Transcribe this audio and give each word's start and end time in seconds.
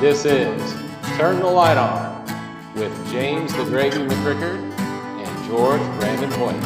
This 0.00 0.24
is 0.24 0.72
Turn 1.18 1.40
the 1.40 1.46
Light 1.46 1.76
On 1.76 2.24
with 2.74 2.90
James 3.10 3.52
the 3.52 3.64
Gravy 3.64 3.98
McCricker 3.98 4.56
and 4.72 5.46
George 5.46 5.82
Brandon 6.00 6.30
Hoyt. 6.30 6.56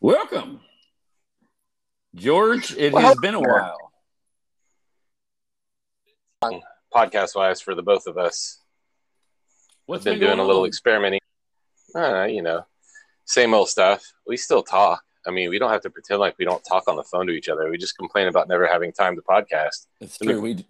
Welcome, 0.00 0.58
George. 2.16 2.76
It 2.76 2.94
has 2.94 3.16
been 3.18 3.36
a 3.36 3.40
while. 3.40 3.92
Podcast 6.92 7.36
wise, 7.36 7.60
for 7.60 7.76
the 7.76 7.82
both 7.82 8.08
of 8.08 8.18
us, 8.18 8.58
What's 9.86 10.02
been 10.02 10.18
doing 10.18 10.40
a 10.40 10.44
little 10.44 10.64
experimenting. 10.64 11.20
Uh, 11.94 12.24
you 12.24 12.42
know, 12.42 12.66
same 13.24 13.54
old 13.54 13.68
stuff. 13.68 14.02
We 14.26 14.36
still 14.36 14.64
talk. 14.64 15.04
I 15.26 15.30
mean, 15.30 15.50
we 15.50 15.58
don't 15.58 15.70
have 15.70 15.82
to 15.82 15.90
pretend 15.90 16.20
like 16.20 16.36
we 16.38 16.44
don't 16.44 16.62
talk 16.62 16.88
on 16.88 16.96
the 16.96 17.04
phone 17.04 17.26
to 17.26 17.32
each 17.32 17.48
other. 17.48 17.68
We 17.70 17.78
just 17.78 17.96
complain 17.96 18.28
about 18.28 18.48
never 18.48 18.66
having 18.66 18.92
time 18.92 19.16
to 19.16 19.22
podcast. 19.22 19.86
It's 20.00 20.18
true. 20.18 20.40
We 20.40 20.64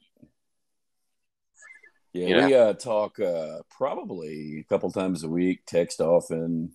yeah, 2.12 2.26
You 2.26 2.36
know? 2.36 2.46
we 2.46 2.54
uh, 2.54 2.72
talk 2.74 3.20
uh, 3.20 3.58
probably 3.70 4.60
a 4.60 4.64
couple 4.64 4.90
times 4.90 5.22
a 5.22 5.28
week, 5.28 5.60
text 5.66 6.00
often. 6.00 6.72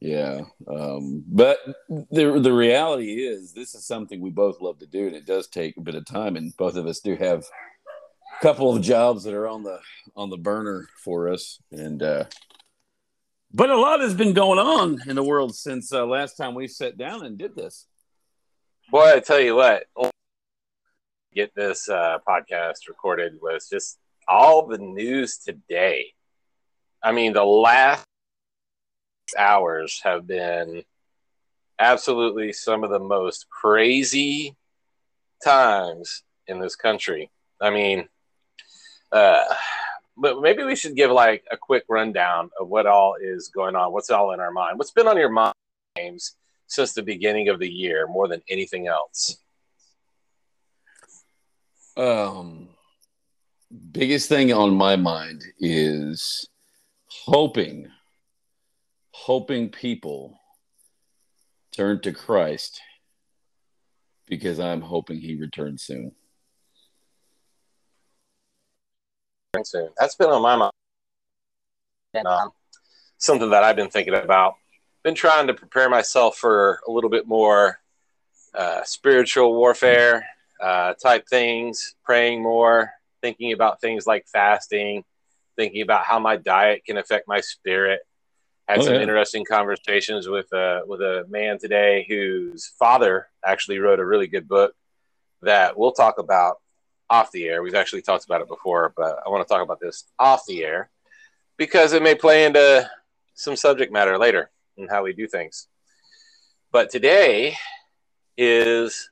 Yeah, 0.00 0.42
um, 0.68 1.24
but 1.26 1.58
the 1.88 2.38
the 2.40 2.52
reality 2.52 3.26
is, 3.26 3.52
this 3.52 3.74
is 3.74 3.84
something 3.84 4.20
we 4.20 4.30
both 4.30 4.60
love 4.60 4.78
to 4.78 4.86
do, 4.86 5.08
and 5.08 5.16
it 5.16 5.26
does 5.26 5.48
take 5.48 5.76
a 5.76 5.80
bit 5.80 5.96
of 5.96 6.06
time. 6.06 6.36
And 6.36 6.56
both 6.56 6.76
of 6.76 6.86
us 6.86 7.00
do 7.00 7.16
have 7.16 7.40
a 7.40 8.42
couple 8.42 8.74
of 8.74 8.80
jobs 8.80 9.24
that 9.24 9.34
are 9.34 9.48
on 9.48 9.64
the 9.64 9.80
on 10.14 10.30
the 10.30 10.36
burner 10.38 10.88
for 11.02 11.28
us, 11.28 11.58
and 11.72 12.00
uh, 12.00 12.24
but 13.52 13.70
a 13.70 13.76
lot 13.76 14.00
has 14.00 14.14
been 14.14 14.32
going 14.32 14.58
on 14.58 15.00
in 15.06 15.16
the 15.16 15.22
world 15.22 15.54
since 15.54 15.92
uh, 15.92 16.04
last 16.04 16.36
time 16.36 16.54
we 16.54 16.68
sat 16.68 16.98
down 16.98 17.24
and 17.24 17.38
did 17.38 17.54
this. 17.56 17.86
Boy, 18.90 19.14
I 19.16 19.20
tell 19.20 19.40
you 19.40 19.56
what, 19.56 19.84
get 21.34 21.54
this 21.54 21.88
uh, 21.88 22.18
podcast 22.26 22.88
recorded 22.88 23.34
was 23.40 23.68
just 23.68 23.98
all 24.26 24.66
the 24.66 24.78
news 24.78 25.38
today. 25.38 26.12
I 27.02 27.12
mean, 27.12 27.32
the 27.32 27.44
last 27.44 28.04
hours 29.36 30.00
have 30.04 30.26
been 30.26 30.82
absolutely 31.78 32.52
some 32.52 32.82
of 32.82 32.90
the 32.90 32.98
most 32.98 33.48
crazy 33.50 34.56
times 35.44 36.22
in 36.46 36.58
this 36.58 36.76
country. 36.76 37.30
I 37.60 37.70
mean, 37.70 38.08
uh, 39.12 39.44
but 40.18 40.40
maybe 40.40 40.64
we 40.64 40.76
should 40.76 40.96
give 40.96 41.10
like 41.10 41.44
a 41.50 41.56
quick 41.56 41.84
rundown 41.88 42.50
of 42.60 42.68
what 42.68 42.86
all 42.86 43.14
is 43.20 43.48
going 43.48 43.76
on, 43.76 43.92
what's 43.92 44.10
all 44.10 44.32
in 44.32 44.40
our 44.40 44.50
mind, 44.50 44.78
what's 44.78 44.90
been 44.90 45.06
on 45.06 45.16
your 45.16 45.30
mind, 45.30 45.54
James, 45.96 46.36
since 46.66 46.92
the 46.92 47.02
beginning 47.02 47.48
of 47.48 47.60
the 47.60 47.68
year 47.68 48.06
more 48.08 48.26
than 48.26 48.42
anything 48.48 48.88
else. 48.88 49.38
Um, 51.96 52.68
biggest 53.92 54.28
thing 54.28 54.52
on 54.52 54.74
my 54.74 54.96
mind 54.96 55.42
is 55.58 56.48
hoping, 57.06 57.88
hoping 59.12 59.70
people 59.70 60.38
turn 61.72 62.00
to 62.02 62.12
Christ 62.12 62.80
because 64.26 64.58
I'm 64.60 64.80
hoping 64.80 65.20
he 65.20 65.36
returns 65.36 65.82
soon. 65.82 66.12
Soon. 69.64 69.90
That's 69.98 70.14
been 70.14 70.30
on 70.30 70.42
my 70.42 70.56
mind. 70.56 70.72
And, 72.14 72.26
um, 72.26 72.50
something 73.18 73.50
that 73.50 73.64
I've 73.64 73.76
been 73.76 73.90
thinking 73.90 74.14
about. 74.14 74.54
Been 75.04 75.14
trying 75.14 75.46
to 75.46 75.54
prepare 75.54 75.88
myself 75.88 76.36
for 76.36 76.80
a 76.86 76.90
little 76.90 77.10
bit 77.10 77.26
more 77.26 77.80
uh, 78.54 78.82
spiritual 78.84 79.54
warfare 79.54 80.26
uh, 80.60 80.94
type 80.94 81.26
things, 81.28 81.94
praying 82.04 82.42
more, 82.42 82.92
thinking 83.22 83.52
about 83.52 83.80
things 83.80 84.06
like 84.06 84.26
fasting, 84.26 85.04
thinking 85.56 85.82
about 85.82 86.04
how 86.04 86.18
my 86.18 86.36
diet 86.36 86.84
can 86.84 86.96
affect 86.96 87.28
my 87.28 87.40
spirit. 87.40 88.00
Had 88.68 88.80
Oh, 88.80 88.82
some 88.82 88.94
yeah. 88.94 89.00
interesting 89.00 89.44
conversations 89.44 90.28
with 90.28 90.52
a 90.52 90.82
with 90.86 91.00
a 91.00 91.24
man 91.28 91.58
today 91.58 92.04
whose 92.08 92.66
father 92.78 93.28
actually 93.44 93.78
wrote 93.78 93.98
a 93.98 94.04
really 94.04 94.26
good 94.26 94.46
book 94.46 94.74
that 95.42 95.78
we'll 95.78 95.92
talk 95.92 96.18
about 96.18 96.56
off 97.10 97.32
the 97.32 97.44
air. 97.46 97.62
We've 97.62 97.74
actually 97.74 98.02
talked 98.02 98.24
about 98.24 98.40
it 98.40 98.48
before, 98.48 98.92
but 98.96 99.18
I 99.24 99.28
want 99.28 99.46
to 99.46 99.52
talk 99.52 99.62
about 99.62 99.80
this 99.80 100.04
off 100.18 100.44
the 100.46 100.64
air 100.64 100.90
because 101.56 101.92
it 101.92 102.02
may 102.02 102.14
play 102.14 102.44
into 102.44 102.88
some 103.34 103.56
subject 103.56 103.92
matter 103.92 104.18
later 104.18 104.50
and 104.76 104.90
how 104.90 105.04
we 105.04 105.12
do 105.12 105.26
things. 105.26 105.68
But 106.70 106.90
today 106.90 107.56
is 108.36 109.10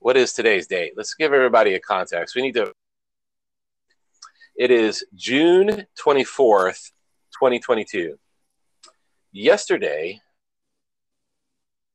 what 0.00 0.16
is 0.16 0.32
today's 0.32 0.66
date? 0.66 0.92
Let's 0.96 1.14
give 1.14 1.32
everybody 1.32 1.74
a 1.74 1.80
context. 1.80 2.34
We 2.34 2.42
need 2.42 2.54
to. 2.54 2.72
It 4.56 4.70
is 4.70 5.04
June 5.14 5.86
24th, 6.02 6.90
2022. 7.34 8.18
Yesterday, 9.32 10.20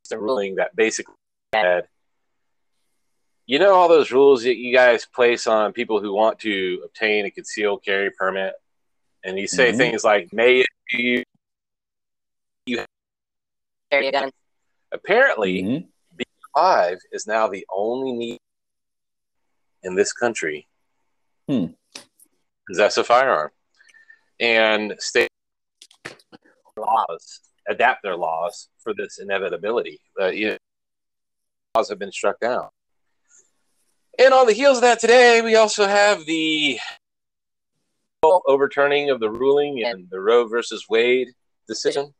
the 0.10 0.20
ruling 0.20 0.56
that 0.56 0.76
basically 0.76 1.16
had 1.54 1.88
you 3.46 3.60
know 3.60 3.74
all 3.74 3.88
those 3.90 4.12
rules 4.12 4.44
that 4.44 4.56
you 4.58 4.74
guys 4.74 5.06
place 5.06 5.48
on 5.48 5.74
people 5.74 6.00
who 6.02 6.14
want 6.14 6.40
to 6.40 6.82
obtain 6.86 7.26
a 7.26 7.32
concealed 7.32 7.84
carry 7.84 8.10
permit 8.12 8.54
and 9.24 9.38
you 9.38 9.48
say 9.48 9.72
Mhm. 9.72 9.78
things 9.78 10.04
like 10.04 10.32
may 10.34 10.64
you 10.92 11.24
you 12.66 12.86
carry 13.92 14.08
a 14.08 14.12
gun. 14.12 14.32
apparently 14.92 15.64
Mhm. 15.64 15.88
five 16.56 17.00
is 17.12 17.28
now 17.28 17.48
the 17.48 17.66
only 17.74 18.12
need 18.14 18.40
in 19.84 19.96
this 19.96 20.14
country 20.14 20.68
Hmm. 21.50 21.66
possess 22.68 22.98
a 22.98 23.04
firearm 23.04 23.52
and 24.40 24.96
state 25.00 25.28
laws 26.78 27.42
adapt 27.68 28.02
their 28.04 28.16
laws 28.16 28.70
for 28.80 28.94
this 28.94 29.20
inevitability 29.20 30.00
uh, 30.20 30.28
you 30.28 30.50
know, 30.52 30.58
laws 31.76 31.90
have 31.90 32.00
been 32.00 32.12
struck 32.12 32.40
down 32.40 32.70
and 34.20 34.34
on 34.34 34.48
the 34.48 34.54
heels 34.54 34.78
of 34.78 34.82
that 34.82 35.00
today 35.00 35.42
we 35.42 35.56
also 35.56 35.88
have 35.88 36.26
the 36.26 36.80
overturning 38.24 39.10
of 39.10 39.20
the 39.20 39.30
ruling 39.30 39.80
in 39.80 40.08
the 40.10 40.20
roe 40.20 40.48
versus 40.48 40.86
wade 40.90 41.28
decision 41.68 42.14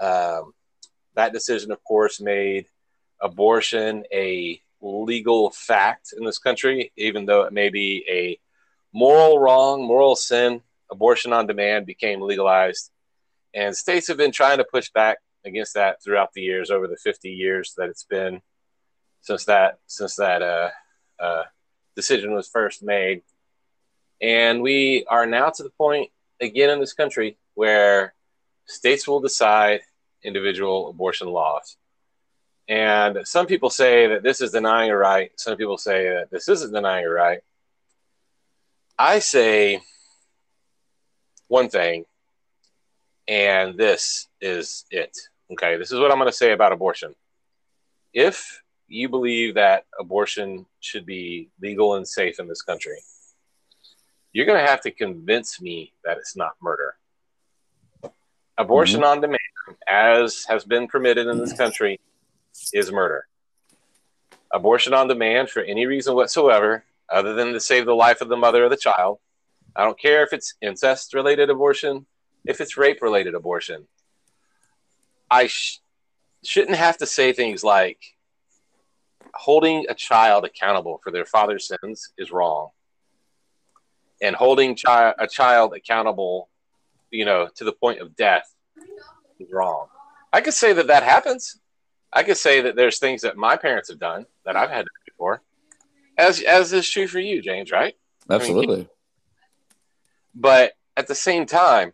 um, 0.00 0.52
that 1.14 1.32
decision 1.32 1.70
of 1.70 1.82
course 1.84 2.20
made 2.20 2.66
abortion 3.20 4.04
a 4.12 4.60
legal 4.80 5.50
fact 5.50 6.12
in 6.16 6.24
this 6.24 6.38
country, 6.38 6.92
even 6.96 7.26
though 7.26 7.42
it 7.42 7.52
may 7.52 7.68
be 7.68 8.04
a 8.08 8.38
moral 8.92 9.38
wrong, 9.38 9.86
moral 9.86 10.16
sin. 10.16 10.62
Abortion 10.90 11.32
on 11.32 11.48
demand 11.48 11.84
became 11.84 12.20
legalized, 12.20 12.92
and 13.52 13.76
states 13.76 14.06
have 14.06 14.16
been 14.16 14.30
trying 14.30 14.58
to 14.58 14.64
push 14.64 14.88
back 14.90 15.18
against 15.44 15.74
that 15.74 16.00
throughout 16.02 16.32
the 16.32 16.42
years, 16.42 16.70
over 16.70 16.86
the 16.86 16.96
50 16.96 17.28
years 17.28 17.74
that 17.76 17.88
it's 17.88 18.04
been 18.04 18.40
since 19.20 19.44
that 19.46 19.78
since 19.88 20.14
that 20.14 20.42
uh, 20.42 20.70
uh, 21.18 21.44
decision 21.94 22.34
was 22.34 22.48
first 22.48 22.82
made. 22.82 23.22
And 24.20 24.62
we 24.62 25.04
are 25.08 25.26
now 25.26 25.50
to 25.50 25.62
the 25.62 25.70
point 25.70 26.10
again 26.40 26.70
in 26.70 26.80
this 26.80 26.92
country 26.92 27.36
where 27.54 28.14
states 28.66 29.06
will 29.06 29.20
decide 29.20 29.80
individual 30.22 30.88
abortion 30.88 31.28
laws. 31.28 31.76
And 32.68 33.26
some 33.26 33.46
people 33.46 33.70
say 33.70 34.08
that 34.08 34.22
this 34.22 34.40
is 34.40 34.50
denying 34.50 34.90
a 34.90 34.96
right. 34.96 35.30
Some 35.36 35.56
people 35.56 35.78
say 35.78 36.08
that 36.08 36.30
this 36.30 36.48
isn't 36.48 36.72
denying 36.72 37.06
a 37.06 37.10
right. 37.10 37.40
I 38.98 39.20
say 39.20 39.80
one 41.48 41.68
thing, 41.68 42.06
and 43.28 43.76
this 43.78 44.28
is 44.40 44.84
it. 44.90 45.16
Okay, 45.52 45.76
this 45.76 45.92
is 45.92 46.00
what 46.00 46.10
I'm 46.10 46.18
going 46.18 46.28
to 46.28 46.36
say 46.36 46.52
about 46.52 46.72
abortion. 46.72 47.14
If 48.12 48.62
you 48.88 49.08
believe 49.08 49.54
that 49.54 49.84
abortion 49.98 50.66
should 50.80 51.06
be 51.06 51.50
legal 51.60 51.94
and 51.94 52.06
safe 52.06 52.38
in 52.38 52.48
this 52.48 52.62
country, 52.62 52.98
you're 54.32 54.46
going 54.46 54.62
to 54.62 54.70
have 54.70 54.82
to 54.82 54.90
convince 54.90 55.60
me 55.60 55.92
that 56.04 56.18
it's 56.18 56.36
not 56.36 56.52
murder. 56.60 56.96
Abortion 58.58 59.00
mm-hmm. 59.00 59.10
on 59.10 59.20
demand, 59.20 59.40
as 59.88 60.44
has 60.48 60.64
been 60.64 60.86
permitted 60.86 61.26
in 61.26 61.38
this 61.38 61.52
mm-hmm. 61.52 61.62
country, 61.62 62.00
is 62.72 62.92
murder. 62.92 63.26
Abortion 64.52 64.94
on 64.94 65.08
demand 65.08 65.50
for 65.50 65.62
any 65.62 65.86
reason 65.86 66.14
whatsoever, 66.14 66.84
other 67.10 67.34
than 67.34 67.52
to 67.52 67.60
save 67.60 67.86
the 67.86 67.94
life 67.94 68.20
of 68.20 68.28
the 68.28 68.36
mother 68.36 68.64
or 68.64 68.68
the 68.68 68.76
child. 68.76 69.18
I 69.74 69.84
don't 69.84 69.98
care 69.98 70.22
if 70.22 70.32
it's 70.32 70.54
incest 70.62 71.14
related 71.14 71.50
abortion, 71.50 72.06
if 72.44 72.60
it's 72.60 72.76
rape 72.76 73.02
related 73.02 73.34
abortion. 73.34 73.86
I 75.30 75.48
sh- 75.48 75.80
shouldn't 76.44 76.76
have 76.76 76.96
to 76.98 77.06
say 77.06 77.32
things 77.32 77.62
like 77.62 78.15
holding 79.38 79.86
a 79.88 79.94
child 79.94 80.44
accountable 80.44 81.00
for 81.02 81.10
their 81.10 81.26
father's 81.26 81.68
sins 81.68 82.12
is 82.18 82.30
wrong. 82.30 82.70
And 84.22 84.34
holding 84.34 84.76
chi- 84.76 85.14
a 85.18 85.26
child 85.26 85.74
accountable, 85.74 86.48
you 87.10 87.24
know, 87.24 87.48
to 87.56 87.64
the 87.64 87.72
point 87.72 88.00
of 88.00 88.16
death 88.16 88.52
is 89.38 89.48
wrong. 89.52 89.88
I 90.32 90.40
could 90.40 90.54
say 90.54 90.72
that 90.72 90.86
that 90.88 91.02
happens. 91.02 91.58
I 92.12 92.22
could 92.22 92.36
say 92.36 92.62
that 92.62 92.76
there's 92.76 92.98
things 92.98 93.22
that 93.22 93.36
my 93.36 93.56
parents 93.56 93.90
have 93.90 93.98
done 93.98 94.26
that 94.44 94.56
I've 94.56 94.70
had 94.70 94.82
to 94.82 94.84
do 94.84 95.12
before, 95.12 95.42
as 96.16 96.40
as 96.40 96.72
is 96.72 96.88
true 96.88 97.06
for 97.06 97.20
you, 97.20 97.42
James. 97.42 97.70
Right? 97.70 97.94
Absolutely. 98.30 98.74
I 98.74 98.78
mean, 98.78 98.88
but 100.34 100.72
at 100.96 101.06
the 101.06 101.14
same 101.14 101.46
time, 101.46 101.92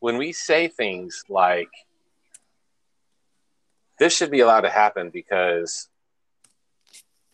when 0.00 0.18
we 0.18 0.32
say 0.32 0.68
things 0.68 1.24
like 1.28 1.70
this 3.98 4.16
should 4.16 4.30
be 4.30 4.40
allowed 4.40 4.62
to 4.62 4.70
happen 4.70 5.10
because 5.10 5.88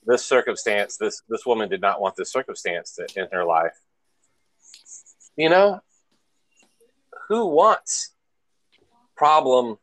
this 0.06 0.24
circumstance, 0.24 0.96
this 0.96 1.22
this 1.28 1.44
woman 1.46 1.68
did 1.68 1.80
not 1.80 2.00
want 2.00 2.16
this 2.16 2.32
circumstance 2.32 2.98
in 3.16 3.26
her 3.32 3.44
life. 3.44 3.78
You 5.36 5.48
know, 5.48 5.80
who 7.28 7.46
wants 7.46 8.14
problem? 9.16 9.78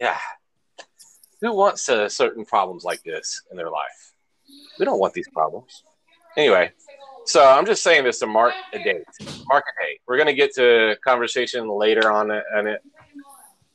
Yeah, 0.00 0.18
who 1.40 1.54
wants 1.54 1.88
uh, 1.88 2.08
certain 2.08 2.44
problems 2.44 2.84
like 2.84 3.02
this 3.02 3.42
in 3.50 3.56
their 3.56 3.70
life? 3.70 4.12
We 4.78 4.84
don't 4.84 4.98
want 4.98 5.14
these 5.14 5.28
problems. 5.28 5.84
Anyway, 6.36 6.72
so 7.26 7.44
I'm 7.44 7.66
just 7.66 7.82
saying 7.82 8.04
this 8.04 8.20
to 8.20 8.26
mark 8.26 8.54
a 8.72 8.78
date. 8.82 9.04
Mark 9.46 9.64
a 9.66 9.84
date. 9.84 10.00
We're 10.06 10.16
to 10.24 10.34
get 10.34 10.54
to 10.54 10.96
conversation 11.04 11.68
later 11.68 12.10
on 12.10 12.30
on 12.30 12.66
it. 12.66 12.82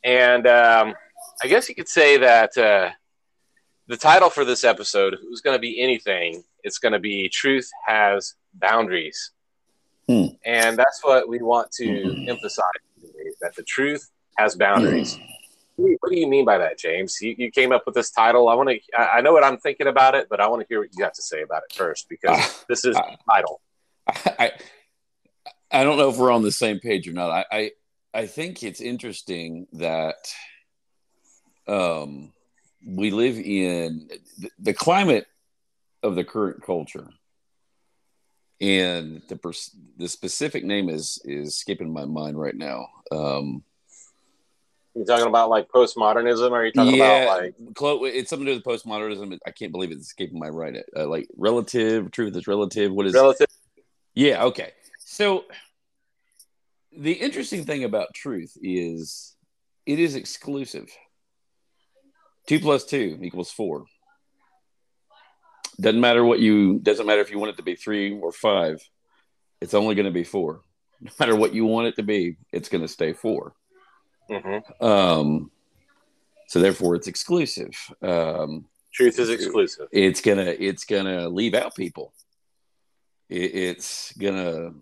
and 0.02 0.46
um, 0.46 0.94
I 1.42 1.48
guess 1.48 1.68
you 1.68 1.74
could 1.74 1.88
say 1.88 2.16
that 2.18 2.56
uh, 2.56 2.90
the 3.86 3.96
title 3.96 4.30
for 4.30 4.44
this 4.44 4.64
episode 4.64 5.16
is 5.32 5.40
going 5.40 5.54
to 5.56 5.60
be 5.60 5.80
anything. 5.80 6.42
It's 6.62 6.78
going 6.78 6.92
to 6.92 6.98
be 6.98 7.28
"Truth 7.28 7.70
Has 7.86 8.34
Boundaries," 8.54 9.32
Hmm. 10.08 10.26
and 10.44 10.76
that's 10.76 11.00
what 11.02 11.28
we 11.28 11.38
want 11.42 11.70
to 11.72 12.26
emphasize 12.28 12.64
today, 13.00 13.30
that 13.40 13.54
the 13.56 13.62
truth 13.62 14.10
has 14.38 14.54
boundaries. 14.56 15.18
What 15.76 16.10
do 16.10 16.16
you 16.16 16.28
mean 16.28 16.44
by 16.44 16.58
that, 16.58 16.78
James? 16.78 17.18
You, 17.20 17.34
you 17.36 17.50
came 17.50 17.72
up 17.72 17.82
with 17.84 17.96
this 17.96 18.10
title. 18.10 18.48
I 18.48 18.54
want 18.54 18.68
to. 18.70 18.78
I 18.96 19.18
I 19.18 19.20
know 19.22 19.32
what 19.32 19.42
I'm 19.44 19.58
thinking 19.58 19.88
about 19.88 20.14
it, 20.14 20.28
but 20.30 20.40
I 20.40 20.46
want 20.46 20.62
to 20.62 20.66
hear 20.68 20.80
what 20.80 20.90
you 20.96 21.02
have 21.04 21.14
to 21.14 21.22
say 21.22 21.42
about 21.42 21.62
it 21.68 21.74
first 21.74 22.08
because 22.08 22.38
Ah, 22.38 22.64
this 22.68 22.84
is 22.84 22.94
ah. 22.96 23.10
the 23.10 23.32
title. 23.32 23.60
I, 24.38 24.52
I 25.72 25.82
don't 25.82 25.96
know 25.98 26.10
if 26.10 26.16
we're 26.16 26.30
on 26.30 26.42
the 26.42 26.52
same 26.52 26.78
page 26.78 27.08
or 27.08 27.12
not. 27.12 27.30
I, 27.30 27.44
I, 27.50 27.70
I 28.14 28.26
think 28.26 28.62
it's 28.62 28.80
interesting 28.80 29.66
that 29.72 30.32
um, 31.66 32.32
we 32.86 33.10
live 33.10 33.38
in 33.38 34.08
the, 34.58 34.74
climate 34.74 35.26
of 36.02 36.14
the 36.14 36.24
current 36.24 36.62
culture, 36.62 37.08
and 38.60 39.22
the 39.28 39.36
pers- 39.36 39.74
the 39.96 40.08
specific 40.08 40.64
name 40.64 40.88
is 40.88 41.20
is 41.24 41.48
escaping 41.48 41.92
my 41.92 42.04
mind 42.04 42.38
right 42.38 42.54
now. 42.54 42.88
Um, 43.10 43.64
You 44.94 45.04
talking 45.04 45.26
about 45.26 45.50
like 45.50 45.68
postmodernism, 45.68 46.50
or 46.50 46.56
are 46.56 46.66
you 46.66 46.72
talking 46.72 46.94
yeah, 46.94 47.24
about 47.24 47.42
like 47.42 47.54
it's 48.14 48.30
something 48.30 48.46
to 48.46 48.52
do 48.52 48.62
with 48.64 48.64
postmodernism. 48.64 49.38
I 49.46 49.50
can't 49.50 49.72
believe 49.72 49.90
it's 49.90 50.06
escaping 50.06 50.38
my 50.38 50.48
right. 50.48 50.76
Uh, 50.96 51.06
like 51.06 51.28
relative 51.36 52.10
truth 52.10 52.36
is 52.36 52.46
relative. 52.46 52.92
What 52.92 53.06
is 53.06 53.14
relative? 53.14 53.48
Yeah, 54.14 54.44
okay. 54.44 54.72
So 54.98 55.44
the 56.96 57.12
interesting 57.12 57.64
thing 57.64 57.84
about 57.84 58.14
truth 58.14 58.56
is 58.62 59.34
it 59.86 59.98
is 59.98 60.14
exclusive. 60.14 60.90
Two 62.46 62.60
plus 62.60 62.84
two 62.84 63.18
equals 63.22 63.50
four. 63.50 63.84
Doesn't 65.80 66.00
matter 66.00 66.24
what 66.24 66.40
you 66.40 66.78
doesn't 66.78 67.06
matter 67.06 67.20
if 67.20 67.30
you 67.30 67.38
want 67.38 67.50
it 67.50 67.56
to 67.56 67.62
be 67.62 67.74
three 67.74 68.12
or 68.18 68.32
five, 68.32 68.80
it's 69.60 69.74
only 69.74 69.94
going 69.94 70.06
to 70.06 70.12
be 70.12 70.24
four. 70.24 70.62
No 71.00 71.10
matter 71.18 71.36
what 71.36 71.52
you 71.54 71.64
want 71.64 71.88
it 71.88 71.96
to 71.96 72.02
be, 72.02 72.36
it's 72.52 72.68
going 72.68 72.82
to 72.82 72.88
stay 72.88 73.12
four. 73.12 73.54
hmm 74.30 74.58
Um, 74.80 75.50
so 76.48 76.60
therefore, 76.60 76.94
it's 76.94 77.08
exclusive. 77.08 77.74
Um, 78.00 78.66
Truth 78.92 79.18
is 79.18 79.28
exclusive. 79.30 79.88
it's 79.90 80.20
gonna 80.20 80.54
it's 80.58 80.84
gonna 80.84 81.28
leave 81.28 81.54
out 81.54 81.74
people 81.74 82.14
it, 83.28 83.54
it's 83.54 84.12
gonna 84.12 84.72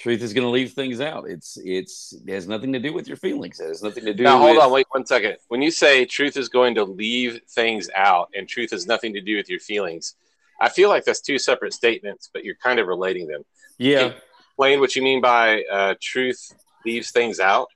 truth 0.00 0.22
is 0.22 0.32
gonna 0.32 0.48
leave 0.48 0.72
things 0.72 1.00
out 1.00 1.24
it's 1.28 1.58
it's 1.62 2.14
it 2.26 2.32
has 2.32 2.48
nothing 2.48 2.72
to 2.72 2.78
do 2.78 2.92
with 2.92 3.06
your 3.06 3.18
feelings 3.18 3.60
it 3.60 3.68
has 3.68 3.82
nothing 3.82 4.04
to 4.04 4.14
do 4.14 4.24
Now, 4.24 4.38
hold 4.38 4.56
with, 4.56 4.64
on, 4.64 4.72
wait 4.72 4.86
one 4.90 5.04
second. 5.04 5.36
When 5.48 5.60
you 5.60 5.70
say 5.70 6.06
truth 6.06 6.36
is 6.36 6.48
going 6.48 6.74
to 6.76 6.84
leave 6.84 7.40
things 7.50 7.90
out 7.94 8.30
and 8.34 8.48
truth 8.48 8.70
has 8.70 8.86
nothing 8.86 9.12
to 9.12 9.20
do 9.20 9.36
with 9.36 9.50
your 9.50 9.60
feelings, 9.60 10.14
I 10.60 10.70
feel 10.70 10.88
like 10.88 11.04
that's 11.04 11.20
two 11.20 11.38
separate 11.38 11.74
statements, 11.74 12.30
but 12.32 12.44
you're 12.44 12.56
kind 12.56 12.78
of 12.80 12.86
relating 12.86 13.26
them. 13.28 13.44
yeah 13.78 14.12
Explain 14.48 14.80
what 14.80 14.96
you 14.96 15.02
mean 15.02 15.20
by 15.20 15.62
uh, 15.70 15.94
truth 16.00 16.52
leaves 16.84 17.10
things 17.12 17.38
out. 17.40 17.68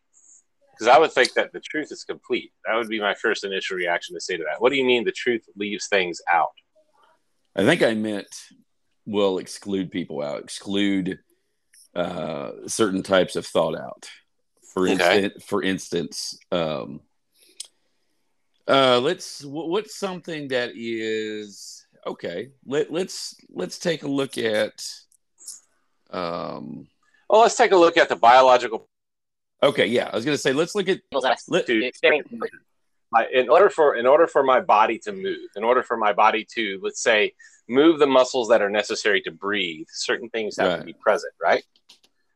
Because 0.73 0.89
I 0.89 0.99
would 0.99 1.13
think 1.13 1.35
that 1.35 1.53
the 1.53 1.61
truth 1.61 1.93
is 1.93 2.05
complete. 2.05 2.53
That 2.67 2.75
would 2.75 2.89
be 2.89 3.01
my 3.01 3.15
first 3.15 3.45
initial 3.45 3.77
reaction 3.77 4.15
to 4.17 4.21
say 4.21 4.37
to 4.37 4.45
that. 4.45 4.61
What 4.61 4.71
do 4.71 4.77
you 4.77 4.85
mean 4.85 5.05
the 5.05 5.13
truth 5.13 5.45
leaves 5.57 5.87
things 5.89 6.21
out? 6.33 6.51
i 7.57 7.65
think 7.65 7.83
i 7.83 7.95
meant 7.95 8.27
will 9.07 9.39
exclude 9.39 9.91
people 9.91 10.23
out 10.23 10.43
exclude 10.43 11.19
uh 11.97 12.51
certain 12.67 13.03
types 13.03 13.37
of 13.37 13.47
thought 13.47 13.77
out 13.77 14.09
for 14.73 14.89
Okay. 14.89 15.25
instance 15.25 15.45
for 15.45 15.63
instance 15.63 16.39
um 16.51 17.01
uh 18.67 18.99
let's 19.01 19.43
wh- 19.43 19.69
what's 19.69 19.97
something 19.97 20.49
that 20.49 20.73
is 20.75 21.87
okay 22.07 22.51
let, 22.67 22.91
let's 22.93 23.37
let's 23.51 23.79
take 23.79 24.03
a 24.03 24.09
look 24.09 24.37
at 24.39 24.85
um 26.11 26.89
Well, 27.29 27.43
let's 27.43 27.57
take 27.57 27.73
a 27.73 27.77
look 27.77 27.97
at 27.97 28.09
the 28.09 28.17
biological. 28.17 28.89
okay 29.63 29.87
yeah 29.87 30.09
i 30.13 30.17
was 30.17 30.25
gonna 30.25 30.37
say 30.39 30.53
let's 30.53 30.75
look 30.75 30.89
at 30.89 31.01
let, 31.49 31.69
in 33.33 33.49
order 33.49 33.71
for 33.71 33.95
in 33.97 34.07
order 34.07 34.27
for 34.27 34.43
my 34.43 34.61
body 34.61 34.99
to 34.99 35.13
move, 35.13 35.39
in 35.57 35.63
order 35.63 35.83
for 35.83 35.97
my 35.97 36.13
body 36.13 36.45
to 36.55 36.81
let's 36.83 37.01
say 37.01 37.33
move 37.69 37.99
the 37.99 38.07
muscles 38.07 38.49
that 38.49 38.63
are 38.63 38.71
necessary 38.71 39.21
to 39.23 39.31
breathe, 39.31 39.87
certain 39.91 40.29
things 40.29 40.57
have 40.59 40.81
to 40.81 40.85
be 40.85 40.93
present, 40.93 41.33
right? 41.43 41.65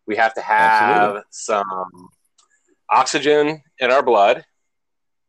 We 0.06 0.16
have 0.16 0.34
to 0.34 0.40
have 0.40 0.70
Absolutely. 0.70 1.22
some 1.30 2.08
oxygen 2.90 3.62
in 3.78 3.90
our 3.90 4.02
blood. 4.02 4.44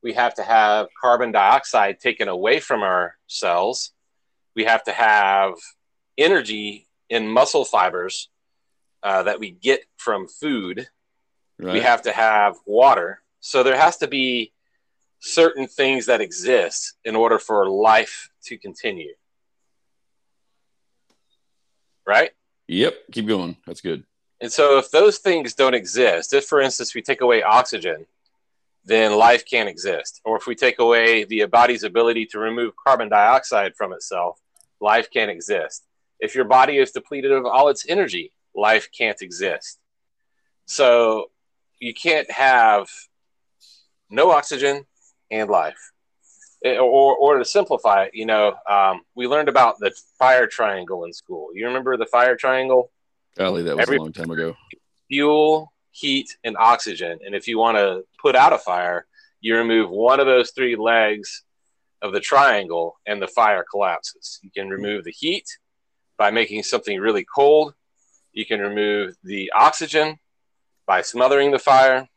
We 0.02 0.14
have 0.14 0.34
to 0.36 0.44
have 0.44 0.88
carbon 1.00 1.32
dioxide 1.32 2.00
taken 2.00 2.30
away 2.30 2.62
from 2.62 2.82
our 2.82 3.16
cells. 3.28 3.92
We 4.56 4.64
have 4.64 4.84
to 4.86 4.92
have 4.92 5.54
energy 6.18 6.88
in 7.10 7.28
muscle 7.28 7.66
fibers 7.66 8.30
uh, 9.04 9.24
that 9.24 9.40
we 9.40 9.52
get 9.52 9.82
from 9.98 10.28
food 10.28 10.88
right 11.60 11.74
we 11.74 11.82
have 11.82 12.02
to 12.04 12.12
have 12.12 12.56
water. 12.66 13.22
So 13.42 13.64
there 13.64 13.78
has 13.78 13.98
to 13.98 14.08
be 14.08 14.54
certain 15.20 15.68
things 15.68 16.06
that 16.06 16.22
exist 16.22 16.96
in 17.04 17.16
order 17.16 17.40
for 17.40 17.70
life 17.70 18.30
to 18.46 18.58
continue. 18.58 19.14
Right? 22.10 22.32
yep 22.68 22.96
keep 23.12 23.28
going 23.28 23.56
that's 23.66 23.82
good 23.82 24.04
And 24.42 24.52
so 24.52 24.78
if 24.78 24.90
those 24.92 25.18
things 25.20 25.54
don't 25.54 25.74
exist, 25.74 26.34
if 26.34 26.46
for 26.46 26.62
instance 26.62 26.96
we 26.96 27.02
take 27.02 27.22
away 27.22 27.44
oxygen, 27.44 28.06
then 28.86 29.18
life 29.28 29.44
can't 29.46 29.70
exist. 29.70 30.22
Or 30.24 30.38
if 30.38 30.48
we 30.48 30.56
take 30.56 30.80
away 30.80 31.26
the 31.26 31.46
body's 31.46 31.84
ability 31.84 32.26
to 32.28 32.40
remove 32.40 32.74
carbon 32.86 33.10
dioxide 33.10 33.74
from 33.76 33.92
itself, 33.94 34.40
life 34.80 35.08
can't 35.12 35.30
exist. 35.30 35.86
If 36.20 36.36
your 36.36 36.46
body 36.46 36.78
is 36.78 36.92
depleted 36.92 37.32
of 37.32 37.46
all 37.46 37.68
its 37.70 37.86
energy, 37.88 38.32
life 38.56 38.88
can't 38.98 39.22
exist. 39.22 39.80
So 40.66 41.32
you 41.80 41.94
can't 41.94 42.30
have 42.32 42.88
no 44.10 44.32
oxygen 44.32 44.86
and 45.30 45.50
life. 45.50 45.92
Eh, 46.64 46.78
Or, 46.78 47.16
or 47.16 47.38
to 47.38 47.46
simplify 47.46 48.04
it, 48.04 48.12
you 48.14 48.26
know, 48.26 48.54
um, 48.70 49.02
we 49.16 49.28
learned 49.28 49.48
about 49.50 49.80
the 49.80 49.92
fire 50.18 50.46
triangle 50.48 51.06
in 51.06 51.14
school. 51.14 51.50
You 51.54 51.68
remember 51.68 51.96
the 51.98 52.06
fire 52.06 52.36
triangle? 52.36 52.92
golly 53.38 53.64
that 53.64 53.78
was 53.78 53.84
Every- 53.84 53.98
a 53.98 54.02
long 54.02 54.12
time 54.12 54.32
ago 54.32 54.56
fuel, 55.08 55.72
heat, 55.92 56.38
and 56.44 56.56
oxygen. 56.58 57.20
And 57.26 57.34
if 57.34 57.48
you 57.48 57.58
want 57.58 57.78
to 57.78 58.04
put 58.22 58.36
out 58.36 58.54
a 58.54 58.58
fire, 58.60 59.08
you 59.42 59.56
remove 59.56 59.90
one 59.90 60.20
of 60.20 60.26
those 60.28 60.52
three 60.52 60.76
legs 60.76 61.44
of 62.02 62.12
the 62.14 62.20
triangle 62.20 62.98
and 63.08 63.20
the 63.22 63.28
fire 63.28 63.64
collapses. 63.72 64.40
You 64.44 64.52
can 64.52 64.70
remove 64.70 65.06
the 65.06 65.12
heat 65.12 65.48
by 66.18 66.30
making 66.32 66.62
something 66.64 67.00
really 67.00 67.26
cold. 67.34 67.74
You 68.34 68.46
can 68.46 68.60
remove 68.60 69.16
the 69.24 69.52
oxygen 69.56 70.18
by 70.86 71.02
smothering 71.02 71.50
the 71.52 71.60
fire, 71.60 72.08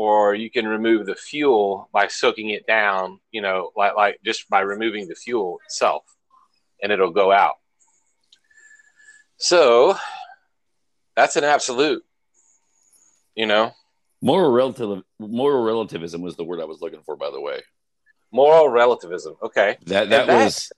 or 0.00 0.34
you 0.34 0.50
can 0.50 0.66
remove 0.66 1.04
the 1.04 1.14
fuel 1.14 1.90
by 1.92 2.06
soaking 2.06 2.48
it 2.48 2.66
down, 2.66 3.20
you 3.32 3.42
know, 3.42 3.70
like, 3.76 3.94
like 3.94 4.18
just 4.24 4.48
by 4.48 4.60
removing 4.60 5.06
the 5.06 5.14
fuel 5.14 5.58
itself, 5.66 6.04
and 6.82 6.90
it'll 6.90 7.10
go 7.10 7.30
out. 7.30 7.56
So 9.36 9.98
that's 11.14 11.36
an 11.36 11.44
absolute, 11.44 12.02
you 13.34 13.44
know. 13.44 13.72
moral 14.22 14.50
relative 14.52 15.02
moral 15.18 15.62
relativism 15.64 16.20
was 16.22 16.36
the 16.36 16.44
word 16.44 16.60
i 16.60 16.64
was 16.64 16.80
looking 16.82 17.02
for 17.06 17.16
by 17.16 17.30
the 17.30 17.40
way 17.40 17.60
Moral 18.32 18.68
relativism. 18.68 19.34
Okay. 19.42 19.76
that 19.86 20.08
that, 20.08 20.20
And 20.22 20.30
that- 20.30 20.44
was 20.44 20.72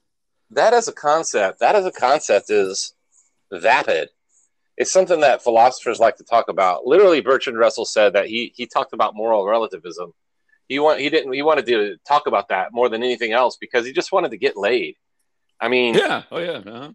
That 0.50 0.74
as 0.74 0.88
a 0.88 0.92
concept, 0.92 1.60
that 1.60 1.74
as 1.76 1.86
a 1.86 1.92
concept 1.92 2.50
is 2.50 2.92
vapid. 3.52 4.08
It's 4.76 4.90
something 4.90 5.20
that 5.20 5.42
philosophers 5.42 6.00
like 6.00 6.16
to 6.16 6.24
talk 6.24 6.48
about. 6.48 6.86
Literally, 6.86 7.20
Bertrand 7.20 7.58
Russell 7.58 7.84
said 7.84 8.14
that 8.14 8.26
he 8.26 8.52
he 8.56 8.66
talked 8.66 8.92
about 8.92 9.14
moral 9.14 9.46
relativism. 9.46 10.12
He 10.68 10.78
want 10.78 11.00
he 11.00 11.10
didn't 11.10 11.32
he 11.32 11.42
wanted 11.42 11.66
to 11.66 11.96
talk 12.06 12.26
about 12.26 12.48
that 12.48 12.72
more 12.72 12.88
than 12.88 13.02
anything 13.02 13.32
else 13.32 13.56
because 13.56 13.84
he 13.84 13.92
just 13.92 14.12
wanted 14.12 14.30
to 14.30 14.38
get 14.38 14.56
laid. 14.56 14.96
I 15.60 15.68
mean, 15.68 15.94
yeah, 15.94 16.22
oh 16.30 16.38
yeah, 16.38 16.62
uh-huh. 16.64 16.92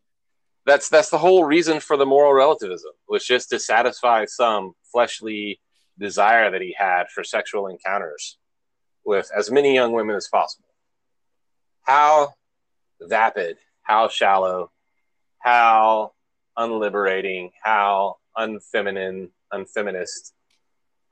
that's 0.65 0.89
that's 0.89 1.09
the 1.09 1.17
whole 1.17 1.43
reason 1.43 1.79
for 1.79 1.97
the 1.97 2.05
moral 2.05 2.33
relativism 2.33 2.91
was 3.07 3.25
just 3.25 3.49
to 3.51 3.59
satisfy 3.59 4.25
some 4.25 4.73
fleshly 4.91 5.59
desire 5.99 6.51
that 6.51 6.61
he 6.61 6.75
had 6.77 7.09
for 7.09 7.23
sexual 7.23 7.67
encounters 7.67 8.37
with 9.05 9.31
as 9.35 9.49
many 9.49 9.73
young 9.73 9.93
women 9.93 10.15
as 10.15 10.27
possible. 10.27 10.67
How 11.83 12.33
vapid, 13.01 13.57
how 13.83 14.09
shallow, 14.09 14.71
how 15.39 16.11
unliberating, 16.57 17.51
how 17.61 18.17
unfeminine, 18.37 19.29
unfeminist, 19.53 20.33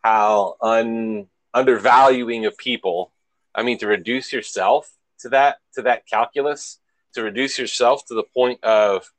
how 0.03 0.55
un 0.61 1.27
undervaluing 1.53 2.45
of 2.45 2.57
people. 2.57 3.13
I 3.53 3.63
mean, 3.63 3.77
to 3.79 3.87
reduce 3.87 4.33
yourself 4.33 4.91
to 5.19 5.29
that 5.29 5.57
to 5.75 5.83
that 5.83 6.07
calculus, 6.07 6.79
to 7.13 7.23
reduce 7.23 7.57
yourself 7.57 8.05
to 8.07 8.15
the 8.15 8.23
point 8.33 8.63
of 8.63 9.09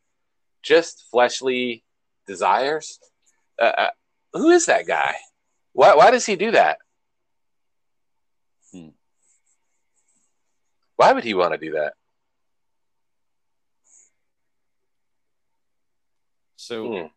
just 0.62 1.04
fleshly 1.10 1.84
desires. 2.26 2.98
Uh, 3.60 3.64
uh 3.64 3.90
who 4.32 4.50
is 4.50 4.66
that 4.66 4.86
guy? 4.86 5.14
Why 5.72 5.94
why 5.94 6.10
does 6.10 6.26
he 6.26 6.36
do 6.36 6.50
that? 6.50 6.78
Hmm. 8.72 8.88
Why 10.96 11.12
would 11.12 11.24
he 11.24 11.34
want 11.34 11.52
to 11.52 11.58
do 11.58 11.72
that? 11.72 11.94
So, 16.66 17.10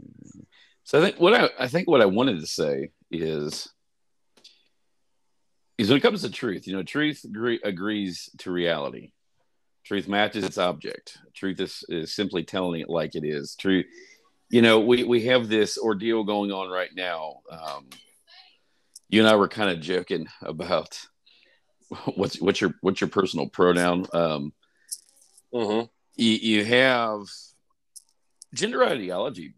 hmm. 0.00 0.40
so 0.84 0.98
I 0.98 1.02
think 1.02 1.20
what 1.20 1.34
I, 1.34 1.50
I 1.58 1.68
think 1.68 1.86
what 1.86 2.00
I 2.00 2.06
wanted 2.06 2.40
to 2.40 2.46
say 2.46 2.92
is 3.10 3.68
is 5.76 5.88
when 5.88 5.98
it 5.98 6.02
comes 6.02 6.22
to 6.22 6.30
truth, 6.30 6.66
you 6.66 6.74
know, 6.74 6.82
truth 6.82 7.24
agree, 7.24 7.60
agrees 7.62 8.30
to 8.38 8.50
reality. 8.50 9.12
Truth 9.84 10.08
matches 10.08 10.44
its 10.44 10.56
object. 10.56 11.18
Truth 11.34 11.60
is, 11.60 11.84
is 11.88 12.14
simply 12.14 12.42
telling 12.42 12.80
it 12.80 12.88
like 12.88 13.14
it 13.14 13.24
is. 13.24 13.54
Truth, 13.54 13.86
you 14.50 14.62
know, 14.62 14.80
we, 14.80 15.04
we 15.04 15.24
have 15.24 15.48
this 15.48 15.78
ordeal 15.78 16.24
going 16.24 16.52
on 16.52 16.70
right 16.70 16.90
now. 16.94 17.40
Um, 17.50 17.88
you 19.10 19.20
and 19.20 19.28
I 19.28 19.36
were 19.36 19.48
kind 19.48 19.70
of 19.70 19.80
joking 19.80 20.26
about 20.40 20.98
what's 22.14 22.40
what's 22.40 22.62
your 22.62 22.74
what's 22.80 23.02
your 23.02 23.10
personal 23.10 23.46
pronoun. 23.46 24.06
Um, 24.14 24.52
mm-hmm 25.52 25.84
you, 26.20 26.34
you 26.34 26.64
have 26.64 27.22
gender 28.52 28.84
ideology 28.84 29.54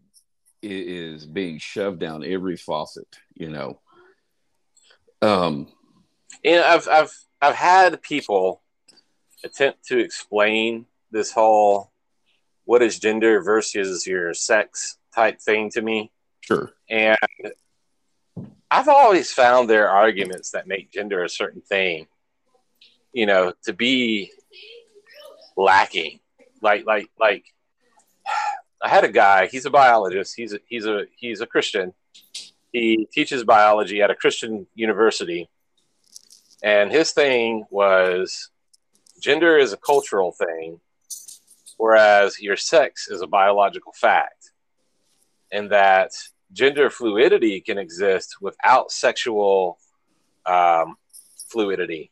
is 0.61 1.25
being 1.25 1.57
shoved 1.57 1.99
down 1.99 2.23
every 2.23 2.55
faucet, 2.55 3.07
you 3.33 3.49
know. 3.49 3.81
Um, 5.21 5.67
and 6.43 6.63
I've 6.63 6.87
I've 6.87 7.13
I've 7.41 7.55
had 7.55 8.01
people 8.01 8.61
attempt 9.43 9.85
to 9.87 9.99
explain 9.99 10.85
this 11.11 11.33
whole 11.33 11.91
what 12.63 12.81
is 12.81 12.97
gender 12.97 13.41
versus 13.41 14.07
your 14.07 14.33
sex 14.33 14.97
type 15.13 15.41
thing 15.41 15.69
to 15.71 15.81
me. 15.81 16.11
Sure. 16.39 16.71
And 16.89 17.17
I've 18.71 18.87
always 18.87 19.31
found 19.31 19.69
their 19.69 19.89
arguments 19.89 20.51
that 20.51 20.67
make 20.67 20.91
gender 20.91 21.23
a 21.23 21.29
certain 21.29 21.61
thing, 21.61 22.07
you 23.11 23.25
know, 23.25 23.53
to 23.65 23.73
be 23.73 24.31
lacking 25.57 26.19
like 26.63 26.85
like 26.85 27.09
like 27.19 27.45
I 28.81 28.89
had 28.89 29.03
a 29.03 29.11
guy. 29.11 29.47
He's 29.47 29.65
a 29.65 29.69
biologist. 29.69 30.33
He's 30.35 30.53
a, 30.53 30.59
he's 30.67 30.85
a 30.85 31.05
he's 31.15 31.41
a 31.41 31.47
Christian. 31.47 31.93
He 32.71 33.07
teaches 33.11 33.43
biology 33.43 34.01
at 34.01 34.09
a 34.09 34.15
Christian 34.15 34.65
university, 34.73 35.49
and 36.63 36.91
his 36.91 37.11
thing 37.11 37.65
was 37.69 38.49
gender 39.21 39.57
is 39.57 39.73
a 39.73 39.77
cultural 39.77 40.31
thing, 40.31 40.79
whereas 41.77 42.41
your 42.41 42.57
sex 42.57 43.07
is 43.07 43.21
a 43.21 43.27
biological 43.27 43.93
fact, 43.93 44.51
and 45.51 45.69
that 45.71 46.11
gender 46.51 46.89
fluidity 46.89 47.61
can 47.61 47.77
exist 47.77 48.37
without 48.41 48.91
sexual 48.91 49.77
um, 50.45 50.97
fluidity. 51.49 52.11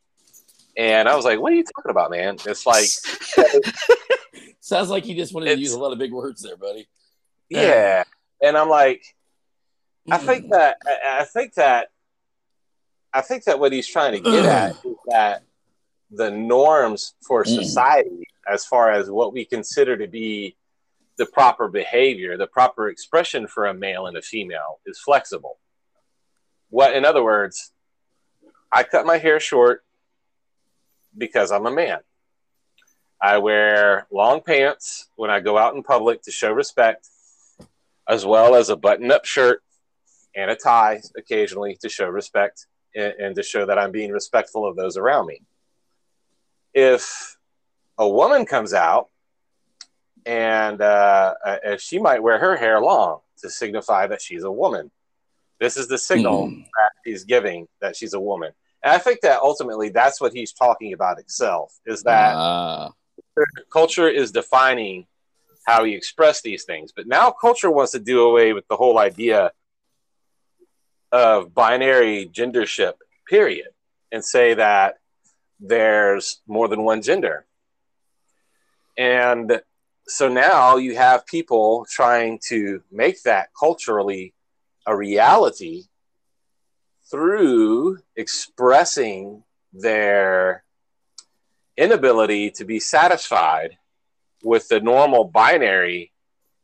And 0.77 1.09
I 1.09 1.15
was 1.15 1.25
like, 1.25 1.39
"What 1.39 1.51
are 1.51 1.55
you 1.55 1.65
talking 1.65 1.91
about, 1.91 2.11
man?" 2.11 2.37
It's 2.45 2.65
like 2.65 2.87
Sounds 4.71 4.89
like 4.89 5.05
you 5.05 5.15
just 5.15 5.33
wanted 5.33 5.53
to 5.53 5.59
use 5.59 5.73
a 5.73 5.79
lot 5.79 5.91
of 5.91 5.99
big 5.99 6.13
words 6.13 6.41
there, 6.41 6.55
buddy. 6.55 6.87
Yeah, 7.49 8.05
and 8.41 8.55
I'm 8.55 8.69
like, 8.69 9.03
I 10.09 10.17
think 10.17 10.49
that 10.51 10.77
I 10.85 11.25
think 11.25 11.55
that 11.55 11.89
I 13.13 13.19
think 13.19 13.43
that 13.43 13.59
what 13.59 13.73
he's 13.73 13.85
trying 13.85 14.13
to 14.13 14.21
get 14.21 14.45
at 14.45 14.71
is 14.85 14.95
that 15.07 15.43
the 16.09 16.31
norms 16.31 17.15
for 17.27 17.43
mm. 17.43 17.53
society, 17.53 18.29
as 18.49 18.63
far 18.63 18.91
as 18.91 19.11
what 19.11 19.33
we 19.33 19.43
consider 19.43 19.97
to 19.97 20.07
be 20.07 20.55
the 21.17 21.25
proper 21.25 21.67
behavior, 21.67 22.37
the 22.37 22.47
proper 22.47 22.87
expression 22.87 23.47
for 23.47 23.65
a 23.65 23.73
male 23.73 24.05
and 24.05 24.15
a 24.15 24.21
female, 24.21 24.79
is 24.85 24.97
flexible. 25.01 25.59
What, 26.69 26.95
in 26.95 27.03
other 27.03 27.25
words, 27.25 27.73
I 28.71 28.83
cut 28.83 29.05
my 29.05 29.17
hair 29.17 29.41
short 29.41 29.83
because 31.17 31.51
I'm 31.51 31.65
a 31.65 31.71
man. 31.71 31.99
I 33.21 33.37
wear 33.37 34.07
long 34.11 34.41
pants 34.41 35.09
when 35.15 35.29
I 35.29 35.39
go 35.39 35.57
out 35.57 35.75
in 35.75 35.83
public 35.83 36.23
to 36.23 36.31
show 36.31 36.51
respect, 36.51 37.07
as 38.07 38.25
well 38.25 38.55
as 38.55 38.69
a 38.69 38.75
button 38.75 39.11
up 39.11 39.25
shirt 39.25 39.61
and 40.35 40.49
a 40.49 40.55
tie 40.55 41.01
occasionally 41.15 41.77
to 41.81 41.89
show 41.89 42.07
respect 42.07 42.65
and, 42.95 43.13
and, 43.19 43.35
to 43.35 43.43
show 43.43 43.65
that 43.65 43.77
I'm 43.77 43.91
being 43.91 44.11
respectful 44.11 44.67
of 44.67 44.75
those 44.75 44.97
around 44.97 45.27
me. 45.27 45.41
If 46.73 47.37
a 47.97 48.09
woman 48.09 48.45
comes 48.45 48.73
out 48.73 49.09
and 50.25 50.81
uh, 50.81 51.35
uh, 51.45 51.77
she 51.77 51.99
might 51.99 52.23
wear 52.23 52.39
her 52.39 52.55
hair 52.55 52.81
long 52.81 53.19
to 53.41 53.49
signify 53.49 54.07
that 54.07 54.21
she's 54.21 54.43
a 54.43 54.51
woman, 54.51 54.89
this 55.59 55.77
is 55.77 55.87
the 55.87 55.97
signal 55.97 56.47
mm. 56.47 56.63
that 56.63 56.91
she's 57.05 57.23
giving 57.23 57.67
that 57.81 57.95
she's 57.95 58.13
a 58.13 58.19
woman. 58.19 58.51
And 58.83 58.93
I 58.93 58.97
think 58.97 59.21
that 59.21 59.41
ultimately 59.41 59.89
that's 59.89 60.19
what 60.19 60.33
he's 60.33 60.53
talking 60.53 60.93
about 60.93 61.19
itself 61.19 61.77
is 61.85 62.01
that. 62.03 62.35
Uh 62.35 62.89
culture 63.71 64.07
is 64.07 64.31
defining 64.31 65.05
how 65.65 65.83
we 65.83 65.93
express 65.95 66.41
these 66.41 66.63
things. 66.63 66.91
But 66.95 67.07
now 67.07 67.31
culture 67.31 67.71
wants 67.71 67.91
to 67.93 67.99
do 67.99 68.21
away 68.21 68.53
with 68.53 68.67
the 68.67 68.75
whole 68.75 68.97
idea 68.97 69.51
of 71.11 71.53
binary 71.53 72.29
gendership, 72.31 72.93
period, 73.27 73.67
and 74.11 74.23
say 74.23 74.53
that 74.55 74.99
there's 75.59 76.41
more 76.47 76.67
than 76.67 76.83
one 76.83 77.01
gender. 77.01 77.45
And 78.97 79.61
so 80.07 80.27
now 80.27 80.77
you 80.77 80.95
have 80.95 81.25
people 81.25 81.85
trying 81.89 82.39
to 82.47 82.81
make 82.91 83.21
that 83.23 83.49
culturally 83.57 84.33
a 84.85 84.95
reality 84.95 85.83
through 87.09 87.99
expressing 88.15 89.43
their 89.73 90.63
inability 91.81 92.51
to 92.51 92.65
be 92.65 92.79
satisfied 92.79 93.77
with 94.43 94.67
the 94.67 94.79
normal 94.79 95.25
binary 95.25 96.11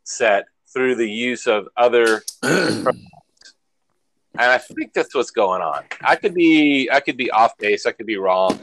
set 0.03 0.45
through 0.71 0.95
the 0.95 1.09
use 1.09 1.47
of 1.47 1.67
other 1.75 2.21
and 2.43 4.51
I 4.51 4.59
think 4.59 4.93
that's 4.93 5.15
what's 5.15 5.31
going 5.31 5.61
on. 5.61 5.83
I 6.01 6.15
could 6.15 6.33
be 6.33 6.89
I 6.91 6.99
could 6.99 7.17
be 7.17 7.31
off 7.31 7.57
base, 7.57 7.85
I 7.85 7.91
could 7.91 8.05
be 8.05 8.17
wrong. 8.17 8.59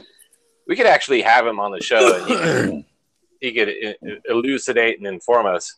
We 0.67 0.75
could 0.75 0.85
actually 0.85 1.21
have 1.21 1.45
him 1.45 1.59
on 1.59 1.71
the 1.71 1.81
show 1.81 2.15
and 2.15 2.25
he 2.25 2.35
could, 2.35 2.85
he 3.41 3.51
could 3.51 3.69
uh, 3.69 4.15
elucidate 4.29 4.97
and 4.97 5.07
inform 5.07 5.45
us. 5.45 5.75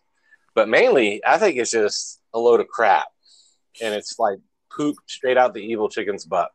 But 0.54 0.70
mainly, 0.70 1.22
I 1.26 1.38
think 1.38 1.58
it's 1.58 1.72
just 1.72 2.20
a 2.34 2.40
load 2.40 2.60
of 2.60 2.68
crap. 2.68 3.08
And 3.82 3.94
it's 3.94 4.18
like 4.18 4.40
poop 4.72 4.98
straight 5.08 5.38
out 5.38 5.54
the 5.54 5.62
evil 5.62 5.90
chicken's 5.90 6.26
butt. 6.26 6.52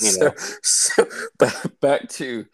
You 0.00 0.18
know? 0.18 0.32
so, 0.62 1.06
so 1.06 1.70
back 1.80 2.08
to 2.10 2.46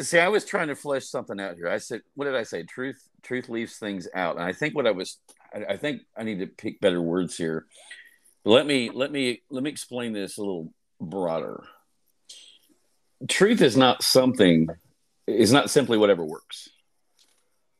See, 0.00 0.18
I 0.18 0.28
was 0.28 0.44
trying 0.44 0.68
to 0.68 0.76
flesh 0.76 1.04
something 1.06 1.40
out 1.40 1.56
here. 1.56 1.68
I 1.68 1.78
said, 1.78 2.02
what 2.14 2.26
did 2.26 2.34
I 2.34 2.42
say? 2.42 2.62
Truth, 2.62 3.08
truth 3.22 3.48
leaves 3.48 3.76
things 3.76 4.08
out. 4.14 4.36
And 4.36 4.44
I 4.44 4.52
think 4.52 4.74
what 4.74 4.86
I 4.86 4.92
was, 4.92 5.18
I, 5.54 5.74
I 5.74 5.76
think 5.76 6.02
I 6.16 6.22
need 6.22 6.40
to 6.40 6.46
pick 6.46 6.80
better 6.80 7.00
words 7.00 7.36
here. 7.36 7.66
But 8.44 8.50
let 8.52 8.66
me, 8.66 8.90
let 8.92 9.10
me, 9.10 9.42
let 9.50 9.62
me 9.62 9.70
explain 9.70 10.12
this 10.12 10.38
a 10.38 10.40
little 10.40 10.72
broader. 11.00 11.64
Truth 13.28 13.62
is 13.62 13.76
not 13.76 14.02
something, 14.02 14.68
is 15.26 15.52
not 15.52 15.70
simply 15.70 15.98
whatever 15.98 16.24
works. 16.24 16.68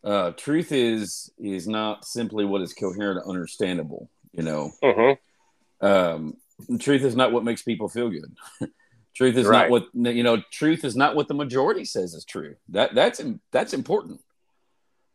Uh, 0.07 0.31
truth 0.31 0.71
is 0.71 1.33
is 1.37 1.67
not 1.67 2.05
simply 2.05 2.45
what 2.45 2.63
is 2.63 2.73
coherent 2.73 3.19
and 3.21 3.29
understandable. 3.29 4.09
You 4.33 4.45
know, 4.45 4.71
mm-hmm. 4.81 5.85
um, 5.85 6.35
truth 6.79 7.03
is 7.03 7.17
not 7.17 7.33
what 7.33 7.43
makes 7.43 7.63
people 7.63 7.89
feel 7.89 8.11
good. 8.11 8.37
Truth 9.17 9.37
is 9.39 9.47
right. 9.47 9.63
not 9.63 9.71
what 9.71 10.15
you 10.15 10.23
know. 10.23 10.43
Truth 10.53 10.85
is 10.85 10.95
not 10.95 11.17
what 11.17 11.27
the 11.27 11.33
majority 11.33 11.87
says 11.87 12.13
is 12.13 12.27
true. 12.27 12.55
That 12.69 12.95
that's 12.95 13.23
that's 13.51 13.73
important. 13.73 14.21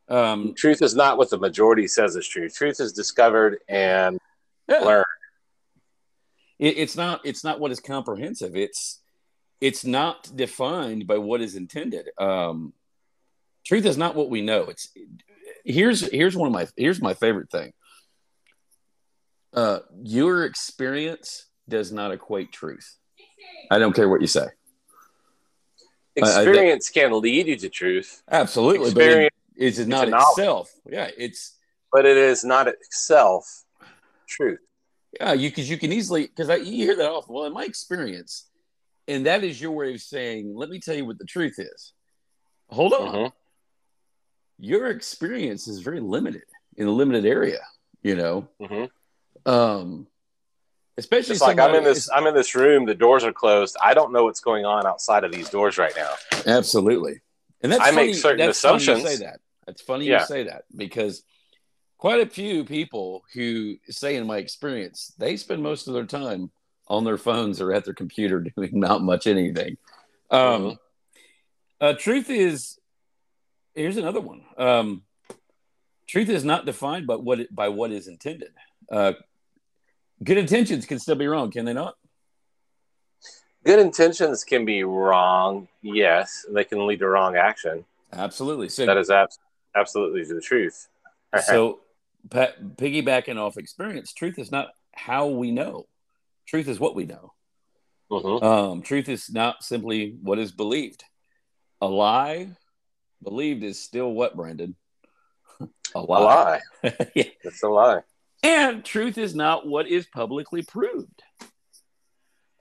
Um, 0.09 0.55
truth 0.57 0.81
is 0.81 0.95
not 0.95 1.19
what 1.19 1.29
the 1.29 1.37
majority 1.37 1.87
says 1.87 2.15
is 2.15 2.27
true. 2.27 2.49
Truth 2.49 2.79
is 2.79 2.93
discovered 2.93 3.59
and 3.69 4.19
yeah. 4.67 4.79
learned. 4.79 5.05
it, 6.57 6.77
it's 6.79 6.97
not 6.97 7.21
it's 7.25 7.43
not 7.43 7.59
what 7.59 7.69
is 7.69 7.79
comprehensive. 7.79 8.55
It's 8.55 9.01
it's 9.61 9.85
not 9.85 10.35
defined 10.35 11.05
by 11.05 11.19
what 11.19 11.39
is 11.41 11.55
intended. 11.55 12.09
Um, 12.17 12.73
truth 13.63 13.85
is 13.85 13.97
not 13.97 14.15
what 14.15 14.31
we 14.31 14.41
know. 14.41 14.63
It's 14.63 14.89
here's 15.63 16.01
here's 16.11 16.35
one 16.35 16.47
of 16.47 16.53
my 16.53 16.67
here's 16.75 17.03
my 17.03 17.13
favorite 17.13 17.51
thing. 17.51 17.71
Uh, 19.53 19.79
your 20.01 20.43
experience 20.43 21.45
does 21.69 21.91
not 21.91 22.11
equate 22.11 22.51
truth. 22.51 22.97
I 23.69 23.79
don't 23.79 23.93
care 23.93 24.09
what 24.09 24.21
you 24.21 24.27
say. 24.27 24.47
Experience 26.15 26.91
I, 26.93 26.99
I, 26.99 27.03
can 27.03 27.21
lead 27.21 27.47
you 27.47 27.55
to 27.57 27.69
truth. 27.69 28.21
Absolutely, 28.29 28.87
Experience, 28.87 29.33
but 29.57 29.63
it, 29.63 29.87
not 29.87 30.07
itself. 30.09 30.71
Yeah, 30.85 31.09
it's. 31.17 31.57
But 31.91 32.05
it 32.05 32.17
is 32.17 32.43
not 32.43 32.67
itself 32.67 33.63
truth. 34.27 34.59
Yeah, 35.19 35.33
you 35.33 35.49
because 35.49 35.69
you 35.69 35.77
can 35.77 35.91
easily 35.91 36.23
because 36.23 36.49
I 36.49 36.55
you 36.55 36.85
hear 36.85 36.95
that 36.95 37.09
often. 37.09 37.33
Well, 37.33 37.45
in 37.45 37.53
my 37.53 37.63
experience, 37.63 38.49
and 39.07 39.25
that 39.25 39.43
is 39.43 39.61
your 39.61 39.71
way 39.71 39.93
of 39.93 40.01
saying, 40.01 40.55
"Let 40.55 40.69
me 40.69 40.79
tell 40.79 40.95
you 40.95 41.05
what 41.05 41.17
the 41.17 41.25
truth 41.25 41.59
is." 41.59 41.93
Hold 42.69 42.93
on, 42.93 43.13
mm-hmm. 43.13 43.35
your 44.57 44.87
experience 44.87 45.67
is 45.67 45.79
very 45.79 45.99
limited 45.99 46.43
in 46.77 46.87
a 46.87 46.91
limited 46.91 47.25
area. 47.25 47.59
You 48.03 48.15
know, 48.15 48.47
mm-hmm. 48.61 49.51
um, 49.51 50.07
especially 51.01 51.33
it's 51.33 51.41
like 51.41 51.59
I'm 51.59 51.75
in 51.75 51.83
this 51.83 52.09
I'm 52.13 52.27
in 52.27 52.35
this 52.35 52.55
room. 52.55 52.85
The 52.85 52.95
doors 52.95 53.23
are 53.23 53.33
closed. 53.33 53.75
I 53.83 53.93
don't 53.93 54.13
know 54.13 54.25
what's 54.25 54.39
going 54.39 54.65
on 54.65 54.85
outside 54.85 55.23
of 55.23 55.31
these 55.31 55.49
doors 55.49 55.77
right 55.77 55.93
now. 55.95 56.13
Absolutely, 56.45 57.21
and 57.61 57.71
that's 57.71 57.81
I 57.81 57.91
funny, 57.91 58.07
make 58.07 58.15
certain 58.15 58.45
that's 58.45 58.57
assumptions. 58.57 59.01
Funny 59.01 59.11
you 59.11 59.17
say 59.17 59.25
that. 59.25 59.39
That's 59.65 59.81
funny 59.81 60.05
yeah. 60.05 60.19
you 60.19 60.25
say 60.25 60.43
that 60.43 60.65
because 60.75 61.23
quite 61.97 62.19
a 62.19 62.29
few 62.29 62.65
people 62.65 63.23
who 63.33 63.77
say 63.89 64.15
in 64.15 64.27
my 64.27 64.37
experience 64.37 65.13
they 65.17 65.37
spend 65.37 65.63
most 65.63 65.87
of 65.87 65.93
their 65.93 66.05
time 66.05 66.51
on 66.87 67.03
their 67.03 67.17
phones 67.17 67.61
or 67.61 67.71
at 67.71 67.85
their 67.85 67.93
computer 67.93 68.39
doing 68.55 68.71
not 68.73 69.01
much 69.01 69.27
anything 69.27 69.77
um, 70.29 70.39
mm-hmm. 70.39 70.73
uh, 71.79 71.93
truth 71.93 72.29
is 72.29 72.79
here's 73.75 73.97
another 73.97 74.19
one 74.19 74.41
um, 74.57 75.03
truth 76.07 76.27
is 76.27 76.43
not 76.43 76.65
defined 76.65 77.07
by 77.07 77.15
what 77.15 77.39
it, 77.39 77.55
by 77.55 77.69
what 77.69 77.91
is 77.91 78.07
intended 78.07 78.51
uh, 78.91 79.13
good 80.23 80.37
intentions 80.37 80.85
can 80.85 80.99
still 80.99 81.15
be 81.15 81.27
wrong 81.27 81.51
can 81.51 81.65
they 81.65 81.73
not 81.73 81.95
good 83.65 83.79
intentions 83.79 84.43
can 84.43 84.65
be 84.65 84.83
wrong 84.83 85.67
yes 85.81 86.45
they 86.51 86.63
can 86.63 86.85
lead 86.85 86.99
to 86.99 87.07
wrong 87.07 87.35
action 87.35 87.83
absolutely 88.13 88.69
so 88.69 88.85
that 88.85 88.97
is 88.97 89.09
ab- 89.09 89.29
absolutely 89.75 90.23
the 90.23 90.41
truth 90.41 90.87
so 91.45 91.79
piggybacking 92.29 93.37
off 93.37 93.57
experience, 93.57 94.13
truth 94.13 94.39
is 94.39 94.51
not 94.51 94.69
how 94.93 95.27
we 95.27 95.51
know. 95.51 95.87
Truth 96.47 96.67
is 96.67 96.79
what 96.79 96.95
we 96.95 97.05
know. 97.05 97.33
Mm-hmm. 98.11 98.43
Um, 98.43 98.81
truth 98.81 99.07
is 99.07 99.29
not 99.31 99.63
simply 99.63 100.17
what 100.21 100.39
is 100.39 100.51
believed. 100.51 101.03
A 101.79 101.87
lie 101.87 102.49
believed 103.23 103.63
is 103.63 103.79
still 103.79 104.11
what, 104.11 104.35
Brandon? 104.35 104.75
a 105.95 106.01
lie. 106.01 106.19
A 106.19 106.23
lie. 106.23 106.61
yeah. 107.15 107.23
It's 107.43 107.63
a 107.63 107.69
lie. 107.69 108.01
And 108.43 108.83
truth 108.83 109.17
is 109.17 109.35
not 109.35 109.67
what 109.67 109.87
is 109.87 110.07
publicly 110.07 110.63
proved. 110.63 111.21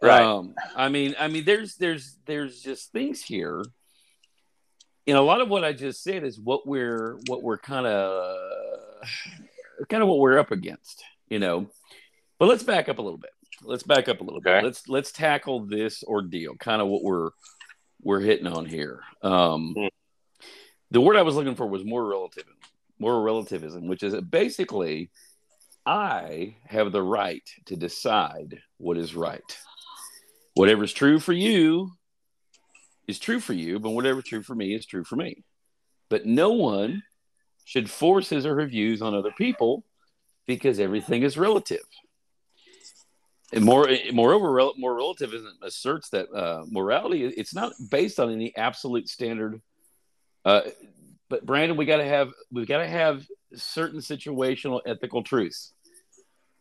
Right. 0.03 0.23
Um, 0.23 0.55
I 0.77 0.89
mean, 0.89 1.15
I 1.19 1.29
mean, 1.29 1.45
there's 1.45 1.77
there's 1.77 2.17
there's 2.27 2.61
just 2.61 2.93
things 2.93 3.23
here. 3.23 3.63
And 5.07 5.17
a 5.17 5.23
lot 5.23 5.41
of 5.41 5.49
what 5.49 5.65
I 5.65 5.73
just 5.73 6.03
said 6.03 6.25
is 6.25 6.39
what 6.39 6.67
we're 6.67 7.19
what 7.27 7.43
we're 7.43 7.59
kind 7.59 7.87
of 7.87 8.37
kind 9.89 10.03
of 10.03 10.09
what 10.09 10.19
we're 10.19 10.39
up 10.39 10.51
against, 10.51 11.03
you 11.29 11.39
know. 11.39 11.67
But 12.39 12.49
let's 12.49 12.63
back 12.63 12.89
up 12.89 12.99
a 12.99 13.03
little 13.03 13.19
bit. 13.19 13.31
Let's 13.63 13.83
back 13.83 14.09
up 14.09 14.21
a 14.21 14.25
little 14.25 14.39
okay. 14.39 14.59
bit. 14.59 14.65
Let's 14.65 14.89
let's 14.89 15.13
tackle 15.13 15.67
this 15.67 16.03
ordeal, 16.05 16.55
kind 16.57 16.81
of 16.81 16.89
what 16.89 17.03
we're 17.03 17.31
we're 18.03 18.21
hitting 18.21 18.47
on 18.47 18.65
here. 18.67 19.01
Um, 19.23 19.75
mm. 19.77 19.89
The 20.91 21.01
word 21.01 21.17
I 21.17 21.23
was 21.23 21.35
looking 21.35 21.55
for 21.55 21.67
was 21.67 21.85
moral 21.85 22.09
relativism, 22.09 22.57
moral 22.99 23.23
relativism, 23.23 23.87
which 23.87 24.03
is 24.03 24.15
basically 24.23 25.11
I 25.91 26.55
have 26.67 26.93
the 26.93 27.03
right 27.03 27.43
to 27.67 27.75
decide 27.75 28.61
what 28.79 28.97
is 28.97 29.17
right. 29.17 29.43
Whatever's 30.55 30.93
true 30.93 31.19
for 31.19 31.33
you 31.33 31.91
is 33.09 33.19
true 33.19 33.41
for 33.41 33.55
you, 33.55 33.81
but 33.81 33.91
whatever's 33.91 34.23
true 34.23 34.45
for 34.45 34.55
me 34.55 34.73
is 34.73 34.87
true 34.87 35.03
for 35.03 35.17
me. 35.17 35.43
But 36.09 36.27
no 36.27 36.53
one 36.53 37.03
should 37.65 37.91
force 37.91 38.29
his 38.29 38.47
or 38.47 38.55
her 38.61 38.67
views 38.69 39.03
on 39.03 39.17
other 39.17 39.33
people 39.37 39.85
because 40.47 40.79
everything 40.79 41.25
is 41.25 41.37
relative. 41.37 41.83
And 43.53 43.65
more, 43.65 43.89
moreover, 44.13 44.53
moral 44.77 44.97
relativism 44.97 45.59
asserts 45.61 46.11
that 46.11 46.33
uh, 46.33 46.67
morality 46.71 47.25
it's 47.25 47.53
not 47.53 47.73
based 47.91 48.21
on 48.21 48.31
any 48.31 48.57
absolute 48.57 49.09
standard. 49.09 49.61
Uh, 50.45 50.61
but 51.29 51.45
Brandon, 51.45 51.77
we 51.77 51.85
got 51.85 51.97
to 51.97 52.05
have 52.05 52.31
we 52.53 52.65
got 52.65 52.79
to 52.79 52.87
have 52.87 53.27
certain 53.55 53.99
situational 53.99 54.81
ethical 54.87 55.25
truths. 55.25 55.73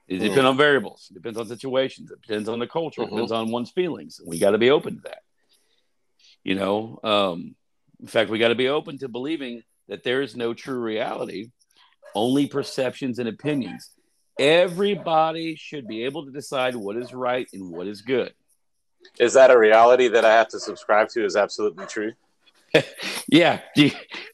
It 0.09 0.15
mm-hmm. 0.15 0.23
depends 0.23 0.45
on 0.45 0.57
variables. 0.57 1.07
It 1.11 1.13
depends 1.13 1.37
on 1.37 1.45
situations. 1.45 2.09
It 2.09 2.19
depends 2.23 2.49
on 2.49 2.57
the 2.57 2.65
culture. 2.65 3.01
Mm-hmm. 3.01 3.13
It 3.13 3.15
depends 3.15 3.31
on 3.31 3.51
one's 3.51 3.69
feelings. 3.69 4.19
We 4.25 4.39
got 4.39 4.51
to 4.51 4.57
be 4.57 4.71
open 4.71 4.95
to 4.95 5.01
that. 5.03 5.21
You 6.43 6.55
know, 6.55 6.99
um, 7.03 7.55
in 8.01 8.07
fact, 8.07 8.31
we 8.31 8.39
got 8.39 8.47
to 8.47 8.55
be 8.55 8.69
open 8.69 8.97
to 8.99 9.07
believing 9.07 9.61
that 9.87 10.03
there 10.03 10.23
is 10.23 10.35
no 10.35 10.55
true 10.55 10.79
reality, 10.79 11.51
only 12.15 12.47
perceptions 12.47 13.19
and 13.19 13.29
opinions. 13.29 13.91
Everybody 14.39 15.55
should 15.55 15.87
be 15.87 16.05
able 16.05 16.25
to 16.25 16.31
decide 16.31 16.75
what 16.75 16.97
is 16.97 17.13
right 17.13 17.47
and 17.53 17.69
what 17.69 17.85
is 17.85 18.01
good. 18.01 18.33
Is 19.19 19.33
that 19.33 19.51
a 19.51 19.57
reality 19.57 20.07
that 20.07 20.25
I 20.25 20.31
have 20.31 20.47
to 20.49 20.59
subscribe 20.59 21.09
to? 21.09 21.23
Is 21.23 21.35
absolutely 21.35 21.85
true? 21.85 22.13
yeah, 23.27 23.61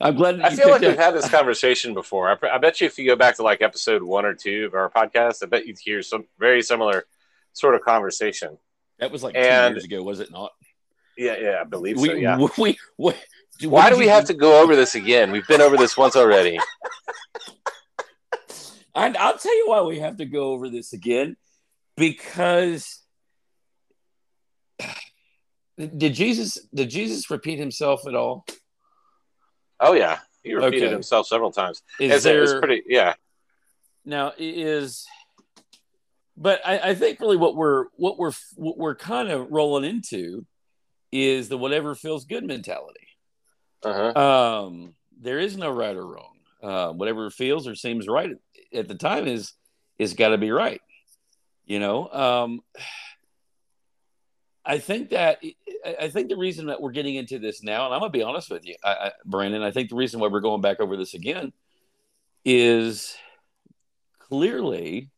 I'm 0.02 0.16
glad. 0.16 0.42
I 0.42 0.56
feel 0.56 0.70
like 0.70 0.82
we've 0.82 0.98
had 0.98 1.14
this 1.14 1.30
conversation 1.30 1.94
before. 1.94 2.30
I, 2.30 2.56
I, 2.56 2.58
bet 2.58 2.82
you 2.82 2.88
if 2.88 2.98
you 2.98 3.06
go 3.06 3.16
back 3.16 3.36
to 3.38 3.44
like 3.44 3.62
episode 3.62 4.04
one 4.04 4.26
or 4.26 4.34
two 4.34 4.66
of 4.66 4.74
our 4.74 4.90
podcast, 4.90 5.44
I 5.44 5.48
bet 5.48 5.66
you'd 5.66 5.80
hear 5.80 6.02
some 6.02 6.26
very 6.40 6.62
similar 6.62 7.06
sort 7.54 7.76
of 7.76 7.82
conversation. 7.82 8.58
That 9.00 9.12
was 9.12 9.24
like 9.24 9.36
and, 9.36 9.74
two 9.74 9.76
years 9.76 9.86
ago, 9.86 10.04
was 10.04 10.20
it 10.20 10.32
not? 10.32 10.52
Yeah, 11.18 11.38
yeah, 11.40 11.58
I 11.62 11.64
believe 11.64 12.00
we, 12.00 12.08
so. 12.08 12.14
Yeah, 12.16 12.48
we, 12.58 12.78
we, 12.98 13.14
why 13.68 13.90
do 13.90 13.98
we 13.98 14.08
have 14.08 14.26
to 14.26 14.34
go 14.34 14.62
over 14.62 14.76
this 14.76 14.96
again? 14.96 15.32
We've 15.32 15.48
been 15.48 15.62
over 15.62 15.78
this 15.78 15.96
once 15.98 16.16
already. 16.16 16.60
And 18.96 19.18
I'll 19.18 19.38
tell 19.38 19.56
you 19.56 19.68
why 19.68 19.82
we 19.82 20.00
have 20.00 20.18
to 20.18 20.26
go 20.26 20.54
over 20.54 20.70
this 20.70 20.94
again. 20.94 21.36
Because 21.98 23.02
did 25.78 26.14
Jesus 26.14 26.58
did 26.74 26.90
Jesus 26.90 27.30
repeat 27.30 27.60
himself 27.60 28.08
at 28.08 28.16
all? 28.16 28.46
Oh 29.80 29.94
yeah, 29.94 30.20
he 30.44 30.54
repeated 30.54 30.84
okay. 30.84 30.94
himself 30.94 31.28
several 31.28 31.52
times. 31.52 31.82
Is 32.00 32.24
there, 32.24 32.44
it's 32.44 32.54
pretty 32.54 32.84
yeah. 32.88 33.14
Now 34.06 34.34
is, 34.38 35.06
but 36.38 36.62
I, 36.66 36.90
I 36.90 36.96
think 36.96 37.20
really 37.20 37.38
what 37.38 37.56
we're 37.56 37.86
what 37.96 38.18
we're 38.18 38.34
what 38.56 38.78
we're 38.78 38.96
kind 38.96 39.30
of 39.30 39.52
rolling 39.52 39.84
into 39.84 40.46
is 41.12 41.50
the 41.50 41.58
whatever 41.58 41.96
feels 41.96 42.26
good 42.26 42.46
mentality. 42.46 43.08
Uh-huh. 43.84 44.20
Um, 44.20 44.94
there 45.20 45.40
is 45.40 45.58
no 45.58 45.70
right 45.70 45.96
or 45.96 46.06
wrong. 46.06 46.34
Uh, 46.62 46.92
whatever 46.92 47.30
feels 47.30 47.68
or 47.68 47.76
seems 47.76 48.08
right 48.08 48.32
at 48.74 48.88
the 48.88 48.96
time 48.96 49.28
is 49.28 49.54
is 50.00 50.14
got 50.14 50.30
to 50.30 50.38
be 50.38 50.52
right. 50.52 50.82
You 51.66 51.80
know, 51.80 52.08
um, 52.10 52.62
I 54.66 54.80
think 54.80 55.12
that 55.12 55.40
I 56.00 56.10
think 56.10 56.30
the 56.30 56.38
reason 56.38 56.68
that 56.68 56.82
we're 56.82 56.92
getting 56.92 57.16
into 57.16 57.38
this 57.38 57.62
now, 57.62 57.86
and 57.86 57.94
I'm 57.94 58.00
gonna 58.00 58.12
be 58.12 58.24
honest 58.24 58.50
with 58.50 58.66
you, 58.66 58.76
I, 58.84 58.90
I, 58.90 59.12
Brandon, 59.24 59.62
I 59.62 59.72
think 59.72 59.90
the 59.90 59.96
reason 59.96 60.20
why 60.20 60.28
we're 60.28 60.40
going 60.40 60.62
back 60.62 60.80
over 60.80 60.98
this 60.98 61.14
again 61.14 61.54
is 62.44 63.16
clearly 64.20 65.10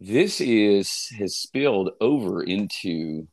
this 0.00 0.40
is 0.40 1.08
has 1.18 1.36
spilled 1.36 1.90
over 2.00 2.42
into 2.42 3.26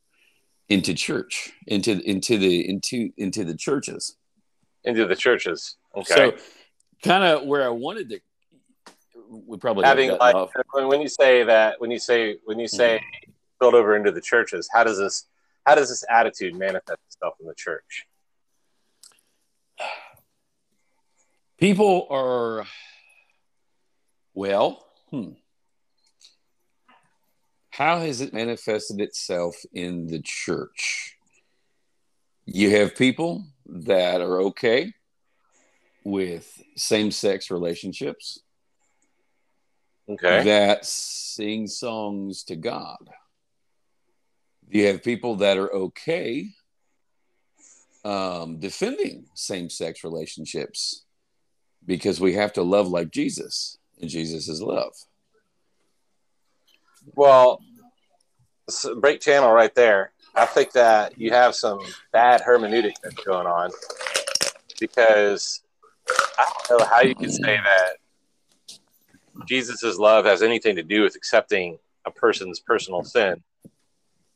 into 0.68 0.94
church, 0.94 1.52
into 1.68 2.00
into 2.08 2.38
the 2.38 2.68
into 2.68 3.12
into 3.18 3.44
the 3.44 3.56
churches, 3.56 4.16
into 4.84 5.06
the 5.06 5.16
churches. 5.16 5.78
Okay. 5.96 6.14
So, 6.16 6.38
kind 7.04 7.24
of 7.24 7.46
where 7.46 7.64
I 7.64 7.70
wanted 7.70 8.10
to, 8.10 8.20
we 9.30 9.58
probably 9.58 9.86
having 9.86 10.12
like 10.18 10.36
off. 10.36 10.52
when 10.74 11.02
you 11.02 11.08
say 11.08 11.44
that 11.44 11.80
when 11.80 11.92
you 11.92 12.00
say 12.00 12.38
when 12.46 12.60
you 12.60 12.68
say 12.68 12.98
mm-hmm. 12.98 13.32
Build 13.60 13.76
over 13.76 13.96
into 13.96 14.12
the 14.12 14.22
churches, 14.22 14.70
how 14.74 14.84
does 14.84 14.98
this 14.98 15.26
how 15.66 15.76
does 15.76 15.90
this 15.90 16.04
attitude 16.10 16.56
manifest 16.56 17.00
itself 17.08 17.36
in 17.40 17.48
the 17.48 17.56
church? 17.56 18.08
People 21.58 22.08
are 22.10 22.66
well. 24.34 24.86
Hmm 25.12 25.32
how 27.80 28.00
has 28.00 28.20
it 28.20 28.34
manifested 28.34 29.00
itself 29.00 29.56
in 29.72 30.08
the 30.08 30.20
church? 30.22 31.16
You 32.46 32.72
have 32.72 32.94
people 32.94 33.46
that 33.68 34.20
are 34.20 34.42
okay 34.42 34.92
with 36.04 36.62
same 36.76 37.10
sex 37.10 37.50
relationships. 37.50 38.42
okay. 40.10 40.44
that 40.44 40.86
sing 40.86 41.68
songs 41.68 42.44
to 42.44 42.58
God. 42.58 43.10
You 44.70 44.88
have 44.88 45.04
people 45.04 45.38
that 45.38 45.58
are 45.58 45.74
okay 45.74 46.50
um, 48.06 48.60
defending 48.60 49.26
same 49.34 49.70
sex 49.70 50.04
relationships 50.04 51.06
because 51.86 52.22
we 52.22 52.34
have 52.34 52.54
to 52.54 52.62
love 52.62 52.88
like 52.88 53.10
Jesus, 53.12 53.78
and 54.00 54.10
Jesus 54.10 54.48
is 54.48 54.62
love. 54.62 54.94
Well, 57.16 57.62
break 58.98 59.22
channel 59.22 59.52
right 59.52 59.74
there. 59.74 60.12
I 60.36 60.46
think 60.46 60.72
that 60.74 61.18
you 61.18 61.32
have 61.32 61.56
some 61.56 61.80
bad 62.14 62.42
hermeneutic 62.42 62.94
that's 63.04 63.16
going 63.16 63.48
on 63.48 63.72
because 64.80 65.62
I 66.38 66.52
don't 66.68 66.80
know 66.80 66.86
how 66.86 67.02
you 67.02 67.16
can 67.16 67.32
say 67.32 67.58
that 67.58 67.98
Jesus' 69.48 69.98
love 69.98 70.26
has 70.26 70.42
anything 70.42 70.76
to 70.76 70.84
do 70.84 71.02
with 71.02 71.16
accepting 71.16 71.80
a 72.06 72.12
person's 72.12 72.60
personal 72.60 73.04
sin. 73.04 73.44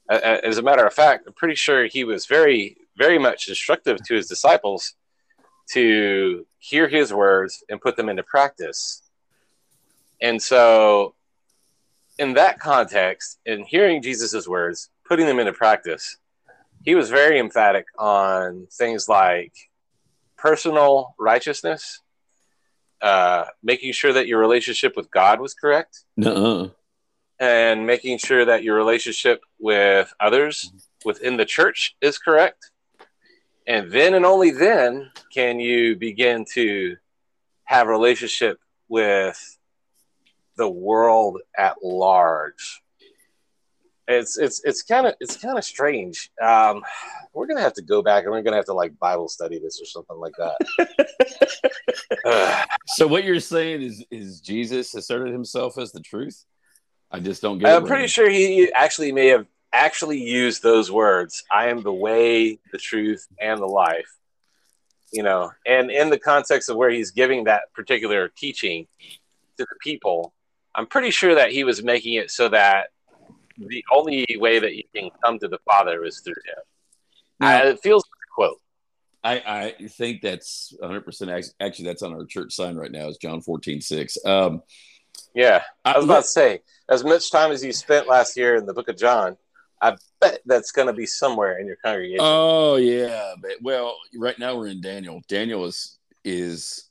As 0.09 0.57
a 0.57 0.61
matter 0.61 0.85
of 0.85 0.93
fact, 0.93 1.25
I'm 1.27 1.33
pretty 1.33 1.55
sure 1.55 1.85
he 1.85 2.03
was 2.03 2.25
very, 2.25 2.77
very 2.97 3.17
much 3.17 3.47
instructive 3.47 4.03
to 4.05 4.15
his 4.15 4.27
disciples 4.27 4.95
to 5.71 6.45
hear 6.59 6.87
his 6.87 7.13
words 7.13 7.63
and 7.69 7.81
put 7.81 7.95
them 7.95 8.09
into 8.09 8.23
practice. 8.23 9.01
And 10.21 10.41
so, 10.41 11.15
in 12.19 12.33
that 12.35 12.59
context, 12.59 13.39
in 13.45 13.65
hearing 13.65 14.01
Jesus' 14.01 14.47
words, 14.47 14.89
putting 15.07 15.25
them 15.25 15.39
into 15.39 15.53
practice, 15.53 16.17
he 16.83 16.95
was 16.95 17.09
very 17.09 17.39
emphatic 17.39 17.85
on 17.97 18.67
things 18.71 19.07
like 19.07 19.53
personal 20.37 21.15
righteousness, 21.17 22.01
uh, 23.01 23.45
making 23.63 23.93
sure 23.93 24.13
that 24.13 24.27
your 24.27 24.39
relationship 24.39 24.95
with 24.95 25.09
God 25.11 25.39
was 25.39 25.53
correct, 25.53 26.03
Nuh-uh. 26.17 26.69
And 27.43 27.86
making 27.86 28.17
sure 28.19 28.45
that 28.45 28.63
your 28.63 28.77
relationship 28.77 29.43
with 29.60 30.13
others 30.21 30.71
within 31.03 31.36
the 31.36 31.43
church 31.43 31.93
is 31.99 32.17
correct. 32.17 32.71
And 33.67 33.91
then 33.91 34.13
and 34.13 34.25
only 34.25 34.51
then 34.51 35.12
can 35.34 35.60
you 35.60 35.97
begin 35.97 36.45
to 36.53 36.95
have 37.65 37.88
a 37.88 37.89
relationship 37.89 38.60
with 38.88 39.58
the 40.56 40.69
world 40.69 41.41
at 41.58 41.84
large. 41.84 42.82
It's 44.08 44.38
it's 44.38 44.63
it's 44.63 44.82
kind 44.82 45.08
of 45.08 45.15
it's 45.19 45.36
kind 45.36 45.58
of 45.58 45.65
strange. 45.65 46.32
Um, 46.41 46.82
we're 47.34 47.47
gonna 47.47 47.62
have 47.62 47.73
to 47.73 47.82
go 47.82 48.01
back 48.01 48.23
and 48.23 48.32
we're 48.32 48.41
gonna 48.41 48.56
have 48.56 48.65
to 48.65 48.73
like 48.73 48.97
Bible 48.99 49.27
study 49.27 49.60
this 49.60 49.82
or 49.82 49.86
something 49.86 50.17
like 50.17 50.34
that. 50.38 50.58
So 52.86 53.08
what 53.08 53.23
you're 53.23 53.39
saying 53.39 53.82
is 53.82 54.06
is 54.12 54.39
Jesus 54.39 54.93
asserted 54.93 55.34
himself 55.34 55.77
as 55.77 55.91
the 55.91 55.99
truth? 55.99 56.45
I 57.13 57.19
just 57.19 57.41
don't 57.41 57.60
get 57.60 57.69
it. 57.69 57.76
I'm 57.76 57.86
pretty 57.86 58.04
right. 58.04 58.10
sure 58.10 58.30
he 58.30 58.71
actually 58.73 59.12
may 59.12 59.28
have 59.28 59.45
actually 59.71 60.19
used 60.21 60.63
those 60.63 60.91
words. 60.91 61.43
I 61.52 61.69
am 61.69 61.84
the 61.84 61.93
way, 61.93 62.60
the 62.71 62.78
truth, 62.80 63.28
and 63.39 63.60
the 63.62 63.65
life. 63.67 64.10
You 65.12 65.21
know, 65.21 65.52
and 65.67 65.91
in 65.91 66.10
the 66.10 66.17
context 66.17 66.69
of 66.69 66.76
where 66.76 66.89
he's 66.89 67.12
giving 67.12 67.43
that 67.43 67.71
particular 67.76 68.30
teaching 68.30 68.88
to 69.60 69.63
the 69.63 69.76
people, 69.82 70.34
I'm 70.73 70.88
pretty 70.88 71.12
sure 71.12 71.36
that 71.36 71.52
he 71.52 71.63
was 71.63 71.84
making 71.84 72.15
it 72.15 72.32
so 72.32 72.49
that 72.49 72.88
the 73.60 73.86
only 73.93 74.26
way 74.39 74.58
that 74.58 74.76
you 74.76 74.84
can 74.95 75.12
come 75.23 75.38
to 75.38 75.47
the 75.47 75.60
Father 75.69 76.04
is 76.04 76.21
through 76.21 76.34
him. 76.34 76.63
Now- 77.39 77.47
I, 77.49 77.58
it 77.67 77.80
feels 77.84 78.04
like 78.06 78.19
a 78.28 78.34
quote. 78.34 78.60
I, 79.23 79.76
I 79.80 79.88
think 79.88 80.21
that's 80.21 80.73
100% 80.82 81.52
actually 81.62 81.86
that's 81.86 82.02
on 82.02 82.13
our 82.13 82.26
church 82.26 82.52
sign 82.54 82.76
right 82.76 82.91
now 82.91 83.08
is 83.08 83.17
John 83.17 83.39
14 83.41 83.80
6. 83.82 84.17
Um, 84.26 84.63
Yeah. 85.36 85.62
I 85.86 85.95
was 85.97 86.06
I- 86.06 86.08
about 86.08 86.21
to 86.23 86.28
say, 86.28 86.62
as 86.89 87.04
much 87.04 87.32
time 87.32 87.52
as 87.52 87.63
you 87.63 87.72
spent 87.72 88.08
last 88.08 88.38
year 88.38 88.56
in 88.56 88.65
the 88.65 88.74
book 88.74 88.89
of 88.89 88.98
John, 88.98 89.38
I 89.82 89.96
bet 90.22 90.39
that's 90.46 90.72
going 90.72 90.88
to 90.88 90.93
be 90.93 91.06
somewhere 91.06 91.58
in 91.58 91.67
your 91.67 91.76
congregation. 91.78 92.19
Oh 92.22 92.78
yeah, 92.78 93.34
but 93.41 93.52
well, 93.62 93.98
right 94.15 94.38
now 94.39 94.56
we're 94.56 94.67
in 94.67 94.82
Daniel. 94.82 95.22
Daniel 95.28 95.65
is 95.65 95.98
is 96.24 96.89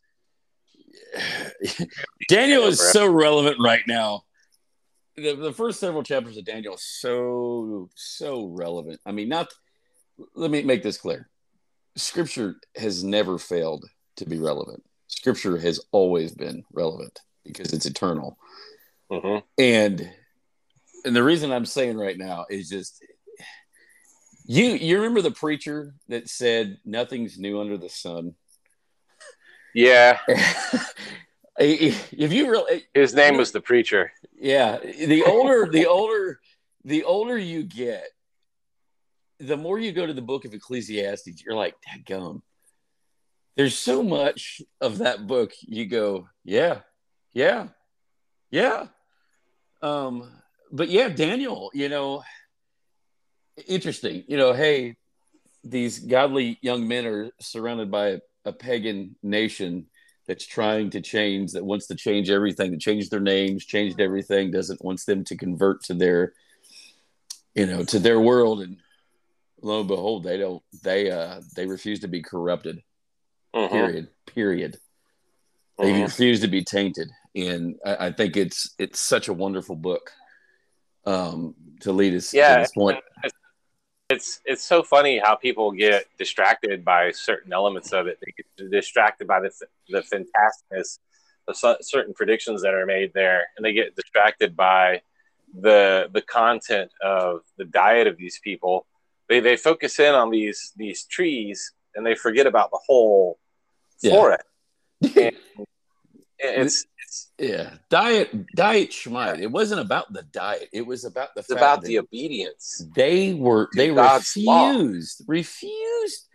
Daniel 2.28 2.64
is 2.64 2.80
so 2.80 3.06
relevant 3.06 3.56
right 3.60 3.82
now. 3.86 4.24
The, 5.16 5.34
the 5.34 5.52
first 5.52 5.80
several 5.80 6.02
chapters 6.02 6.36
of 6.36 6.44
Daniel 6.44 6.74
are 6.74 6.78
so 6.78 7.88
so 7.94 8.46
relevant. 8.46 9.00
I 9.06 9.12
mean, 9.12 9.28
not. 9.28 9.48
Let 10.34 10.50
me 10.50 10.62
make 10.62 10.82
this 10.82 10.98
clear. 10.98 11.28
Scripture 11.96 12.56
has 12.76 13.02
never 13.02 13.38
failed 13.38 13.84
to 14.16 14.26
be 14.26 14.38
relevant. 14.38 14.82
Scripture 15.08 15.58
has 15.58 15.80
always 15.92 16.32
been 16.32 16.64
relevant 16.72 17.20
because 17.44 17.72
it's 17.72 17.86
eternal. 17.86 18.38
Hmm 19.12 19.38
and 19.58 20.10
and 21.04 21.16
the 21.16 21.22
reason 21.22 21.52
I'm 21.52 21.66
saying 21.66 21.98
right 21.98 22.16
now 22.16 22.46
is 22.48 22.68
just 22.68 23.04
you 24.46 24.64
you 24.66 24.96
remember 24.96 25.20
the 25.20 25.30
preacher 25.30 25.94
that 26.08 26.28
said 26.28 26.78
nothing's 26.84 27.38
new 27.38 27.60
under 27.60 27.76
the 27.76 27.88
sun. 27.88 28.34
Yeah. 29.74 30.18
if 31.58 32.32
you 32.32 32.50
really 32.50 32.84
His 32.94 33.14
name 33.14 33.36
was 33.36 33.52
the 33.52 33.60
preacher. 33.60 34.12
yeah 34.34 34.78
the 34.78 35.22
older 35.24 35.68
the 35.70 35.86
older 35.86 36.40
the 36.84 37.04
older 37.04 37.36
you 37.36 37.62
get 37.62 38.06
the 39.38 39.56
more 39.56 39.78
you 39.78 39.92
go 39.92 40.06
to 40.06 40.14
the 40.14 40.22
book 40.22 40.44
of 40.44 40.54
ecclesiastes 40.54 41.42
you're 41.44 41.54
like 41.54 41.74
gum 42.06 42.42
there's 43.56 43.76
so 43.76 44.02
much 44.02 44.62
of 44.80 44.98
that 44.98 45.26
book 45.26 45.52
you 45.60 45.84
go 45.86 46.26
yeah 46.44 46.80
yeah 47.34 47.68
yeah 48.50 48.86
um 49.82 50.30
but 50.70 50.88
yeah 50.88 51.08
daniel 51.08 51.70
you 51.74 51.88
know 51.88 52.22
interesting. 53.66 54.24
You 54.28 54.36
know 54.36 54.52
hey 54.52 54.96
these 55.64 55.98
godly 55.98 56.58
young 56.62 56.88
men 56.88 57.06
are 57.06 57.30
surrounded 57.40 57.90
by 57.90 58.06
a, 58.08 58.18
a 58.46 58.52
pagan 58.52 59.14
nation 59.22 59.86
that's 60.26 60.46
trying 60.46 60.90
to 60.90 61.00
change 61.00 61.52
that 61.52 61.64
wants 61.64 61.86
to 61.88 61.94
change 61.94 62.30
everything 62.30 62.70
to 62.72 62.78
change 62.78 63.10
their 63.10 63.20
names 63.20 63.64
changed 63.64 64.00
everything 64.00 64.50
doesn't 64.50 64.84
wants 64.84 65.04
them 65.04 65.24
to 65.24 65.36
convert 65.36 65.82
to 65.84 65.94
their 65.94 66.32
you 67.54 67.66
know 67.66 67.84
to 67.84 67.98
their 67.98 68.20
world. 68.20 68.62
And 68.62 68.78
lo 69.62 69.80
and 69.80 69.88
behold 69.88 70.24
they 70.24 70.38
don't 70.38 70.62
they 70.82 71.10
uh 71.10 71.40
they 71.54 71.66
refuse 71.66 72.00
to 72.00 72.08
be 72.08 72.22
corrupted. 72.22 72.82
Mhm. 73.54 73.70
period. 73.70 74.08
Period. 74.26 74.78
They 75.78 75.92
Mhm. 75.92 76.02
refuse 76.04 76.40
to 76.40 76.48
be 76.48 76.64
tainted 76.64 77.10
and 77.34 77.76
I, 77.84 78.06
I 78.08 78.12
think 78.12 78.36
it's 78.36 78.74
it's 78.78 79.00
such 79.00 79.28
a 79.28 79.32
wonderful 79.32 79.76
book 79.76 80.12
um 81.06 81.54
to 81.80 81.92
lead 81.92 82.14
us 82.14 82.32
Yeah. 82.32 82.54
to 82.56 82.60
this 82.62 82.72
point 82.72 82.98
It's 84.10 84.40
it's 84.44 84.62
so 84.62 84.82
funny 84.82 85.18
how 85.18 85.36
people 85.36 85.72
get 85.72 86.04
distracted 86.18 86.84
by 86.84 87.12
certain 87.12 87.52
elements 87.52 87.92
of 87.92 88.06
it. 88.06 88.18
They 88.20 88.32
get 88.36 88.70
distracted 88.70 89.26
by 89.26 89.40
the 89.40 89.50
the 89.88 90.02
fantasticness 90.02 90.98
of 91.48 91.56
cer- 91.56 91.78
certain 91.80 92.12
predictions 92.14 92.60
that 92.62 92.74
are 92.74 92.84
made 92.86 93.12
there, 93.14 93.46
and 93.56 93.64
they 93.64 93.72
get 93.72 93.96
distracted 93.96 94.54
by 94.54 95.00
the 95.58 96.10
the 96.12 96.20
content 96.20 96.90
of 97.02 97.40
the 97.56 97.64
diet 97.64 98.06
of 98.06 98.18
these 98.18 98.38
people. 98.44 98.86
They 99.30 99.40
they 99.40 99.56
focus 99.56 99.98
in 99.98 100.14
on 100.14 100.30
these 100.30 100.72
these 100.76 101.04
trees, 101.04 101.72
and 101.94 102.04
they 102.04 102.14
forget 102.14 102.46
about 102.46 102.70
the 102.70 102.80
whole 102.86 103.38
Yeah. 104.02 104.10
forest. 104.12 104.44
It's 106.42 106.86
it's, 106.98 107.30
yeah 107.38 107.74
diet 107.88 108.30
diet 108.56 108.90
schmied 108.90 109.40
it 109.40 109.50
wasn't 109.50 109.80
about 109.80 110.12
the 110.12 110.22
diet 110.22 110.68
it 110.72 110.86
was 110.86 111.04
about 111.04 111.34
the 111.34 111.44
about 111.54 111.82
the 111.82 111.98
obedience. 111.98 112.84
they 112.94 113.34
were 113.34 113.68
they 113.76 113.88
God's 113.94 114.36
law. 114.36 114.68
refused 114.70 115.22
refused 115.26 116.28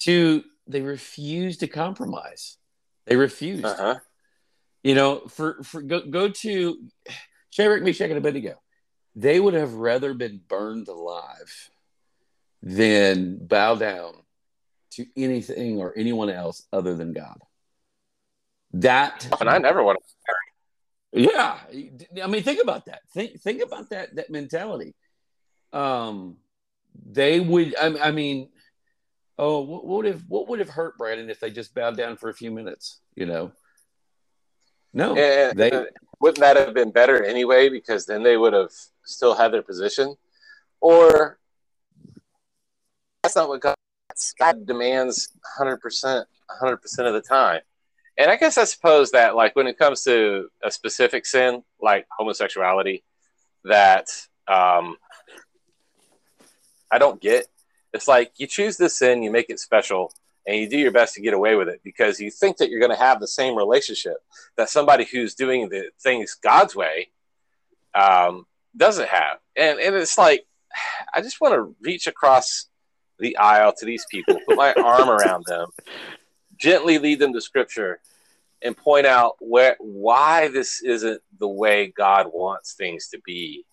to 0.00 0.44
they 0.66 0.80
refused 0.80 1.60
to 1.60 1.66
compromise 1.68 2.56
they 3.06 3.16
refused 3.16 3.64
Uh 3.64 3.76
huh. 3.76 3.98
you 4.82 4.94
know 4.94 5.20
for 5.28 5.62
for 5.62 5.82
go, 5.82 6.00
go 6.00 6.28
to 6.28 6.78
Shadrach, 7.50 7.82
Meshach, 7.82 8.08
and 8.10 8.18
Abednego 8.18 8.60
they 9.14 9.38
would 9.40 9.54
have 9.54 9.74
rather 9.74 10.14
been 10.14 10.40
burned 10.48 10.88
alive 10.88 11.70
than 12.62 13.36
bow 13.46 13.74
down 13.74 14.14
to 14.92 15.06
anything 15.16 15.78
or 15.80 15.92
anyone 15.96 16.30
else 16.30 16.66
other 16.72 16.94
than 16.94 17.12
God 17.12 17.38
that 18.74 19.28
And 19.40 19.48
I 19.48 19.58
never 19.58 19.82
want 19.82 19.98
to. 21.12 21.20
yeah, 21.20 21.58
I 22.22 22.26
mean, 22.26 22.42
think 22.42 22.60
about 22.62 22.86
that. 22.86 23.02
Think 23.12 23.40
think 23.40 23.62
about 23.62 23.90
that 23.90 24.16
that 24.16 24.30
mentality. 24.30 24.94
Um, 25.72 26.38
they 27.06 27.40
would. 27.40 27.74
I, 27.76 28.08
I 28.08 28.10
mean, 28.10 28.48
oh, 29.38 29.60
what 29.60 29.86
would 29.86 30.04
have 30.06 30.22
what 30.28 30.48
would 30.48 30.58
have 30.58 30.70
hurt 30.70 30.98
Brandon 30.98 31.30
if 31.30 31.40
they 31.40 31.50
just 31.50 31.74
bowed 31.74 31.96
down 31.96 32.16
for 32.16 32.28
a 32.30 32.34
few 32.34 32.50
minutes? 32.50 33.00
You 33.14 33.26
know, 33.26 33.52
no, 34.92 35.16
And, 35.16 35.58
they 35.58 35.70
and 35.70 35.88
wouldn't 36.20 36.40
that 36.40 36.56
have 36.56 36.74
been 36.74 36.90
better 36.90 37.22
anyway? 37.24 37.68
Because 37.68 38.06
then 38.06 38.22
they 38.22 38.36
would 38.36 38.52
have 38.52 38.70
still 39.04 39.34
had 39.34 39.52
their 39.52 39.62
position. 39.62 40.16
Or 40.80 41.38
that's 43.22 43.36
not 43.36 43.48
what 43.48 43.60
God. 43.60 43.74
God 44.38 44.66
demands 44.66 45.30
100 45.58 45.78
percent, 45.78 46.26
100 46.46 46.76
percent 46.78 47.08
of 47.08 47.14
the 47.14 47.20
time. 47.20 47.60
And 48.16 48.30
I 48.30 48.36
guess 48.36 48.58
I 48.58 48.64
suppose 48.64 49.10
that 49.10 49.34
like 49.34 49.56
when 49.56 49.66
it 49.66 49.78
comes 49.78 50.02
to 50.04 50.48
a 50.62 50.70
specific 50.70 51.26
sin 51.26 51.62
like 51.80 52.06
homosexuality, 52.16 53.02
that 53.64 54.08
um, 54.46 54.96
I 56.90 56.98
don't 56.98 57.20
get. 57.20 57.46
It's 57.92 58.08
like 58.08 58.32
you 58.36 58.46
choose 58.46 58.76
this 58.76 58.98
sin, 58.98 59.22
you 59.22 59.30
make 59.30 59.50
it 59.50 59.60
special, 59.60 60.12
and 60.46 60.56
you 60.56 60.68
do 60.68 60.78
your 60.78 60.92
best 60.92 61.14
to 61.14 61.20
get 61.20 61.34
away 61.34 61.56
with 61.56 61.68
it 61.68 61.80
because 61.82 62.20
you 62.20 62.30
think 62.30 62.58
that 62.58 62.70
you're 62.70 62.80
going 62.80 62.90
to 62.90 62.96
have 62.96 63.20
the 63.20 63.28
same 63.28 63.56
relationship 63.56 64.16
that 64.56 64.68
somebody 64.68 65.04
who's 65.04 65.34
doing 65.34 65.68
the 65.68 65.90
things 66.00 66.34
God's 66.34 66.76
way 66.76 67.10
um, 67.94 68.46
doesn't 68.76 69.08
have. 69.08 69.38
And 69.56 69.78
and 69.78 69.94
it's 69.94 70.18
like 70.18 70.46
I 71.12 71.20
just 71.20 71.40
want 71.40 71.54
to 71.54 71.74
reach 71.80 72.06
across 72.06 72.66
the 73.18 73.36
aisle 73.36 73.72
to 73.78 73.86
these 73.86 74.04
people, 74.10 74.38
put 74.46 74.56
my 74.56 74.72
arm 74.74 75.08
around 75.08 75.44
them, 75.46 75.68
gently 76.64 76.98
lead 76.98 77.18
them 77.18 77.34
to 77.34 77.40
Scripture, 77.42 78.00
and 78.62 78.74
point 78.74 79.04
out 79.04 79.36
where 79.38 79.76
why 79.78 80.48
this 80.48 80.82
isn't 80.82 81.20
the 81.38 81.48
way 81.48 81.92
God 81.94 82.28
wants 82.32 82.72
things 82.72 83.08
to 83.08 83.20
be. 83.24 83.64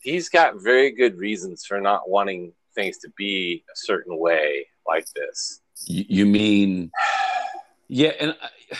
He's 0.00 0.28
got 0.28 0.62
very 0.62 0.92
good 0.92 1.16
reasons 1.16 1.64
for 1.64 1.80
not 1.80 2.08
wanting 2.08 2.52
things 2.74 2.98
to 2.98 3.10
be 3.16 3.64
a 3.66 3.76
certain 3.76 4.18
way 4.18 4.66
like 4.86 5.06
this. 5.16 5.60
You, 5.86 6.26
mean, 6.26 6.90
yeah, 7.88 8.12
and 8.20 8.36
I, 8.42 8.76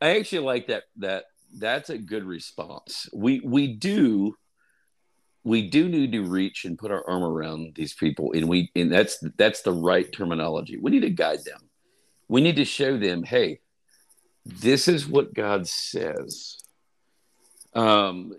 I 0.00 0.18
actually 0.18 0.46
like 0.46 0.68
that. 0.68 0.84
That 0.96 1.24
that's 1.56 1.90
a 1.90 1.98
good 1.98 2.24
response. 2.24 3.08
We 3.12 3.40
we 3.40 3.74
do 3.74 4.34
we 5.44 5.68
do 5.68 5.90
need 5.90 6.12
to 6.12 6.22
reach 6.22 6.64
and 6.64 6.78
put 6.78 6.90
our 6.90 7.06
arm 7.06 7.22
around 7.22 7.74
these 7.74 7.92
people 7.92 8.32
and 8.32 8.48
we 8.48 8.70
and 8.74 8.90
that's 8.90 9.22
that's 9.36 9.60
the 9.60 9.72
right 9.72 10.10
terminology 10.10 10.78
we 10.80 10.90
need 10.90 11.02
to 11.02 11.10
guide 11.10 11.44
them 11.44 11.60
we 12.28 12.40
need 12.40 12.56
to 12.56 12.64
show 12.64 12.96
them 12.96 13.22
hey 13.22 13.60
this 14.44 14.88
is 14.88 15.06
what 15.06 15.34
god 15.34 15.66
says 15.66 16.58
um 17.74 18.32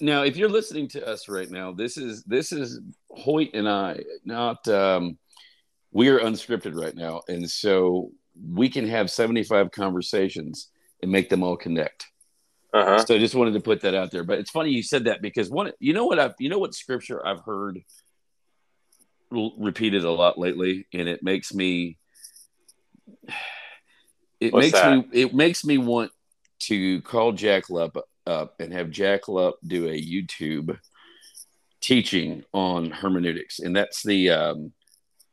now 0.00 0.22
if 0.22 0.36
you're 0.36 0.48
listening 0.48 0.88
to 0.88 1.06
us 1.06 1.28
right 1.28 1.50
now 1.50 1.72
this 1.72 1.96
is 1.96 2.22
this 2.24 2.52
is 2.52 2.80
hoyt 3.10 3.50
and 3.54 3.68
i 3.68 3.98
not 4.24 4.66
um 4.68 5.18
we 5.92 6.08
are 6.08 6.20
unscripted 6.20 6.74
right 6.74 6.94
now 6.94 7.20
and 7.28 7.48
so 7.48 8.10
we 8.50 8.68
can 8.68 8.88
have 8.88 9.10
75 9.10 9.70
conversations 9.70 10.70
and 11.02 11.10
make 11.10 11.28
them 11.28 11.42
all 11.42 11.56
connect 11.56 12.06
uh-huh. 12.72 13.04
So 13.04 13.14
I 13.14 13.18
just 13.18 13.34
wanted 13.34 13.54
to 13.54 13.60
put 13.60 13.82
that 13.82 13.94
out 13.94 14.10
there. 14.10 14.24
But 14.24 14.38
it's 14.38 14.50
funny 14.50 14.70
you 14.70 14.82
said 14.82 15.04
that 15.04 15.20
because 15.20 15.50
one, 15.50 15.72
you 15.78 15.92
know 15.92 16.06
what 16.06 16.18
I've, 16.18 16.34
you 16.38 16.48
know 16.48 16.58
what 16.58 16.74
scripture 16.74 17.24
I've 17.26 17.40
heard 17.40 17.82
repeated 19.30 20.04
a 20.04 20.10
lot 20.10 20.38
lately, 20.38 20.86
and 20.92 21.08
it 21.08 21.22
makes 21.22 21.52
me, 21.54 21.98
it 24.40 24.52
What's 24.52 24.66
makes 24.66 24.80
that? 24.80 24.96
me, 24.96 25.04
it 25.12 25.34
makes 25.34 25.64
me 25.64 25.78
want 25.78 26.12
to 26.60 27.00
call 27.02 27.32
Jack 27.32 27.70
Lupp 27.70 27.96
up 28.26 28.54
and 28.60 28.72
have 28.72 28.90
Jack 28.90 29.28
Lupp 29.28 29.56
do 29.66 29.88
a 29.88 30.00
YouTube 30.00 30.78
teaching 31.80 32.44
on 32.52 32.90
hermeneutics, 32.90 33.58
and 33.58 33.74
that's 33.74 34.02
the 34.02 34.30
um, 34.30 34.72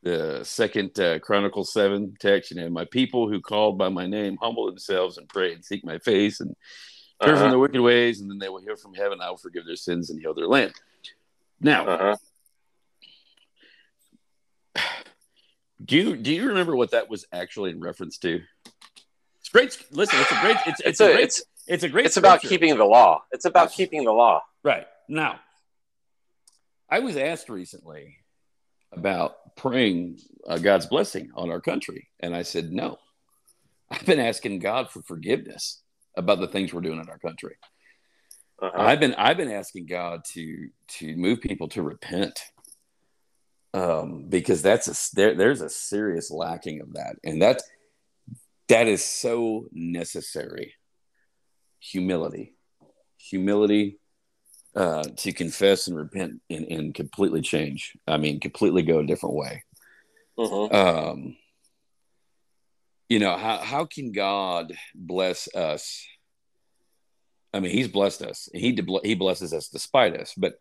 the 0.02 0.40
second 0.42 0.98
uh, 0.98 1.18
Chronicle 1.20 1.64
seven 1.64 2.14
text. 2.18 2.50
You 2.50 2.58
know, 2.58 2.70
my 2.70 2.84
people 2.84 3.28
who 3.28 3.40
called 3.40 3.78
by 3.78 3.88
my 3.88 4.06
name 4.06 4.36
humble 4.40 4.66
themselves 4.66 5.18
and 5.18 5.28
pray 5.28 5.54
and 5.54 5.64
seek 5.64 5.84
my 5.84 5.98
face 5.98 6.40
and 6.40 6.54
turn 7.22 7.34
uh-huh. 7.34 7.42
from 7.42 7.50
their 7.50 7.58
wicked 7.58 7.80
ways, 7.80 8.20
and 8.20 8.30
then 8.30 8.38
they 8.38 8.48
will 8.48 8.60
hear 8.60 8.76
from 8.76 8.94
heaven. 8.94 9.20
I 9.20 9.30
will 9.30 9.36
forgive 9.36 9.66
their 9.66 9.76
sins 9.76 10.10
and 10.10 10.20
heal 10.20 10.34
their 10.34 10.48
land. 10.48 10.74
Now, 11.60 11.86
uh-huh. 11.86 12.16
Do 15.84 15.96
you 15.96 16.16
do 16.16 16.32
you 16.32 16.48
remember 16.48 16.76
what 16.76 16.90
that 16.92 17.08
was 17.08 17.26
actually 17.32 17.70
in 17.70 17.80
reference 17.80 18.18
to? 18.18 18.40
It's 19.40 19.48
great. 19.48 19.84
Listen, 19.90 20.20
it's 20.20 20.32
a 20.32 20.40
great. 20.40 20.56
It's, 20.66 20.80
it's, 20.80 20.80
it's 20.80 21.00
a, 21.00 21.12
great. 21.12 21.20
It's, 21.24 21.42
it's 21.66 21.82
a 21.84 21.88
great. 21.88 22.06
It's 22.06 22.16
about 22.16 22.42
keeping 22.42 22.76
the 22.76 22.84
law. 22.84 23.22
It's 23.32 23.44
about 23.44 23.64
That's, 23.64 23.76
keeping 23.76 24.04
the 24.04 24.12
law. 24.12 24.42
Right 24.62 24.86
now, 25.08 25.40
I 26.88 26.98
was 26.98 27.16
asked 27.16 27.48
recently 27.48 28.16
about 28.92 29.56
praying 29.56 30.18
uh, 30.46 30.58
God's 30.58 30.86
blessing 30.86 31.30
on 31.34 31.50
our 31.50 31.60
country, 31.60 32.08
and 32.20 32.34
I 32.34 32.42
said 32.42 32.72
no. 32.72 32.98
I've 33.90 34.06
been 34.06 34.20
asking 34.20 34.60
God 34.60 34.90
for 34.90 35.02
forgiveness 35.02 35.82
about 36.16 36.40
the 36.40 36.46
things 36.46 36.72
we're 36.72 36.80
doing 36.80 37.00
in 37.00 37.08
our 37.08 37.18
country. 37.18 37.56
Uh-huh. 38.60 38.72
I've 38.76 39.00
been 39.00 39.14
I've 39.14 39.36
been 39.36 39.50
asking 39.50 39.86
God 39.86 40.24
to 40.32 40.68
to 40.98 41.16
move 41.16 41.40
people 41.40 41.68
to 41.68 41.82
repent, 41.82 42.40
um, 43.74 44.26
because 44.28 44.62
that's 44.62 44.88
a 44.88 45.14
there, 45.14 45.34
there's 45.34 45.60
a 45.60 45.70
serious 45.70 46.30
lacking 46.30 46.80
of 46.80 46.94
that, 46.94 47.16
and 47.24 47.42
that 47.42 47.62
that 48.68 48.86
is 48.86 49.04
so 49.04 49.66
necessary. 49.72 50.74
Humility, 51.82 52.54
humility, 53.16 53.98
uh, 54.76 55.02
to 55.16 55.32
confess 55.32 55.86
and 55.86 55.96
repent 55.96 56.42
and, 56.50 56.66
and 56.66 56.94
completely 56.94 57.40
change. 57.40 57.96
I 58.06 58.18
mean, 58.18 58.38
completely 58.38 58.82
go 58.82 58.98
a 58.98 59.06
different 59.06 59.34
way. 59.34 59.64
Uh-huh. 60.36 60.68
Um, 60.70 61.36
you 63.10 63.18
know 63.18 63.36
how 63.36 63.58
how 63.58 63.84
can 63.84 64.12
god 64.12 64.72
bless 64.94 65.52
us 65.54 66.06
i 67.52 67.60
mean 67.60 67.72
he's 67.72 67.88
blessed 67.88 68.22
us 68.22 68.48
he 68.54 68.72
de- 68.72 69.00
he 69.02 69.14
blesses 69.14 69.52
us 69.52 69.68
despite 69.68 70.18
us 70.18 70.32
but 70.36 70.54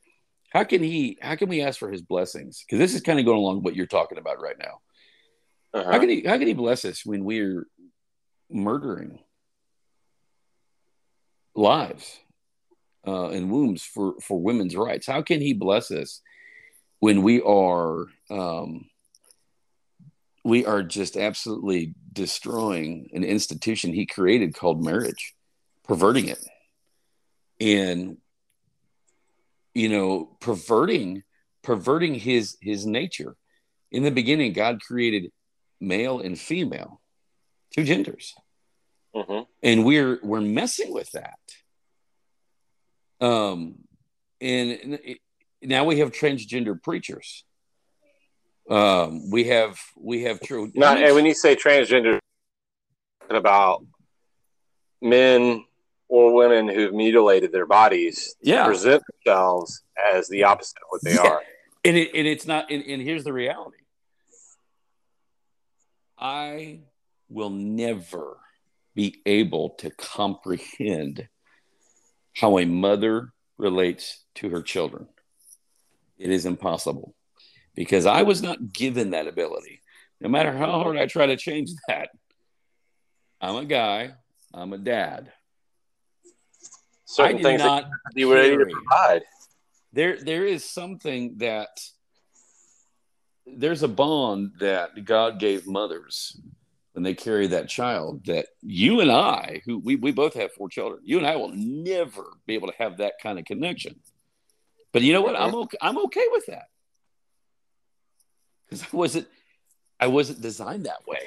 how 0.50 0.64
can 0.64 0.84
he 0.84 1.18
how 1.22 1.36
can 1.36 1.50
we 1.50 1.62
ask 1.62 1.80
for 1.80 1.92
his 1.92 2.02
blessings 2.02 2.64
because 2.66 2.80
this 2.80 2.94
is 2.94 3.02
kind 3.02 3.20
of 3.20 3.26
going 3.26 3.38
along 3.38 3.62
what 3.62 3.76
you're 3.76 3.86
talking 3.86 4.18
about 4.18 4.42
right 4.42 4.58
now 4.60 4.80
uh-huh. 5.74 5.92
how 5.92 6.00
can 6.00 6.10
he 6.10 6.24
how 6.24 6.38
can 6.38 6.48
he 6.48 6.54
bless 6.54 6.86
us 6.86 7.06
when 7.06 7.24
we're 7.24 7.66
murdering 8.50 9.20
lives 11.56 12.20
uh, 13.08 13.30
and 13.30 13.52
wombs 13.52 13.84
for 13.84 14.16
for 14.22 14.40
women's 14.40 14.76
rights 14.76 15.08
how 15.08 15.22
can 15.22 15.42
he 15.42 15.54
bless 15.54 15.92
us 15.92 16.22
when 17.00 17.22
we 17.22 17.42
are 17.42 18.06
um, 18.30 18.90
we 20.44 20.66
are 20.66 20.84
just 20.84 21.18
absolutely 21.18 21.94
destroying 22.12 23.10
an 23.14 23.24
institution 23.24 23.94
he 23.94 24.06
created 24.06 24.56
called 24.56 24.84
marriage, 24.84 25.36
perverting 25.84 26.28
it. 26.28 26.44
And 27.60 28.18
you 29.80 29.90
know, 29.90 30.38
perverting 30.40 31.24
perverting 31.64 32.16
his 32.16 32.58
his 32.62 32.86
nature. 32.86 33.36
In 33.92 34.04
the 34.04 34.12
beginning, 34.12 34.54
God 34.54 34.82
created 34.82 35.32
male 35.80 36.20
and 36.20 36.38
female, 36.38 37.02
two 37.74 37.84
genders. 37.84 38.36
Mm-hmm. 39.16 39.44
And 39.64 39.86
we're 39.86 40.20
we're 40.22 40.42
messing 40.42 40.94
with 40.94 41.12
that. 41.12 41.40
Um 43.22 43.76
and 44.42 45.00
now 45.62 45.84
we 45.84 46.00
have 46.00 46.12
transgender 46.12 46.82
preachers 46.82 47.44
um, 48.70 49.32
we 49.32 49.46
have 49.46 49.80
we 49.98 50.24
have 50.24 50.40
true. 50.42 50.72
Not, 50.76 51.02
and 51.02 51.16
when 51.16 51.26
you 51.26 51.34
say 51.34 51.56
transgender, 51.56 52.20
about 53.30 53.84
men 55.02 55.66
or 56.10 56.34
women 56.34 56.68
who've 56.68 56.94
mutilated 56.94 57.52
their 57.52 57.68
bodies 57.68 58.36
yeah. 58.42 58.66
present 58.66 59.02
themselves 59.24 59.84
as 60.14 60.28
the 60.28 60.44
opposite 60.44 60.78
of 60.78 60.88
what 60.90 61.02
they 61.04 61.14
yeah. 61.14 61.22
are. 61.22 61.42
And, 61.86 61.96
it, 61.96 62.12
and 62.14 62.28
it's 62.28 62.46
not. 62.46 62.72
And, 62.72 62.84
and 62.84 63.02
here's 63.02 63.24
the 63.24 63.32
reality. 63.32 63.78
I 66.18 66.82
will 67.30 67.52
never 67.52 68.38
be 68.96 69.22
able 69.26 69.70
to 69.80 69.92
comprehend 69.92 71.30
how 72.36 72.60
a 72.60 72.66
mother 72.66 73.32
relates 73.58 74.24
to 74.36 74.50
her 74.50 74.62
children. 74.62 75.08
It 76.18 76.32
is 76.32 76.46
impossible 76.46 77.16
because 77.76 78.06
I 78.06 78.24
was 78.24 78.42
not 78.42 78.74
given 78.74 79.12
that 79.12 79.28
ability. 79.28 79.82
No 80.20 80.28
matter 80.28 80.52
how 80.52 80.72
hard 80.84 80.98
I 80.98 81.06
try 81.06 81.28
to 81.28 81.38
change 81.38 81.70
that, 81.88 82.10
I'm 83.40 83.56
a 83.56 83.66
guy, 83.66 84.16
I'm 84.54 84.74
a 84.74 84.78
dad. 84.78 85.32
Certain 87.10 87.42
things 87.42 87.64
not 87.64 87.90
you 88.14 88.28
were 88.28 88.38
able 88.38 88.66
to 88.66 88.72
provide. 88.72 89.24
There, 89.94 90.16
there 90.22 90.46
is 90.46 90.64
something 90.64 91.40
that 91.40 91.82
there's 93.48 93.82
a 93.82 93.88
bond 93.88 94.52
that 94.60 95.06
God 95.06 95.40
gave 95.40 95.66
mothers 95.66 96.40
when 96.94 97.04
they 97.04 97.16
carry 97.16 97.48
that 97.48 97.68
child 97.68 98.28
that 98.28 98.46
you 98.62 99.00
and 99.00 99.12
I, 99.12 99.64
who 99.66 99.80
we, 99.80 99.96
we 99.96 100.12
both 100.12 100.36
have 100.36 100.52
four 100.54 100.70
children, 100.70 101.02
you 101.04 101.18
and 101.18 101.26
I 101.26 101.36
will 101.36 101.52
never 101.52 102.38
be 102.46 102.54
able 102.54 102.68
to 102.68 102.78
have 102.78 102.98
that 102.98 103.14
kind 103.24 103.40
of 103.40 103.46
connection. 103.46 104.00
But 104.92 105.02
you 105.02 105.12
know 105.12 105.22
what? 105.22 105.36
I'm 105.36 105.56
okay. 105.56 105.78
I'm 105.82 105.98
okay 106.06 106.28
with 106.32 106.46
that 106.46 106.68
because 108.66 108.84
I 108.84 108.96
wasn't 108.96 109.28
I 110.00 110.08
wasn't 110.08 110.42
designed 110.42 110.86
that 110.86 111.08
way. 111.08 111.22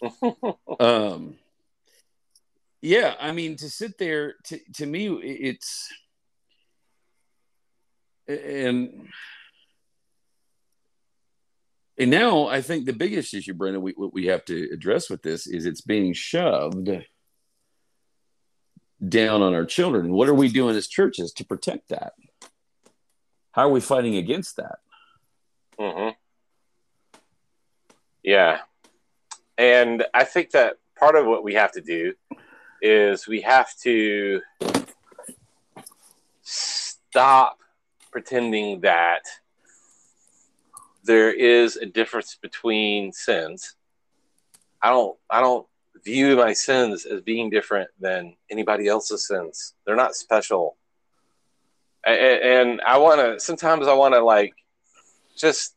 um, 0.80 1.36
yeah, 2.80 3.14
I 3.20 3.32
mean, 3.32 3.56
to 3.56 3.70
sit 3.70 3.98
there 3.98 4.34
to 4.44 4.58
to 4.74 4.86
me, 4.86 5.08
it's 5.08 5.88
and 8.26 9.08
And 11.98 12.12
now 12.12 12.46
I 12.46 12.62
think 12.62 12.86
the 12.86 12.92
biggest 12.92 13.34
issue, 13.34 13.54
Brandon, 13.54 13.82
we, 13.82 13.92
what 13.92 14.14
we 14.14 14.26
have 14.26 14.44
to 14.44 14.68
address 14.72 15.10
with 15.10 15.22
this 15.22 15.48
is 15.48 15.66
it's 15.66 15.80
being 15.80 16.12
shoved 16.12 16.90
down 19.06 19.42
on 19.42 19.52
our 19.52 19.64
children. 19.64 20.12
What 20.12 20.28
are 20.28 20.34
we 20.34 20.48
doing 20.48 20.76
as 20.76 20.86
churches 20.86 21.32
to 21.34 21.44
protect 21.44 21.88
that? 21.88 22.12
How 23.50 23.62
are 23.62 23.72
we 23.72 23.80
fighting 23.80 24.14
against 24.14 24.56
that? 24.56 24.78
Mm-hmm. 25.80 26.10
Yeah. 28.22 28.60
And 29.56 30.04
I 30.14 30.22
think 30.22 30.50
that 30.50 30.76
part 30.96 31.16
of 31.16 31.26
what 31.26 31.42
we 31.42 31.54
have 31.54 31.72
to 31.72 31.80
do 31.80 32.14
is 32.82 33.26
we 33.26 33.40
have 33.40 33.74
to 33.82 34.40
stop 36.42 37.58
pretending 38.10 38.80
that 38.80 39.22
there 41.04 41.32
is 41.32 41.76
a 41.76 41.86
difference 41.86 42.36
between 42.40 43.12
sins. 43.12 43.74
I 44.82 44.90
don't 44.90 45.16
I 45.30 45.40
don't 45.40 45.66
view 46.04 46.36
my 46.36 46.52
sins 46.52 47.04
as 47.06 47.20
being 47.22 47.50
different 47.50 47.90
than 48.00 48.36
anybody 48.50 48.86
else's 48.86 49.26
sins. 49.26 49.74
They're 49.84 49.96
not 49.96 50.14
special. 50.14 50.76
And, 52.06 52.80
I 52.80 52.96
want 52.98 53.20
to 53.20 53.40
sometimes 53.40 53.86
I 53.86 53.94
want 53.94 54.14
to 54.14 54.24
like 54.24 54.54
just 55.36 55.74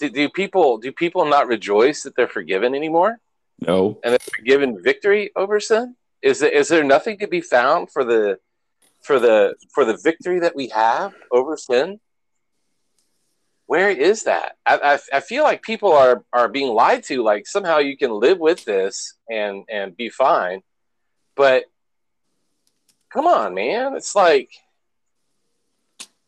do, 0.00 0.08
do 0.08 0.28
people 0.28 0.78
do 0.78 0.92
people 0.92 1.24
not 1.26 1.46
rejoice 1.46 2.02
that 2.02 2.16
they're 2.16 2.28
forgiven 2.28 2.74
anymore? 2.74 3.20
No. 3.60 3.98
And 4.02 4.12
they're 4.12 4.44
given 4.44 4.82
victory 4.82 5.30
over 5.36 5.60
sin? 5.60 5.96
Is 6.22 6.40
there, 6.40 6.50
is 6.50 6.68
there 6.68 6.84
nothing 6.84 7.18
to 7.18 7.28
be 7.28 7.40
found 7.40 7.90
for 7.90 8.04
the 8.04 8.38
for 9.02 9.18
the 9.20 9.54
for 9.72 9.84
the 9.84 9.98
victory 10.02 10.40
that 10.40 10.56
we 10.56 10.68
have 10.68 11.14
over 11.30 11.56
sin? 11.56 12.00
where 13.66 13.90
is 13.90 14.24
that? 14.24 14.56
I, 14.64 14.76
I, 14.76 15.16
I, 15.16 15.20
feel 15.20 15.42
like 15.42 15.62
people 15.62 15.92
are 15.92 16.24
are 16.32 16.48
being 16.48 16.72
lied 16.72 17.02
to. 17.04 17.22
Like 17.22 17.46
somehow 17.46 17.78
you 17.78 17.96
can 17.96 18.12
live 18.12 18.38
with 18.38 18.64
this 18.64 19.14
and 19.28 19.64
and 19.68 19.96
be 19.96 20.08
fine, 20.08 20.62
but 21.34 21.64
come 23.12 23.26
on, 23.26 23.54
man. 23.54 23.94
It's 23.96 24.14
like 24.14 24.50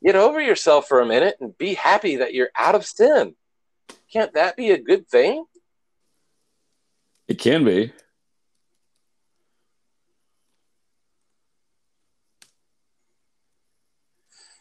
get 0.02 0.16
over 0.16 0.40
yourself 0.40 0.88
for 0.88 1.00
a 1.00 1.06
minute 1.06 1.36
and 1.40 1.56
be 1.56 1.74
happy 1.74 2.16
that 2.16 2.34
you're 2.34 2.50
out 2.56 2.74
of 2.74 2.84
sin. 2.84 3.34
Can't 4.12 4.34
that 4.34 4.56
be 4.56 4.70
a 4.70 4.82
good 4.82 5.08
thing? 5.08 5.44
It 7.28 7.38
can 7.38 7.64
be. 7.64 7.92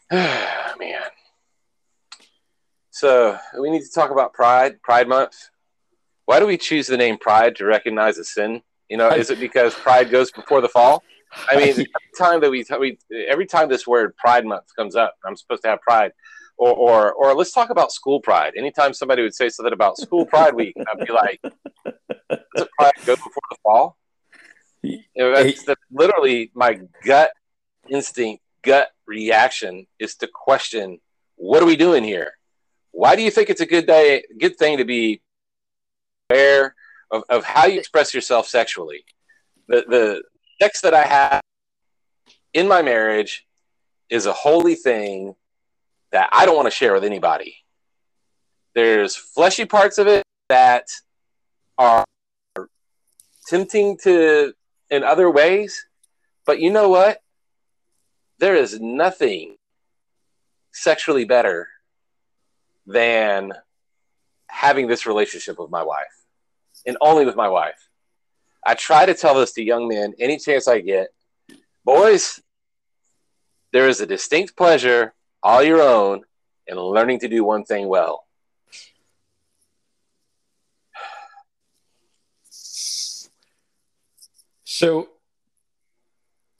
man. 0.12 1.02
So 2.90 3.38
we 3.60 3.70
need 3.70 3.82
to 3.82 3.90
talk 3.94 4.10
about 4.10 4.32
Pride, 4.32 4.80
Pride 4.82 5.06
Month. 5.06 5.50
Why 6.24 6.40
do 6.40 6.46
we 6.46 6.56
choose 6.56 6.86
the 6.86 6.96
name 6.96 7.18
Pride 7.18 7.56
to 7.56 7.66
recognize 7.66 8.18
a 8.18 8.24
sin? 8.24 8.62
You 8.88 8.96
know, 8.96 9.10
is 9.10 9.30
it 9.30 9.38
because 9.38 9.74
Pride 9.74 10.10
goes 10.10 10.30
before 10.30 10.62
the 10.62 10.68
fall? 10.68 11.02
I 11.50 11.56
mean, 11.56 11.68
every 11.70 11.88
time 12.18 12.40
that 12.40 12.50
we, 12.50 12.64
we 12.80 12.98
every 13.28 13.46
time 13.46 13.68
this 13.68 13.86
word 13.86 14.16
Pride 14.16 14.46
Month 14.46 14.64
comes 14.74 14.96
up, 14.96 15.14
I'm 15.26 15.36
supposed 15.36 15.62
to 15.62 15.68
have 15.68 15.80
Pride, 15.82 16.12
or 16.56 16.72
or 16.72 17.12
or 17.12 17.34
let's 17.34 17.52
talk 17.52 17.68
about 17.68 17.92
school 17.92 18.20
Pride. 18.20 18.54
Anytime 18.56 18.94
somebody 18.94 19.22
would 19.22 19.34
say 19.34 19.50
something 19.50 19.74
about 19.74 19.98
School 19.98 20.24
Pride 20.24 20.54
Week, 20.54 20.74
I'd 20.76 21.06
be 21.06 21.12
like, 21.12 21.40
"Does 21.42 22.66
Pride 22.78 22.92
go 23.04 23.14
before 23.14 23.42
the 23.50 23.56
fall?" 23.62 23.98
You 24.82 25.02
know, 25.16 25.34
that's, 25.34 25.64
that's 25.64 25.80
literally 25.90 26.50
my 26.54 26.80
gut 27.04 27.30
instinct, 27.90 28.42
gut 28.62 28.88
reaction 29.08 29.86
is 29.98 30.14
to 30.16 30.28
question, 30.28 31.00
"What 31.36 31.62
are 31.62 31.66
we 31.66 31.76
doing 31.76 32.04
here?" 32.04 32.38
Why 32.92 33.16
do 33.16 33.22
you 33.22 33.30
think 33.30 33.50
it's 33.50 33.60
a 33.60 33.66
good 33.66 33.86
day, 33.86 34.24
good 34.38 34.56
thing 34.56 34.78
to 34.78 34.84
be 34.84 35.20
aware 36.30 36.74
of, 37.10 37.24
of 37.28 37.44
how 37.44 37.66
you 37.66 37.78
express 37.78 38.14
yourself 38.14 38.46
sexually? 38.46 39.04
The 39.66 39.84
the 39.88 40.22
sex 40.60 40.80
that 40.82 40.94
I 40.94 41.02
have 41.02 41.42
in 42.52 42.68
my 42.68 42.82
marriage 42.82 43.46
is 44.10 44.26
a 44.26 44.32
holy 44.32 44.74
thing 44.74 45.34
that 46.12 46.28
I 46.32 46.46
don't 46.46 46.56
want 46.56 46.66
to 46.66 46.70
share 46.70 46.94
with 46.94 47.04
anybody. 47.04 47.56
There's 48.74 49.16
fleshy 49.16 49.64
parts 49.64 49.98
of 49.98 50.06
it 50.06 50.22
that 50.48 50.86
are 51.76 52.04
tempting 53.46 53.98
to 54.04 54.54
in 54.90 55.04
other 55.04 55.30
ways, 55.30 55.86
but 56.46 56.60
you 56.60 56.70
know 56.70 56.88
what? 56.88 57.20
There 58.38 58.54
is 58.54 58.80
nothing 58.80 59.56
sexually 60.72 61.24
better 61.24 61.68
than 62.86 63.52
having 64.46 64.86
this 64.86 65.06
relationship 65.06 65.58
with 65.58 65.70
my 65.70 65.82
wife 65.82 66.24
and 66.86 66.96
only 67.00 67.26
with 67.26 67.36
my 67.36 67.48
wife. 67.48 67.88
I 68.64 68.74
try 68.74 69.06
to 69.06 69.14
tell 69.14 69.34
this 69.34 69.52
to 69.52 69.62
young 69.62 69.88
men 69.88 70.14
any 70.18 70.38
chance 70.38 70.68
I 70.68 70.80
get. 70.80 71.08
Boys, 71.84 72.40
there 73.72 73.88
is 73.88 74.00
a 74.00 74.06
distinct 74.06 74.56
pleasure 74.56 75.14
all 75.42 75.62
your 75.62 75.82
own 75.82 76.22
in 76.66 76.76
learning 76.76 77.20
to 77.20 77.28
do 77.28 77.44
one 77.44 77.64
thing 77.64 77.88
well. 77.88 78.24
So 84.64 85.08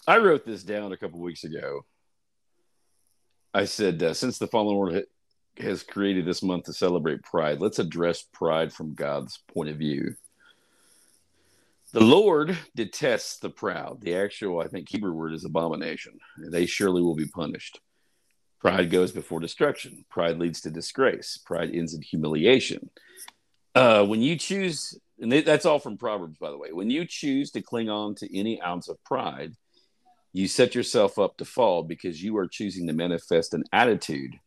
I 0.09 0.17
wrote 0.17 0.47
this 0.47 0.63
down 0.63 0.93
a 0.93 0.97
couple 0.97 1.21
weeks 1.21 1.45
ago. 1.45 1.85
I 3.53 3.67
said, 3.67 4.03
uh, 4.03 4.15
since 4.15 4.39
the 4.39 4.47
fallen 4.47 4.75
order 4.75 5.03
has 5.59 5.83
created 5.83 6.25
this 6.25 6.43
month 6.43 6.65
to 6.65 6.73
celebrate 6.73 7.23
pride. 7.23 7.61
Let's 7.61 7.79
address 7.79 8.23
pride 8.23 8.73
from 8.73 8.95
God's 8.95 9.39
point 9.53 9.69
of 9.69 9.77
view. 9.77 10.15
The 11.93 12.01
Lord 12.01 12.57
detests 12.75 13.39
the 13.39 13.51
proud. 13.51 14.01
The 14.01 14.17
actual, 14.17 14.61
I 14.61 14.69
think, 14.69 14.89
Hebrew 14.89 15.13
word 15.13 15.35
is 15.35 15.45
abomination. 15.45 16.19
They 16.39 16.65
surely 16.65 17.03
will 17.03 17.15
be 17.15 17.27
punished. 17.27 17.79
Pride 18.61 18.91
goes 18.91 19.13
before 19.13 19.41
destruction. 19.41 20.07
Pride 20.09 20.39
leads 20.39 20.63
to 20.63 20.71
disgrace. 20.71 21.39
Pride 21.45 21.71
ends 21.75 21.93
in 21.93 22.01
humiliation. 22.01 22.89
Uh, 23.75 24.07
when 24.07 24.23
you 24.23 24.37
choose, 24.37 24.99
and 25.21 25.31
that's 25.31 25.67
all 25.67 25.79
from 25.79 25.99
Proverbs, 25.99 26.39
by 26.39 26.51
the 26.51 26.59
way, 26.59 26.73
when 26.73 26.89
you 26.89 27.05
choose 27.05 27.51
to 27.51 27.61
cling 27.61 27.91
on 27.91 28.15
to 28.15 28.39
any 28.39 28.59
ounce 28.63 28.89
of 28.89 29.03
pride, 29.05 29.53
you 30.33 30.47
set 30.47 30.75
yourself 30.75 31.19
up 31.19 31.37
to 31.39 31.45
fall 31.45 31.83
because 31.83 32.23
you 32.23 32.37
are 32.37 32.47
choosing 32.47 32.87
to 32.87 32.93
manifest 32.93 33.55
an 33.55 33.65
attitude 33.73 34.39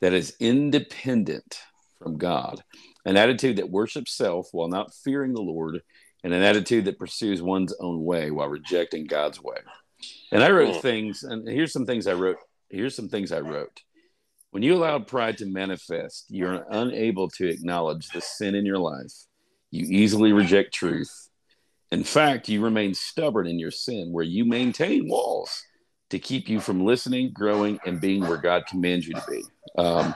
that 0.00 0.12
is 0.12 0.36
independent 0.40 1.58
from 1.98 2.18
God, 2.18 2.62
an 3.04 3.16
attitude 3.16 3.56
that 3.56 3.70
worships 3.70 4.16
self 4.16 4.48
while 4.52 4.68
not 4.68 4.94
fearing 4.94 5.34
the 5.34 5.42
Lord, 5.42 5.82
and 6.24 6.32
an 6.32 6.42
attitude 6.42 6.86
that 6.86 6.98
pursues 6.98 7.42
one's 7.42 7.74
own 7.80 8.04
way 8.04 8.30
while 8.30 8.48
rejecting 8.48 9.06
God's 9.06 9.42
way. 9.42 9.58
And 10.32 10.42
I 10.42 10.50
wrote 10.50 10.74
hmm. 10.74 10.80
things, 10.80 11.22
and 11.22 11.48
here's 11.48 11.72
some 11.72 11.86
things 11.86 12.06
I 12.06 12.14
wrote. 12.14 12.38
Here's 12.68 12.96
some 12.96 13.08
things 13.08 13.32
I 13.32 13.40
wrote. 13.40 13.80
When 14.50 14.62
you 14.62 14.74
allow 14.74 14.98
pride 14.98 15.38
to 15.38 15.46
manifest, 15.46 16.26
you're 16.28 16.66
unable 16.70 17.28
to 17.30 17.48
acknowledge 17.48 18.08
the 18.08 18.20
sin 18.20 18.54
in 18.54 18.66
your 18.66 18.78
life. 18.78 19.12
You 19.70 19.86
easily 19.86 20.32
reject 20.32 20.72
truth. 20.72 21.25
In 21.92 22.04
fact, 22.04 22.48
you 22.48 22.62
remain 22.62 22.94
stubborn 22.94 23.46
in 23.46 23.58
your 23.58 23.70
sin, 23.70 24.12
where 24.12 24.24
you 24.24 24.44
maintain 24.44 25.08
walls 25.08 25.64
to 26.10 26.18
keep 26.18 26.48
you 26.48 26.60
from 26.60 26.84
listening, 26.84 27.32
growing, 27.32 27.78
and 27.86 28.00
being 28.00 28.22
where 28.22 28.38
God 28.38 28.66
commands 28.66 29.06
you 29.06 29.14
to 29.14 29.24
be. 29.28 29.42
Um, 29.76 30.14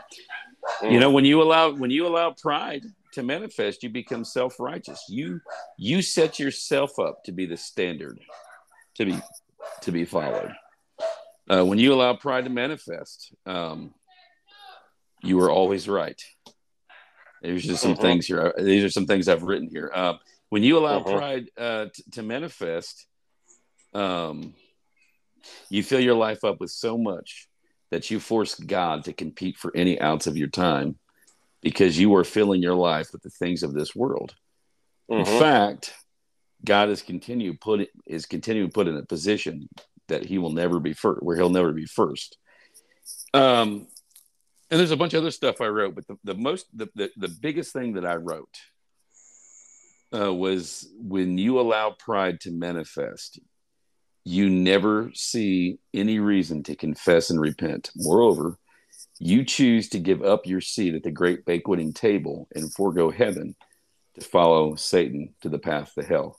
you 0.82 1.00
know, 1.00 1.10
when 1.10 1.24
you 1.24 1.42
allow 1.42 1.70
when 1.70 1.90
you 1.90 2.06
allow 2.06 2.32
pride 2.32 2.84
to 3.12 3.22
manifest, 3.22 3.82
you 3.82 3.90
become 3.90 4.24
self 4.24 4.58
righteous. 4.58 5.04
You 5.08 5.40
you 5.76 6.02
set 6.02 6.38
yourself 6.38 6.98
up 6.98 7.24
to 7.24 7.32
be 7.32 7.46
the 7.46 7.56
standard 7.56 8.18
to 8.96 9.04
be 9.04 9.18
to 9.82 9.92
be 9.92 10.04
followed. 10.04 10.52
Uh, 11.48 11.64
when 11.64 11.78
you 11.78 11.92
allow 11.92 12.14
pride 12.14 12.44
to 12.44 12.50
manifest, 12.50 13.32
um, 13.46 13.92
you 15.22 15.40
are 15.40 15.50
always 15.50 15.88
right. 15.88 16.20
There's 17.42 17.64
just 17.64 17.82
some 17.82 17.92
uh-huh. 17.92 18.02
things 18.02 18.26
here. 18.26 18.54
These 18.56 18.84
are 18.84 18.90
some 18.90 19.06
things 19.06 19.28
I've 19.28 19.42
written 19.42 19.68
here. 19.68 19.90
Uh, 19.92 20.14
when 20.50 20.62
you 20.62 20.78
allow 20.78 20.98
uh-huh. 20.98 21.16
pride 21.16 21.50
uh, 21.56 21.86
t- 21.94 22.04
to 22.12 22.22
manifest, 22.22 23.06
um, 23.94 24.54
you 25.70 25.82
fill 25.82 26.00
your 26.00 26.14
life 26.14 26.44
up 26.44 26.60
with 26.60 26.70
so 26.70 26.98
much 26.98 27.48
that 27.90 28.10
you 28.10 28.20
force 28.20 28.54
God 28.54 29.04
to 29.04 29.12
compete 29.12 29.56
for 29.56 29.74
any 29.74 30.00
ounce 30.00 30.26
of 30.26 30.36
your 30.36 30.48
time 30.48 30.96
because 31.62 31.98
you 31.98 32.14
are 32.16 32.24
filling 32.24 32.62
your 32.62 32.74
life 32.74 33.08
with 33.12 33.22
the 33.22 33.30
things 33.30 33.62
of 33.62 33.72
this 33.72 33.94
world. 33.94 34.34
Mm-hmm. 35.10 35.30
In 35.30 35.40
fact, 35.40 35.94
God 36.64 36.88
is 36.90 37.02
continue 37.02 37.56
put 37.56 37.88
is 38.06 38.26
continuing 38.26 38.70
put 38.70 38.86
in 38.86 38.96
a 38.96 39.04
position 39.04 39.68
that 40.08 40.24
he 40.24 40.38
will 40.38 40.52
never 40.52 40.78
be 40.78 40.92
first, 40.92 41.22
where 41.22 41.36
he'll 41.36 41.48
never 41.48 41.72
be 41.72 41.86
first. 41.86 42.36
Um, 43.32 43.86
and 44.70 44.78
there's 44.78 44.90
a 44.90 44.96
bunch 44.96 45.14
of 45.14 45.22
other 45.22 45.30
stuff 45.30 45.60
I 45.60 45.66
wrote, 45.66 45.94
but 45.94 46.06
the, 46.06 46.16
the 46.24 46.34
most 46.34 46.66
the, 46.76 46.88
the, 46.94 47.10
the 47.16 47.28
biggest 47.28 47.72
thing 47.72 47.94
that 47.94 48.04
I 48.04 48.16
wrote 48.16 48.56
uh, 50.14 50.32
was 50.34 50.88
when 50.98 51.38
you 51.38 51.60
allow 51.60 51.90
pride 51.90 52.40
to 52.40 52.50
manifest, 52.50 53.38
you 54.24 54.50
never 54.50 55.10
see 55.14 55.78
any 55.94 56.18
reason 56.18 56.62
to 56.64 56.76
confess 56.76 57.30
and 57.30 57.40
repent. 57.40 57.90
Moreover, 57.96 58.56
You 59.22 59.44
choose 59.44 59.90
to 59.90 59.98
give 59.98 60.22
up 60.22 60.46
your 60.46 60.62
seat 60.62 60.94
at 60.94 61.02
the 61.02 61.10
great 61.10 61.44
banqueting 61.44 61.92
table 61.92 62.48
and 62.54 62.72
forego 62.72 63.10
heaven 63.10 63.54
to 64.14 64.20
follow 64.22 64.76
Satan 64.76 65.34
to 65.42 65.50
the 65.50 65.58
path 65.58 65.92
to 65.94 66.02
hell, 66.02 66.38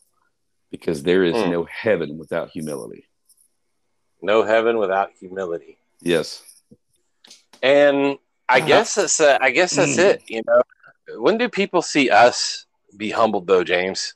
because 0.71 1.03
there 1.03 1.23
is 1.23 1.35
Hmm. 1.35 1.49
no 1.51 1.63
heaven 1.65 2.17
without 2.17 2.49
humility. 2.49 3.05
No 4.21 4.43
heaven 4.43 4.77
without 4.79 5.11
humility. 5.19 5.77
Yes. 6.01 6.43
And 7.61 8.17
I 8.49 8.57
Uh-huh. 8.57 8.67
guess 8.67 8.95
that's 8.95 9.19
uh, 9.19 9.37
I 9.39 9.51
guess 9.51 9.75
that's 9.75 9.97
Mm. 9.97 10.09
it. 10.09 10.23
You 10.27 10.41
know, 10.47 10.61
when 11.19 11.37
do 11.37 11.49
people 11.49 11.81
see 11.83 12.09
us 12.09 12.65
be 12.97 13.09
humbled, 13.09 13.47
though, 13.47 13.63
James? 13.63 14.15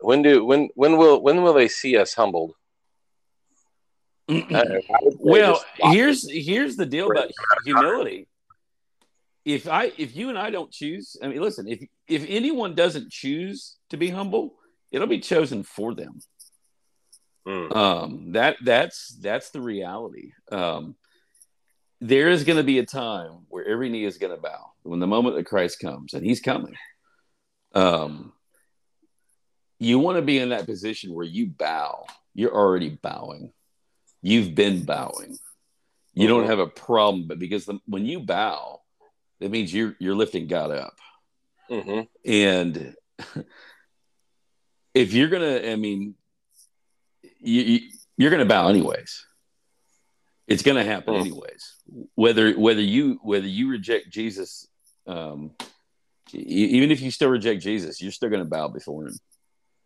When 0.00 0.22
do 0.22 0.44
when 0.44 0.68
when 0.74 0.96
will 0.98 1.22
when 1.22 1.42
will 1.42 1.54
they 1.54 1.68
see 1.68 1.96
us 1.96 2.14
humbled? 2.14 2.54
Uh, 4.28 4.34
I 4.58 4.98
would 5.02 5.12
say 5.12 5.18
well, 5.20 5.64
here's 5.92 6.28
here's 6.28 6.76
the 6.76 6.84
deal 6.84 7.10
about 7.10 7.30
humility. 7.64 8.26
If 9.44 9.68
I 9.68 9.92
if 9.96 10.16
you 10.16 10.30
and 10.30 10.36
I 10.36 10.50
don't 10.50 10.72
choose, 10.72 11.16
I 11.22 11.28
mean, 11.28 11.40
listen, 11.40 11.68
if 11.68 11.84
if 12.08 12.26
anyone 12.28 12.74
doesn't 12.74 13.10
choose 13.10 13.76
to 13.90 13.96
be 13.96 14.08
humble, 14.08 14.56
it'll 14.90 15.06
be 15.06 15.20
chosen 15.20 15.62
for 15.62 15.94
them. 15.94 16.18
Mm. 17.46 17.76
Um, 17.76 18.32
that 18.32 18.56
that's 18.64 19.16
that's 19.20 19.50
the 19.50 19.60
reality. 19.60 20.32
Um, 20.50 20.96
there 22.00 22.28
is 22.28 22.44
going 22.44 22.58
to 22.58 22.64
be 22.64 22.80
a 22.80 22.86
time 22.86 23.46
where 23.48 23.64
every 23.64 23.88
knee 23.88 24.04
is 24.04 24.18
going 24.18 24.34
to 24.34 24.40
bow 24.40 24.72
when 24.82 24.98
the 24.98 25.06
moment 25.06 25.36
that 25.36 25.46
Christ 25.46 25.78
comes, 25.78 26.14
and 26.14 26.24
He's 26.26 26.40
coming. 26.40 26.74
Um, 27.74 28.32
you 29.78 29.98
want 29.98 30.16
to 30.16 30.22
be 30.22 30.38
in 30.38 30.50
that 30.50 30.66
position 30.66 31.12
where 31.12 31.26
you 31.26 31.46
bow. 31.46 32.06
You're 32.34 32.54
already 32.54 32.90
bowing. 32.90 33.52
You've 34.22 34.54
been 34.54 34.84
bowing. 34.84 35.36
You 36.14 36.28
don't 36.28 36.44
Mhm. 36.44 36.48
have 36.48 36.58
a 36.58 36.66
problem, 36.66 37.26
but 37.26 37.38
because 37.38 37.66
the, 37.66 37.78
when 37.86 38.06
you 38.06 38.20
bow, 38.20 38.80
that 39.40 39.50
means 39.50 39.72
you're 39.72 39.94
you're 39.98 40.14
lifting 40.14 40.46
God 40.46 40.70
up. 40.70 40.96
hmm 41.68 42.00
And 42.24 42.96
if 44.94 45.12
you're 45.12 45.28
gonna, 45.28 45.60
I 45.70 45.76
mean, 45.76 46.14
you, 47.40 47.62
you 47.62 47.80
you're 48.16 48.30
gonna 48.30 48.46
bow 48.46 48.68
anyways. 48.68 49.26
It's 50.48 50.62
gonna 50.62 50.84
happen 50.84 51.14
Hmm. 51.14 51.20
anyways. 51.20 51.74
Whether 52.14 52.52
whether 52.54 52.80
you 52.80 53.18
whether 53.22 53.46
you 53.46 53.68
reject 53.68 54.08
Jesus, 54.10 54.66
um, 55.06 55.52
even 56.32 56.90
if 56.90 57.00
you 57.00 57.10
still 57.10 57.28
reject 57.28 57.62
Jesus, 57.62 58.00
you're 58.02 58.12
still 58.12 58.30
gonna 58.30 58.44
bow 58.44 58.68
before 58.68 59.06
him. 59.06 59.18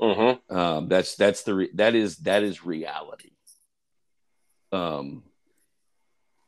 hmm 0.00 0.54
Um, 0.54 0.88
that's 0.88 1.14
that's 1.16 1.42
the 1.42 1.54
re- 1.54 1.70
that 1.74 1.94
is 1.94 2.16
that 2.18 2.42
is 2.42 2.64
reality. 2.64 3.30
Um. 4.72 5.24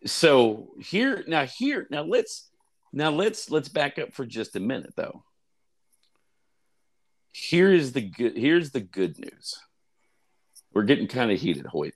So 0.05 0.70
here 0.80 1.22
now 1.28 1.47
here 1.47 1.86
now 1.90 2.03
let's 2.03 2.51
now 2.93 3.11
let's 3.11 3.51
let's 3.51 3.68
back 3.68 3.99
up 3.99 4.12
for 4.12 4.26
just 4.26 4.57
a 4.57 4.61
minute 4.61 4.95
though. 4.97 5.24
Here 7.32 7.72
is 7.72 7.93
the 7.93 8.03
good 8.03 8.36
here's 8.36 8.70
the 8.70 8.80
good 8.80 9.18
news. 9.18 9.59
We're 10.72 10.84
getting 10.84 11.09
kind 11.09 11.30
of 11.30 11.40
heated, 11.40 11.66
Hoyt. 11.66 11.95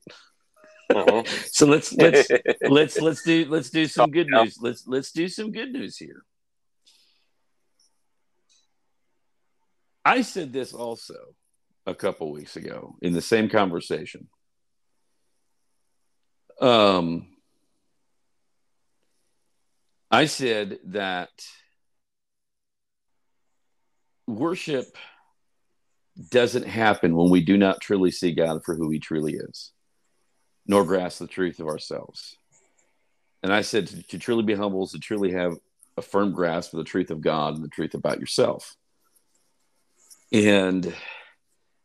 hmm 0.92 1.20
So 1.46 1.66
let's 1.66 1.92
let's 1.92 2.28
let's 2.68 3.00
let's 3.00 3.22
do 3.22 3.46
let's 3.48 3.70
do 3.70 3.86
some 3.86 4.10
good 4.10 4.28
news. 4.28 4.58
Let's 4.60 4.86
let's 4.86 5.12
do 5.12 5.28
some 5.28 5.50
good 5.50 5.72
news 5.72 5.96
here. 5.96 6.22
I 10.06 10.22
said 10.22 10.52
this 10.52 10.72
also 10.72 11.16
a 11.84 11.94
couple 11.94 12.30
weeks 12.30 12.54
ago 12.54 12.94
in 13.02 13.12
the 13.12 13.20
same 13.20 13.48
conversation. 13.48 14.28
Um 16.60 17.26
I 20.08 20.26
said 20.26 20.78
that 20.86 21.30
worship 24.28 24.96
doesn't 26.30 26.68
happen 26.68 27.16
when 27.16 27.28
we 27.28 27.44
do 27.44 27.58
not 27.58 27.80
truly 27.80 28.12
see 28.12 28.30
God 28.30 28.62
for 28.64 28.76
who 28.76 28.88
he 28.90 29.00
truly 29.00 29.34
is 29.34 29.72
nor 30.68 30.84
grasp 30.84 31.18
the 31.18 31.26
truth 31.26 31.58
of 31.58 31.66
ourselves. 31.66 32.36
And 33.42 33.52
I 33.52 33.62
said 33.62 33.88
to, 33.88 34.02
to 34.04 34.18
truly 34.20 34.44
be 34.44 34.54
humble 34.54 34.84
is 34.84 34.92
to 34.92 35.00
truly 35.00 35.32
have 35.32 35.54
a 35.96 36.02
firm 36.02 36.32
grasp 36.32 36.72
of 36.72 36.78
the 36.78 36.84
truth 36.84 37.10
of 37.10 37.20
God 37.20 37.56
and 37.56 37.64
the 37.64 37.68
truth 37.68 37.94
about 37.94 38.20
yourself. 38.20 38.76
And 40.32 40.94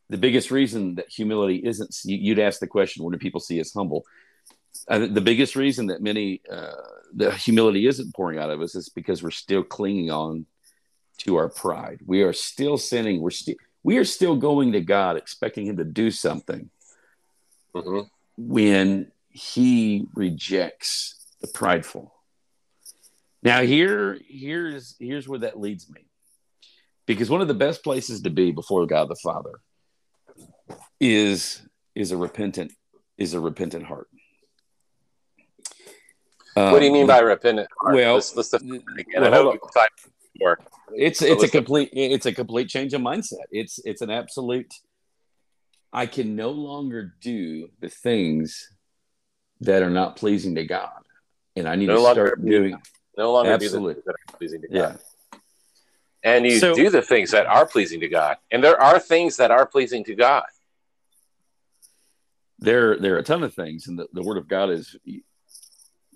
the 0.09 0.17
biggest 0.17 0.51
reason 0.51 0.95
that 0.95 1.09
humility 1.09 1.61
isn't, 1.63 1.95
you- 2.03 2.17
you'd 2.17 2.39
ask 2.39 2.59
the 2.59 2.67
question, 2.67 3.03
when 3.03 3.11
do 3.11 3.17
people 3.17 3.39
see 3.39 3.59
us 3.59 3.73
humble? 3.73 4.05
I 4.87 4.99
think 4.99 5.13
the 5.13 5.21
biggest 5.21 5.55
reason 5.55 5.87
that 5.87 6.01
many, 6.01 6.41
uh, 6.49 6.71
the 7.13 7.31
humility 7.31 7.87
isn't 7.87 8.13
pouring 8.15 8.39
out 8.39 8.49
of 8.49 8.61
us 8.61 8.75
is 8.75 8.89
because 8.89 9.21
we're 9.21 9.31
still 9.31 9.63
clinging 9.63 10.09
on 10.09 10.45
to 11.19 11.35
our 11.35 11.49
pride. 11.49 11.99
We 12.05 12.23
are 12.23 12.33
still 12.33 12.77
sinning. 12.77 13.21
We're 13.21 13.29
still, 13.31 13.55
we 13.83 13.97
are 13.97 14.05
still 14.05 14.35
going 14.35 14.71
to 14.71 14.81
God 14.81 15.17
expecting 15.17 15.65
him 15.67 15.77
to 15.77 15.83
do 15.83 16.11
something 16.11 16.69
hmm 17.73 18.01
when 18.37 19.11
he 19.29 20.07
rejects 20.15 21.15
the 21.41 21.47
prideful. 21.47 22.13
Now 23.43 23.61
here 23.61 24.19
here's 24.27 24.95
here's 24.99 25.27
where 25.27 25.39
that 25.39 25.59
leads 25.59 25.89
me. 25.89 26.05
Because 27.07 27.29
one 27.29 27.41
of 27.41 27.47
the 27.47 27.53
best 27.53 27.83
places 27.83 28.21
to 28.21 28.29
be 28.29 28.51
before 28.51 28.85
God 28.85 29.09
the 29.09 29.15
Father 29.15 29.59
is 30.99 31.61
is 31.95 32.11
a 32.11 32.17
repentant 32.17 32.71
is 33.17 33.33
a 33.33 33.39
repentant 33.39 33.85
heart. 33.85 34.07
what 36.55 36.79
do 36.79 36.85
you 36.85 36.91
mean 36.91 37.03
Um, 37.03 37.07
by 37.07 37.19
repentant? 37.19 37.67
heart? 37.81 37.95
well, 37.95 38.15
let's, 38.15 38.35
let's 38.35 38.49
define 38.49 38.83
again. 38.97 39.21
well, 39.21 39.25
I 39.25 39.29
know 39.29 39.43
hold 39.43 39.53
we 39.53 39.67
defined 39.67 39.89
it 40.35 40.59
it's 40.93 41.19
So 41.19 41.25
it's 41.25 41.43
a 41.43 41.47
complete 41.49 41.89
it's 41.93 42.25
a 42.25 42.33
complete 42.33 42.67
change 42.67 42.93
of 42.93 43.01
mindset 43.01 43.45
it's 43.51 43.79
it's 43.85 44.01
an 44.01 44.09
absolute 44.09 44.73
i 45.93 46.05
can 46.05 46.35
no 46.35 46.49
longer 46.51 47.13
do 47.21 47.69
the 47.79 47.89
things 47.89 48.69
that 49.61 49.83
are 49.83 49.89
not 49.89 50.15
pleasing 50.17 50.55
to 50.55 50.65
god 50.65 50.89
and 51.55 51.67
i 51.67 51.75
need 51.75 51.87
No 51.87 51.97
to 51.97 52.11
start 52.11 52.43
doing 52.45 52.75
No 53.17 53.31
longer 53.33 53.51
Absolutely. 53.51 53.93
do 53.93 54.01
the 54.01 54.01
things 54.01 54.05
that 54.05 54.33
are 54.33 54.37
pleasing 54.37 54.61
to 54.61 54.67
God. 54.67 54.75
yeah 54.75 54.95
And 56.23 56.45
you 56.45 56.59
So- 56.59 56.75
do 56.75 56.89
the 56.89 57.01
things 57.01 57.31
that 57.31 57.45
are 57.47 57.65
pleasing 57.65 57.99
to 58.01 58.07
God. 58.09 58.37
And 58.51 58.63
there 58.63 58.79
are 58.79 58.99
things 58.99 59.37
that 59.37 59.51
are 59.51 59.65
pleasing 59.65 60.03
to 60.05 60.15
God. 60.15 60.45
there 62.63 62.99
there 62.99 63.15
are 63.15 63.19
a 63.19 63.23
ton 63.23 63.41
of 63.43 63.53
things 63.55 63.87
and 63.87 63.97
the, 63.97 64.07
the 64.13 64.21
word 64.21 64.37
of 64.37 64.47
god 64.47 64.69
is 64.69 64.95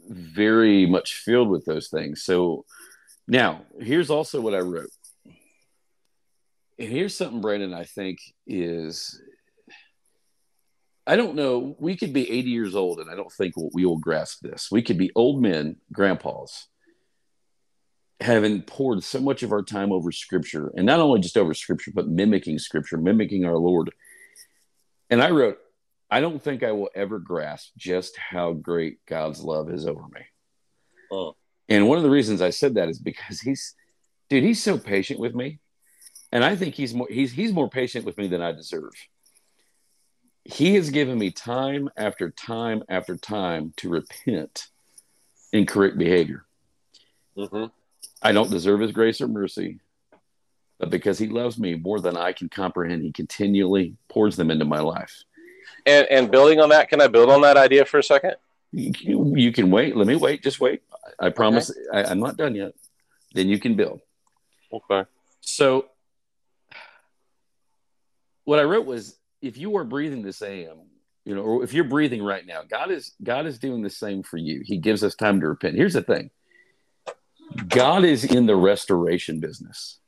very 0.08 0.86
much 0.86 1.16
filled 1.16 1.49
with 1.49 1.66
those 1.66 1.88
things 1.89 2.22
so 2.22 2.64
now 3.28 3.64
here's 3.82 4.12
also 4.12 4.39
what 4.39 4.53
i 4.53 4.60
wrote 4.60 4.91
and 6.78 6.89
here's 6.89 7.16
something 7.18 7.41
brandon 7.41 7.74
i 7.74 7.84
think 7.84 8.20
is 8.45 9.20
i 11.08 11.16
don't 11.16 11.34
know 11.34 11.76
we 11.80 11.95
could 11.97 12.14
be 12.14 12.30
80 12.30 12.49
years 12.51 12.76
old 12.76 12.99
and 12.99 13.10
i 13.10 13.16
don't 13.16 13.32
think 13.32 13.56
we 13.74 13.84
will 13.84 13.97
grasp 13.97 14.41
this 14.43 14.70
we 14.72 14.84
could 14.84 14.99
be 14.99 15.10
old 15.16 15.41
men 15.41 15.78
grandpas 15.91 16.68
having 18.22 18.61
poured 18.61 19.03
so 19.03 19.20
much 19.20 19.43
of 19.43 19.51
our 19.51 19.61
time 19.61 19.91
over 19.91 20.11
scripture 20.11 20.72
and 20.76 20.86
not 20.86 20.99
only 20.99 21.20
just 21.20 21.38
over 21.38 21.53
scripture 21.53 21.91
but 21.93 22.07
mimicking 22.07 22.57
scripture 22.57 22.97
mimicking 22.97 23.43
our 23.45 23.57
lord 23.57 23.91
and 25.09 25.22
i 25.22 25.30
wrote 25.30 25.57
I 26.09 26.22
don't 26.22 26.41
think 26.41 26.63
I 26.63 26.72
will 26.72 26.89
ever 26.95 27.20
grasp 27.20 27.72
just 27.78 28.18
how 28.18 28.53
great 28.53 28.99
God's 29.05 29.41
love 29.41 29.70
is 29.72 29.88
over 29.88 30.03
me. 30.13 30.22
Oh. 31.11 31.36
And 31.68 31.88
one 31.88 31.97
of 31.97 32.03
the 32.03 32.09
reasons 32.09 32.41
I 32.41 32.51
said 32.51 32.76
that 32.76 32.89
is 32.89 32.99
because 32.99 33.41
he's, 33.41 33.74
dude, 34.30 34.43
he's 34.43 34.61
so 34.61 34.78
patient 34.78 35.20
with 35.20 35.34
me, 35.34 35.59
and 36.32 36.43
I 36.43 36.55
think 36.55 36.76
he's 36.76 36.93
more 36.93 37.07
he's 37.09 37.32
he's 37.32 37.51
more 37.51 37.70
patient 37.70 38.05
with 38.05 38.18
me 38.18 38.28
than 38.28 38.41
I 38.41 38.51
deserve. 38.51 38.91
He 40.43 40.76
has 40.76 40.91
given 40.91 41.18
me 41.18 41.32
time 41.32 41.89
after 41.97 42.30
time 42.30 42.84
after 42.88 43.18
time 43.18 43.74
to 43.78 43.89
repent 43.89 44.68
in 45.51 45.66
correct 45.66 45.97
behavior. 45.97 46.45
hmm 47.36 47.66
I 48.26 48.32
don't 48.32 48.50
deserve 48.50 48.80
his 48.80 48.92
grace 48.92 49.22
or 49.22 49.28
mercy, 49.28 49.80
but 50.80 50.90
because 50.90 51.20
he 51.20 51.28
loves 51.28 51.60
me 51.60 51.76
more 51.76 52.00
than 52.00 52.18
I 52.18 52.32
can 52.32 52.50
comprehend, 52.50 53.04
he 53.04 53.12
continually 53.12 53.98
pours 54.10 54.36
them 54.36 54.50
into 54.50 54.66
my 54.66 54.80
life. 54.80 55.24
And, 55.86 56.08
and 56.08 56.32
building 56.32 56.60
on 56.60 56.70
that, 56.70 56.90
can 56.90 57.02
I 57.02 57.08
build 57.08 57.30
on 57.30 57.42
that 57.42 57.56
idea 57.56 57.86
for 57.86 58.00
a 58.00 58.04
second? 58.04 58.34
you, 58.72 59.36
you 59.36 59.52
can 59.52 59.70
wait. 59.70 59.96
Let 59.96 60.08
me 60.08 60.16
wait. 60.16 60.42
Just 60.42 60.60
wait. 60.60 60.82
I 61.20 61.30
promise 61.30 61.72
I, 61.94 62.06
I'm 62.06 62.20
not 62.20 62.36
done 62.36 62.56
yet. 62.56 62.74
Then 63.36 63.48
you 63.48 63.60
can 63.60 63.76
build. 63.76 64.02
Okay. 64.74 65.08
So, 65.42 65.86
what 68.44 68.58
I 68.58 68.64
wrote 68.64 68.88
was 68.88 69.20
if 69.44 69.56
you 69.56 69.78
are 69.78 69.84
breathing 69.84 70.24
this 70.24 70.42
AM, 70.42 70.78
you 71.26 71.36
know, 71.36 71.42
or 71.42 71.64
if 71.64 71.74
you're 71.74 71.84
breathing 71.84 72.24
right 72.24 72.46
now, 72.46 72.64
God 72.68 72.90
is 72.90 73.14
God 73.24 73.46
is 73.46 73.60
doing 73.60 73.84
the 73.84 73.90
same 73.92 74.24
for 74.24 74.38
you. 74.38 74.62
He 74.66 74.78
gives 74.78 75.04
us 75.04 75.14
time 75.14 75.40
to 75.42 75.48
repent. 75.48 75.76
Here's 75.76 75.94
the 75.94 76.02
thing 76.02 76.32
God 77.68 78.04
is 78.04 78.24
in 78.24 78.46
the 78.46 78.56
restoration 78.56 79.39
business, 79.39 80.00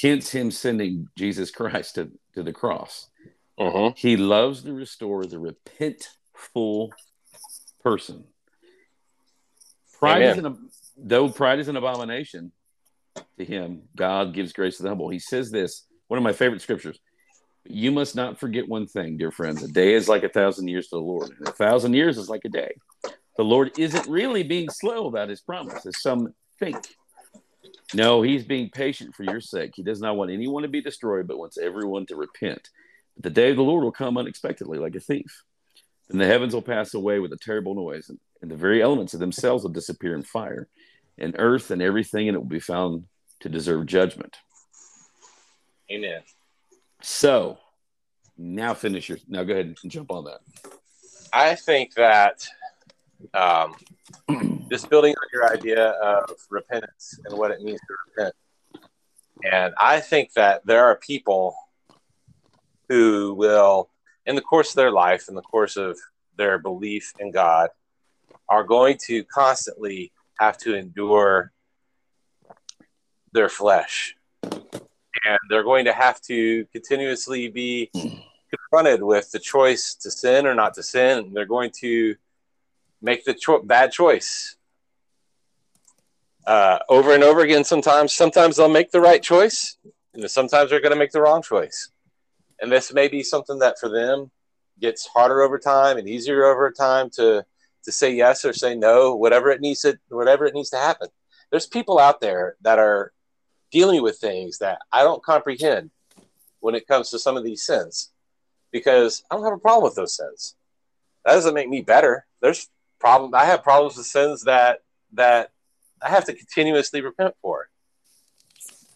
hence, 0.00 0.30
Him 0.30 0.50
sending 0.50 1.08
Jesus 1.16 1.50
Christ 1.50 1.96
to, 1.96 2.10
to 2.34 2.42
the 2.42 2.52
cross. 2.52 3.08
hmm 3.58 3.88
He 3.96 4.16
loves 4.16 4.62
to 4.62 4.72
restore 4.72 5.24
the 5.24 5.36
repentful 5.36 6.90
person. 7.82 8.24
Pride 9.98 10.22
Amen. 10.22 10.38
is 10.38 10.44
an 10.44 10.68
though 10.96 11.28
pride 11.28 11.58
is 11.58 11.68
an 11.68 11.76
abomination 11.76 12.52
to 13.38 13.44
him. 13.44 13.82
God 13.96 14.34
gives 14.34 14.52
grace 14.52 14.76
to 14.78 14.82
the 14.82 14.88
humble. 14.88 15.08
He 15.08 15.18
says 15.18 15.50
this. 15.50 15.86
One 16.08 16.18
of 16.18 16.24
my 16.24 16.32
favorite 16.32 16.62
scriptures. 16.62 16.98
You 17.64 17.92
must 17.92 18.16
not 18.16 18.40
forget 18.40 18.68
one 18.68 18.86
thing, 18.86 19.18
dear 19.18 19.30
friends. 19.30 19.62
A 19.62 19.68
day 19.68 19.94
is 19.94 20.08
like 20.08 20.24
a 20.24 20.28
thousand 20.28 20.68
years 20.68 20.88
to 20.88 20.96
the 20.96 21.02
Lord, 21.02 21.30
and 21.38 21.46
a 21.46 21.52
thousand 21.52 21.94
years 21.94 22.16
is 22.16 22.28
like 22.28 22.44
a 22.44 22.48
day. 22.48 22.72
The 23.40 23.44
Lord 23.44 23.78
isn't 23.78 24.06
really 24.06 24.42
being 24.42 24.68
slow 24.68 25.06
about 25.06 25.30
his 25.30 25.40
promise, 25.40 25.86
as 25.86 26.02
some 26.02 26.34
think. 26.58 26.76
No, 27.94 28.20
he's 28.20 28.44
being 28.44 28.68
patient 28.68 29.14
for 29.14 29.22
your 29.22 29.40
sake. 29.40 29.70
He 29.74 29.82
does 29.82 29.98
not 29.98 30.18
want 30.18 30.30
anyone 30.30 30.62
to 30.62 30.68
be 30.68 30.82
destroyed, 30.82 31.26
but 31.26 31.38
wants 31.38 31.56
everyone 31.56 32.04
to 32.08 32.16
repent. 32.16 32.68
But 33.16 33.22
the 33.22 33.30
day 33.30 33.48
of 33.48 33.56
the 33.56 33.62
Lord 33.62 33.82
will 33.82 33.92
come 33.92 34.18
unexpectedly, 34.18 34.76
like 34.76 34.94
a 34.94 35.00
thief. 35.00 35.42
And 36.10 36.20
the 36.20 36.26
heavens 36.26 36.52
will 36.52 36.60
pass 36.60 36.92
away 36.92 37.18
with 37.18 37.32
a 37.32 37.38
terrible 37.38 37.74
noise, 37.74 38.10
and, 38.10 38.18
and 38.42 38.50
the 38.50 38.56
very 38.56 38.82
elements 38.82 39.14
of 39.14 39.20
themselves 39.20 39.62
will 39.62 39.70
disappear 39.70 40.14
in 40.14 40.22
fire, 40.22 40.68
and 41.16 41.34
earth 41.38 41.70
and 41.70 41.80
everything 41.80 42.26
in 42.26 42.34
it 42.34 42.38
will 42.38 42.44
be 42.44 42.60
found 42.60 43.04
to 43.40 43.48
deserve 43.48 43.86
judgment. 43.86 44.36
Amen. 45.90 46.20
So 47.00 47.56
now 48.36 48.74
finish 48.74 49.08
your. 49.08 49.16
Now 49.28 49.44
go 49.44 49.54
ahead 49.54 49.76
and 49.82 49.90
jump 49.90 50.12
on 50.12 50.24
that. 50.24 50.40
I 51.32 51.54
think 51.54 51.94
that 51.94 52.46
um, 53.34 53.74
just 54.70 54.88
building 54.90 55.14
on 55.14 55.28
your 55.32 55.52
idea 55.52 55.90
of 55.90 56.30
repentance 56.50 57.18
and 57.24 57.36
what 57.36 57.50
it 57.50 57.60
means 57.60 57.80
to 57.80 57.94
repent. 58.08 58.34
And 59.50 59.74
I 59.78 60.00
think 60.00 60.32
that 60.34 60.66
there 60.66 60.84
are 60.84 60.96
people 60.96 61.54
who 62.88 63.34
will, 63.34 63.88
in 64.26 64.34
the 64.34 64.42
course 64.42 64.70
of 64.70 64.76
their 64.76 64.90
life, 64.90 65.28
in 65.28 65.34
the 65.34 65.42
course 65.42 65.76
of 65.76 65.98
their 66.36 66.58
belief 66.58 67.12
in 67.18 67.30
God, 67.30 67.70
are 68.48 68.64
going 68.64 68.98
to 69.06 69.24
constantly 69.24 70.12
have 70.38 70.58
to 70.58 70.74
endure 70.74 71.52
their 73.32 73.48
flesh. 73.48 74.16
And 74.42 75.38
they're 75.48 75.64
going 75.64 75.84
to 75.84 75.92
have 75.92 76.20
to 76.22 76.66
continuously 76.72 77.48
be 77.48 77.90
confronted 78.50 79.02
with 79.02 79.30
the 79.30 79.38
choice 79.38 79.94
to 79.96 80.10
sin 80.10 80.46
or 80.46 80.54
not 80.54 80.74
to 80.74 80.82
sin. 80.82 81.18
And 81.18 81.36
they're 81.36 81.46
going 81.46 81.70
to 81.80 82.16
make 83.02 83.24
the 83.24 83.34
cho- 83.34 83.62
bad 83.62 83.92
choice 83.92 84.56
uh, 86.46 86.78
over 86.88 87.14
and 87.14 87.22
over 87.22 87.40
again. 87.40 87.64
Sometimes, 87.64 88.12
sometimes 88.12 88.56
they'll 88.56 88.68
make 88.68 88.90
the 88.90 89.00
right 89.00 89.22
choice, 89.22 89.76
and 90.14 90.30
sometimes 90.30 90.70
they're 90.70 90.80
going 90.80 90.92
to 90.92 90.98
make 90.98 91.12
the 91.12 91.20
wrong 91.20 91.42
choice. 91.42 91.90
And 92.60 92.70
this 92.70 92.92
may 92.92 93.08
be 93.08 93.22
something 93.22 93.58
that 93.60 93.78
for 93.78 93.88
them 93.88 94.30
gets 94.80 95.06
harder 95.06 95.42
over 95.42 95.58
time 95.58 95.96
and 95.96 96.08
easier 96.08 96.44
over 96.44 96.70
time 96.70 97.10
to 97.10 97.44
to 97.84 97.92
say 97.92 98.12
yes 98.12 98.44
or 98.44 98.52
say 98.52 98.74
no, 98.74 99.14
whatever 99.14 99.50
it 99.50 99.60
needs 99.60 99.80
to 99.82 99.98
whatever 100.08 100.44
it 100.44 100.54
needs 100.54 100.70
to 100.70 100.76
happen. 100.76 101.08
There's 101.50 101.66
people 101.66 101.98
out 101.98 102.20
there 102.20 102.56
that 102.62 102.78
are 102.78 103.12
dealing 103.70 104.02
with 104.02 104.18
things 104.18 104.58
that 104.58 104.80
I 104.92 105.02
don't 105.02 105.22
comprehend 105.22 105.90
when 106.60 106.74
it 106.74 106.86
comes 106.86 107.10
to 107.10 107.18
some 107.18 107.36
of 107.36 107.44
these 107.44 107.62
sins 107.62 108.10
because 108.70 109.22
I 109.30 109.34
don't 109.34 109.44
have 109.44 109.54
a 109.54 109.58
problem 109.58 109.84
with 109.84 109.94
those 109.94 110.16
sins. 110.16 110.56
That 111.24 111.32
doesn't 111.32 111.54
make 111.54 111.68
me 111.68 111.80
better. 111.80 112.26
There's 112.40 112.68
problem. 113.00 113.34
I 113.34 113.46
have 113.46 113.62
problems 113.62 113.96
with 113.96 114.06
sins 114.06 114.44
that 114.44 114.80
that 115.14 115.50
I 116.00 116.10
have 116.10 116.24
to 116.26 116.34
continuously 116.34 117.00
repent 117.00 117.34
for, 117.42 117.68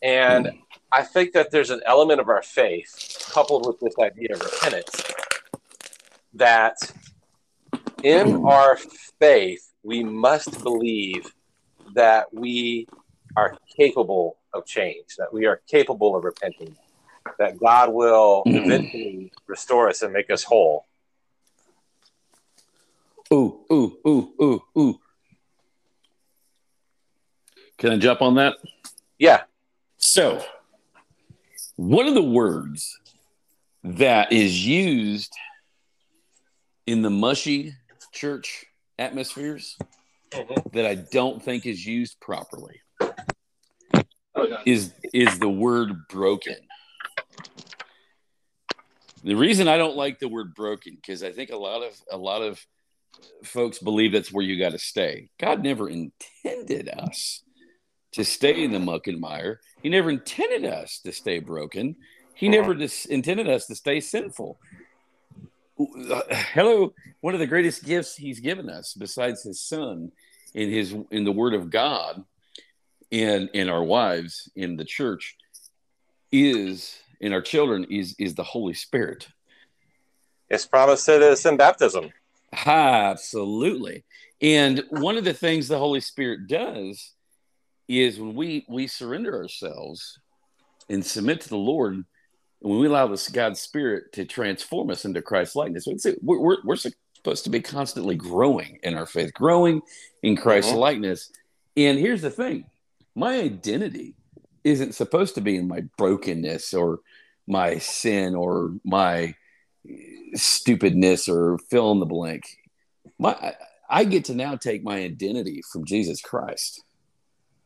and 0.02 0.46
mm. 0.46 0.58
I 0.92 1.02
think 1.02 1.32
that 1.32 1.50
there's 1.50 1.70
an 1.70 1.80
element 1.84 2.20
of 2.20 2.28
our 2.28 2.42
faith 2.42 3.28
coupled 3.32 3.66
with 3.66 3.80
this 3.80 3.94
idea 3.98 4.34
of 4.34 4.40
repentance 4.40 5.02
that 6.34 6.76
in 8.02 8.26
mm. 8.28 8.50
our 8.50 8.76
faith 9.18 9.72
we 9.82 10.04
must 10.04 10.62
believe 10.62 11.32
that 11.94 12.32
we 12.32 12.86
are 13.36 13.56
capable 13.76 14.36
of 14.52 14.64
change, 14.66 15.16
that 15.18 15.32
we 15.32 15.46
are 15.46 15.60
capable 15.66 16.14
of 16.16 16.24
repenting, 16.24 16.76
that 17.38 17.58
God 17.58 17.92
will 17.92 18.42
mm. 18.46 18.64
eventually 18.64 19.32
restore 19.46 19.88
us 19.88 20.02
and 20.02 20.12
make 20.12 20.30
us 20.30 20.44
whole 20.44 20.86
ooh, 23.32 23.64
ooh, 23.72 23.98
ooh, 24.06 24.32
ooh, 24.42 24.62
ooh. 24.78 25.00
Can 27.78 27.92
I 27.92 27.96
jump 27.98 28.22
on 28.22 28.36
that? 28.36 28.54
Yeah. 29.18 29.42
So, 29.98 30.44
one 31.76 32.06
of 32.06 32.14
the 32.14 32.22
words 32.22 32.98
that 33.82 34.32
is 34.32 34.64
used 34.66 35.32
in 36.86 37.02
the 37.02 37.10
mushy 37.10 37.74
church 38.12 38.64
atmospheres 38.98 39.76
mm-hmm. 40.30 40.68
that 40.72 40.86
I 40.86 40.94
don't 40.94 41.42
think 41.42 41.66
is 41.66 41.84
used 41.84 42.20
properly 42.20 42.80
is 44.64 44.92
is 45.12 45.38
the 45.38 45.48
word 45.48 46.08
broken. 46.08 46.56
The 49.22 49.34
reason 49.34 49.68
I 49.68 49.78
don't 49.78 49.96
like 49.96 50.18
the 50.18 50.28
word 50.28 50.54
broken 50.54 50.94
because 50.94 51.22
I 51.22 51.32
think 51.32 51.50
a 51.50 51.56
lot 51.56 51.82
of 51.82 52.00
a 52.10 52.16
lot 52.16 52.42
of 52.42 52.64
folks 53.42 53.78
believe 53.78 54.12
that's 54.12 54.32
where 54.32 54.44
you 54.44 54.58
got 54.58 54.72
to 54.72 54.78
stay. 54.78 55.28
God 55.38 55.62
never 55.62 55.88
intended 55.88 56.88
us 56.88 57.42
to 58.12 58.24
stay 58.24 58.62
in 58.62 58.72
the 58.72 58.78
muck 58.78 59.06
and 59.06 59.20
mire. 59.20 59.60
He 59.82 59.88
never 59.88 60.10
intended 60.10 60.64
us 60.64 61.00
to 61.04 61.12
stay 61.12 61.40
broken. 61.40 61.96
He 62.34 62.48
never 62.48 62.72
mm-hmm. 62.72 62.80
dis- 62.80 63.06
intended 63.06 63.48
us 63.48 63.66
to 63.66 63.74
stay 63.74 64.00
sinful. 64.00 64.58
Hello, 65.76 66.94
one 67.20 67.34
of 67.34 67.40
the 67.40 67.46
greatest 67.46 67.84
gifts 67.84 68.14
he's 68.14 68.38
given 68.40 68.70
us, 68.70 68.94
besides 68.94 69.42
his 69.42 69.60
son, 69.60 70.12
in 70.54 70.70
his 70.70 70.94
in 71.10 71.24
the 71.24 71.32
Word 71.32 71.54
of 71.54 71.70
God, 71.70 72.24
and 73.10 73.50
in 73.52 73.68
our 73.68 73.82
wives 73.82 74.48
in 74.54 74.76
the 74.76 74.84
church, 74.84 75.36
is 76.30 76.96
in 77.20 77.32
our 77.32 77.42
children 77.42 77.86
is 77.90 78.14
is 78.18 78.34
the 78.36 78.44
Holy 78.44 78.74
Spirit. 78.74 79.26
It's 80.48 80.66
promised 80.66 81.06
to 81.06 81.32
us 81.32 81.44
in 81.44 81.56
baptism. 81.56 82.12
Absolutely. 82.66 84.04
And 84.40 84.84
one 84.90 85.16
of 85.16 85.24
the 85.24 85.34
things 85.34 85.68
the 85.68 85.78
Holy 85.78 86.00
Spirit 86.00 86.46
does 86.46 87.12
is 87.88 88.18
when 88.18 88.34
we 88.34 88.64
we 88.68 88.86
surrender 88.86 89.34
ourselves 89.36 90.18
and 90.88 91.04
submit 91.04 91.40
to 91.42 91.48
the 91.48 91.56
Lord, 91.56 91.94
and 91.94 92.04
when 92.60 92.78
we 92.78 92.86
allow 92.86 93.06
this 93.06 93.28
God's 93.28 93.60
Spirit 93.60 94.12
to 94.12 94.24
transform 94.24 94.90
us 94.90 95.04
into 95.04 95.22
Christ 95.22 95.56
likeness, 95.56 95.86
we're, 96.22 96.38
we're, 96.38 96.56
we're 96.64 96.76
supposed 96.76 97.44
to 97.44 97.50
be 97.50 97.60
constantly 97.60 98.16
growing 98.16 98.78
in 98.82 98.94
our 98.94 99.06
faith, 99.06 99.32
growing 99.34 99.80
in 100.22 100.36
Christ 100.36 100.68
mm-hmm. 100.68 100.78
likeness. 100.78 101.30
And 101.76 101.98
here's 101.98 102.22
the 102.22 102.30
thing 102.30 102.66
my 103.14 103.38
identity 103.38 104.14
isn't 104.62 104.94
supposed 104.94 105.34
to 105.34 105.40
be 105.40 105.56
in 105.56 105.68
my 105.68 105.82
brokenness 105.96 106.74
or 106.74 107.00
my 107.46 107.78
sin 107.78 108.34
or 108.34 108.74
my 108.84 109.34
stupidness 110.34 111.28
or 111.28 111.58
fill 111.70 111.92
in 111.92 112.00
the 112.00 112.06
blank. 112.06 112.44
My, 113.18 113.54
I 113.88 114.04
get 114.04 114.26
to 114.26 114.34
now 114.34 114.56
take 114.56 114.82
my 114.82 114.98
identity 114.98 115.62
from 115.72 115.84
Jesus 115.84 116.20
Christ, 116.20 116.82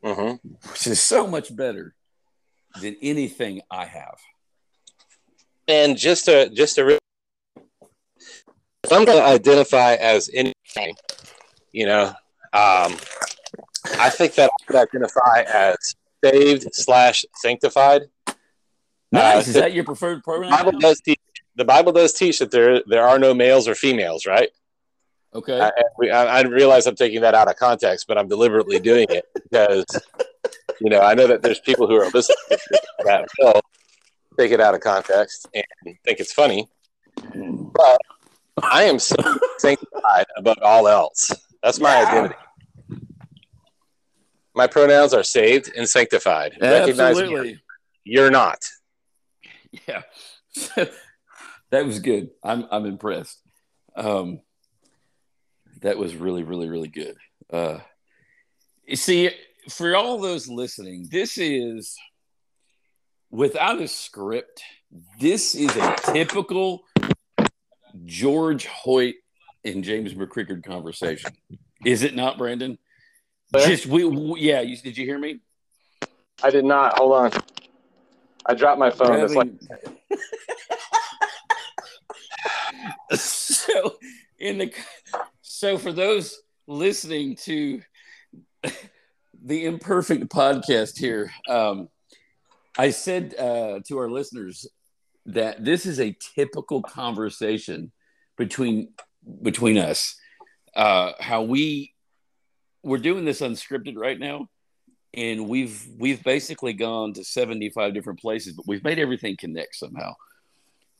mm-hmm. 0.04 0.48
which 0.70 0.86
is 0.86 1.00
so 1.00 1.26
much 1.26 1.54
better 1.54 1.94
than 2.80 2.96
anything 3.00 3.62
I 3.70 3.86
have. 3.86 4.18
And 5.66 5.96
just 5.96 6.26
to 6.26 6.48
just 6.50 6.76
to, 6.76 6.88
if 6.88 8.92
I'm 8.92 9.04
going 9.04 9.18
to 9.18 9.24
identify 9.24 9.94
as 9.94 10.30
anything, 10.32 10.94
you 11.72 11.86
know, 11.86 12.06
um, 12.52 12.96
I 13.98 14.10
think 14.10 14.34
that 14.34 14.50
I 14.50 14.64
could 14.64 14.76
identify 14.76 15.42
as 15.42 15.76
saved 16.24 16.68
slash 16.72 17.24
sanctified. 17.34 18.02
Nice. 19.12 19.46
Uh, 19.46 19.48
Is 19.48 19.54
that 19.54 19.72
your 19.72 19.84
preferred 19.84 20.22
program? 20.22 20.50
Bible 20.50 20.78
does 20.78 21.00
teach 21.00 21.17
the 21.58 21.64
Bible 21.64 21.90
does 21.92 22.12
teach 22.12 22.38
that 22.38 22.52
there 22.52 22.82
there 22.86 23.06
are 23.06 23.18
no 23.18 23.34
males 23.34 23.66
or 23.66 23.74
females, 23.74 24.24
right? 24.26 24.48
Okay. 25.34 25.60
I, 25.60 25.70
I, 26.06 26.24
I 26.38 26.42
realize 26.42 26.86
I'm 26.86 26.94
taking 26.94 27.20
that 27.20 27.34
out 27.34 27.48
of 27.48 27.56
context, 27.56 28.06
but 28.06 28.16
I'm 28.16 28.28
deliberately 28.28 28.78
doing 28.78 29.06
it 29.10 29.26
because 29.34 29.84
you 30.80 30.88
know 30.88 31.00
I 31.00 31.14
know 31.14 31.26
that 31.26 31.42
there's 31.42 31.60
people 31.60 31.88
who 31.88 31.96
are 31.96 32.08
listening 32.14 32.36
to 32.50 32.80
that 33.04 33.28
will 33.40 33.60
take 34.38 34.52
it 34.52 34.60
out 34.60 34.74
of 34.74 34.80
context 34.80 35.48
and 35.52 35.64
think 36.04 36.20
it's 36.20 36.32
funny, 36.32 36.68
but 37.34 38.00
I 38.62 38.84
am 38.84 39.00
so 39.00 39.16
sanctified 39.58 40.26
above 40.36 40.58
all 40.62 40.86
else. 40.86 41.30
That's 41.62 41.80
my 41.80 42.00
yeah. 42.00 42.08
identity. 42.08 42.34
My 44.54 44.68
pronouns 44.68 45.12
are 45.12 45.24
saved 45.24 45.72
and 45.76 45.88
sanctified. 45.88 46.56
Absolutely. 46.60 47.04
Recognize 47.04 47.44
me. 47.54 47.60
You're 48.04 48.30
not. 48.30 48.64
Yeah. 49.86 50.02
that 51.70 51.84
was 51.84 52.00
good. 52.00 52.30
I'm 52.42 52.66
I'm 52.70 52.86
impressed. 52.86 53.40
Um, 53.94 54.40
that 55.80 55.98
was 55.98 56.14
really 56.16 56.42
really 56.42 56.68
really 56.68 56.88
good. 56.88 57.16
Uh, 57.50 57.78
you 58.86 58.96
see, 58.96 59.30
for 59.68 59.94
all 59.96 60.18
those 60.18 60.48
listening, 60.48 61.08
this 61.10 61.38
is 61.38 61.96
without 63.30 63.80
a 63.80 63.88
script. 63.88 64.62
This 65.20 65.54
is 65.54 65.74
a 65.76 65.96
typical 66.12 66.84
George 68.06 68.66
Hoyt 68.66 69.16
and 69.64 69.84
James 69.84 70.14
McCrickard 70.14 70.64
conversation. 70.64 71.32
Is 71.84 72.02
it 72.02 72.14
not, 72.14 72.38
Brandon? 72.38 72.78
Just 73.54 73.86
we, 73.86 74.04
we 74.04 74.40
yeah. 74.40 74.60
You, 74.60 74.76
did 74.76 74.96
you 74.96 75.04
hear 75.04 75.18
me? 75.18 75.40
I 76.42 76.50
did 76.50 76.64
not. 76.64 76.98
Hold 76.98 77.12
on. 77.12 77.32
I 78.46 78.54
dropped 78.54 78.78
my 78.78 78.90
phone. 78.90 79.20
It's 79.20 79.34
like 79.34 79.50
so 83.14 83.96
in 84.38 84.58
the 84.58 84.72
so 85.40 85.78
for 85.78 85.92
those 85.92 86.40
listening 86.66 87.36
to 87.36 87.80
the 89.42 89.64
imperfect 89.64 90.28
podcast 90.28 90.98
here, 90.98 91.32
um, 91.48 91.88
I 92.76 92.90
said 92.90 93.34
uh, 93.38 93.80
to 93.88 93.98
our 93.98 94.10
listeners 94.10 94.66
that 95.26 95.64
this 95.64 95.86
is 95.86 96.00
a 96.00 96.16
typical 96.34 96.82
conversation 96.82 97.92
between 98.36 98.92
between 99.42 99.78
us. 99.78 100.16
Uh, 100.76 101.12
how 101.18 101.42
we 101.42 101.94
we're 102.82 102.98
doing 102.98 103.24
this 103.24 103.40
unscripted 103.40 103.96
right 103.96 104.18
now, 104.18 104.48
and 105.14 105.48
we've 105.48 105.86
we've 105.98 106.22
basically 106.22 106.72
gone 106.72 107.14
to 107.14 107.24
seventy 107.24 107.70
five 107.70 107.94
different 107.94 108.20
places, 108.20 108.52
but 108.52 108.66
we've 108.66 108.84
made 108.84 108.98
everything 108.98 109.36
connect 109.36 109.76
somehow. 109.76 110.14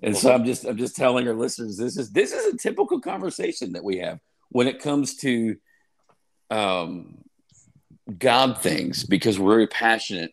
And 0.02 0.16
so 0.16 0.32
I'm 0.32 0.44
just 0.44 0.64
I'm 0.64 0.76
just 0.76 0.96
telling 0.96 1.26
our 1.26 1.34
listeners 1.34 1.76
this 1.76 1.96
is 1.96 2.10
this 2.10 2.32
is 2.32 2.54
a 2.54 2.56
typical 2.56 3.00
conversation 3.00 3.72
that 3.72 3.82
we 3.82 3.98
have 3.98 4.20
when 4.50 4.68
it 4.68 4.80
comes 4.80 5.16
to 5.16 5.56
um, 6.50 7.18
God 8.16 8.58
things 8.58 9.04
because 9.04 9.38
we're 9.38 9.54
very 9.54 9.66
passionate 9.66 10.32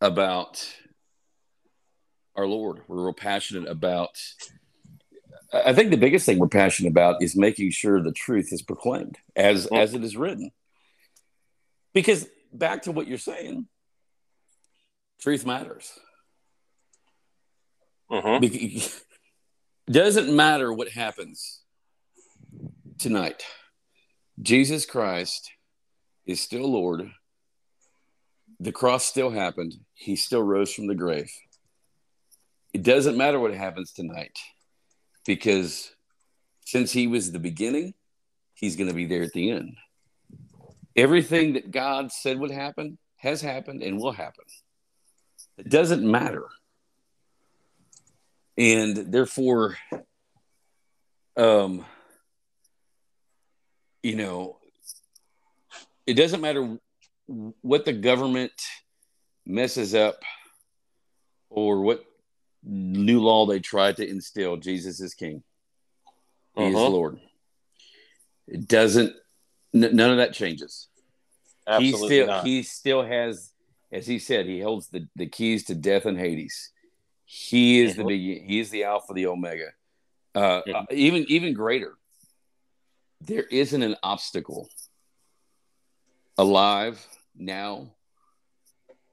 about 0.00 0.66
our 2.36 2.46
Lord. 2.46 2.82
We're 2.88 3.04
real 3.04 3.12
passionate 3.12 3.68
about. 3.68 4.18
I 5.52 5.72
think 5.72 5.90
the 5.90 5.96
biggest 5.96 6.26
thing 6.26 6.38
we're 6.38 6.48
passionate 6.48 6.90
about 6.90 7.22
is 7.22 7.36
making 7.36 7.70
sure 7.70 8.02
the 8.02 8.12
truth 8.12 8.52
is 8.52 8.62
proclaimed 8.62 9.18
as 9.36 9.66
as 9.66 9.94
it 9.94 10.02
is 10.02 10.16
written. 10.16 10.50
Because 11.92 12.26
back 12.52 12.82
to 12.82 12.92
what 12.92 13.06
you're 13.06 13.18
saying, 13.18 13.68
truth 15.20 15.46
matters. 15.46 15.92
Mm-hmm. 18.14 18.98
Doesn't 19.92 20.34
matter 20.34 20.72
what 20.72 20.88
happens 20.88 21.62
tonight. 22.98 23.44
Jesus 24.40 24.86
Christ 24.86 25.50
is 26.24 26.40
still 26.40 26.70
Lord. 26.70 27.10
The 28.60 28.72
cross 28.72 29.04
still 29.04 29.30
happened. 29.30 29.74
He 29.94 30.14
still 30.16 30.42
rose 30.42 30.72
from 30.72 30.86
the 30.86 30.94
grave. 30.94 31.30
It 32.72 32.82
doesn't 32.82 33.16
matter 33.16 33.38
what 33.38 33.54
happens 33.54 33.92
tonight 33.92 34.36
because 35.26 35.92
since 36.64 36.90
he 36.90 37.06
was 37.06 37.30
the 37.30 37.38
beginning, 37.38 37.94
he's 38.54 38.74
going 38.74 38.88
to 38.88 38.94
be 38.94 39.06
there 39.06 39.22
at 39.22 39.32
the 39.32 39.50
end. 39.50 39.76
Everything 40.96 41.52
that 41.52 41.70
God 41.70 42.10
said 42.10 42.38
would 42.38 42.50
happen 42.50 42.98
has 43.16 43.40
happened 43.40 43.82
and 43.82 43.98
will 43.98 44.12
happen. 44.12 44.44
It 45.58 45.68
doesn't 45.68 46.08
matter 46.08 46.46
and 48.56 49.12
therefore 49.12 49.76
um 51.36 51.84
you 54.02 54.14
know 54.14 54.58
it 56.06 56.14
doesn't 56.14 56.40
matter 56.40 56.78
what 57.62 57.84
the 57.84 57.92
government 57.92 58.52
messes 59.46 59.94
up 59.94 60.22
or 61.50 61.80
what 61.80 62.04
new 62.62 63.20
law 63.20 63.46
they 63.46 63.60
try 63.60 63.92
to 63.92 64.08
instill 64.08 64.56
jesus 64.56 65.00
is 65.00 65.14
king 65.14 65.42
he 66.56 66.62
uh-huh. 66.62 66.70
is 66.70 66.74
lord 66.74 67.20
it 68.46 68.68
doesn't 68.68 69.12
n- 69.74 69.96
none 69.96 70.10
of 70.10 70.18
that 70.18 70.32
changes 70.32 70.88
Absolutely 71.66 71.98
he 71.98 72.06
still 72.06 72.26
not. 72.26 72.44
he 72.44 72.62
still 72.62 73.02
has 73.02 73.50
as 73.90 74.06
he 74.06 74.18
said 74.18 74.46
he 74.46 74.60
holds 74.60 74.88
the, 74.88 75.08
the 75.16 75.26
keys 75.26 75.64
to 75.64 75.74
death 75.74 76.04
and 76.06 76.18
hades 76.18 76.70
he 77.34 77.80
is 77.80 77.96
the 77.96 78.04
big. 78.04 78.20
He 78.20 78.60
is 78.60 78.70
the 78.70 78.84
alpha, 78.84 79.12
the 79.12 79.26
omega. 79.26 79.70
Uh, 80.36 80.60
uh, 80.72 80.84
even 80.92 81.24
even 81.28 81.52
greater. 81.52 81.94
There 83.20 83.42
isn't 83.42 83.82
an 83.82 83.96
obstacle 84.04 84.68
alive 86.38 87.04
now 87.36 87.88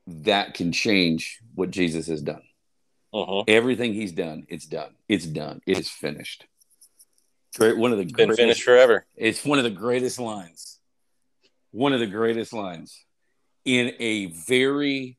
that 0.06 0.54
can 0.54 0.72
change 0.72 1.40
what 1.56 1.72
Jesus 1.72 2.08
has 2.08 2.22
done. 2.22 2.44
Uh-huh. 3.12 3.44
Everything 3.48 3.94
he's 3.94 4.12
done, 4.12 4.46
it's 4.50 4.68
done. 4.68 4.94
It's 5.10 5.26
done. 5.26 5.62
It 5.66 5.80
is 5.80 5.90
finished. 5.90 6.46
Great, 7.58 7.78
one 7.78 7.92
of 7.92 7.98
the 7.98 8.06
been 8.06 8.28
greatest, 8.28 8.40
finished 8.40 8.64
forever. 8.64 9.06
It's 9.16 9.44
one 9.44 9.58
of 9.58 9.64
the 9.64 9.72
greatest 9.72 10.20
lines. 10.20 10.80
One 11.72 11.94
of 11.94 12.00
the 12.00 12.08
greatest 12.08 12.54
lines 12.54 13.04
in 13.66 13.94
a 14.00 14.28
very 14.28 15.18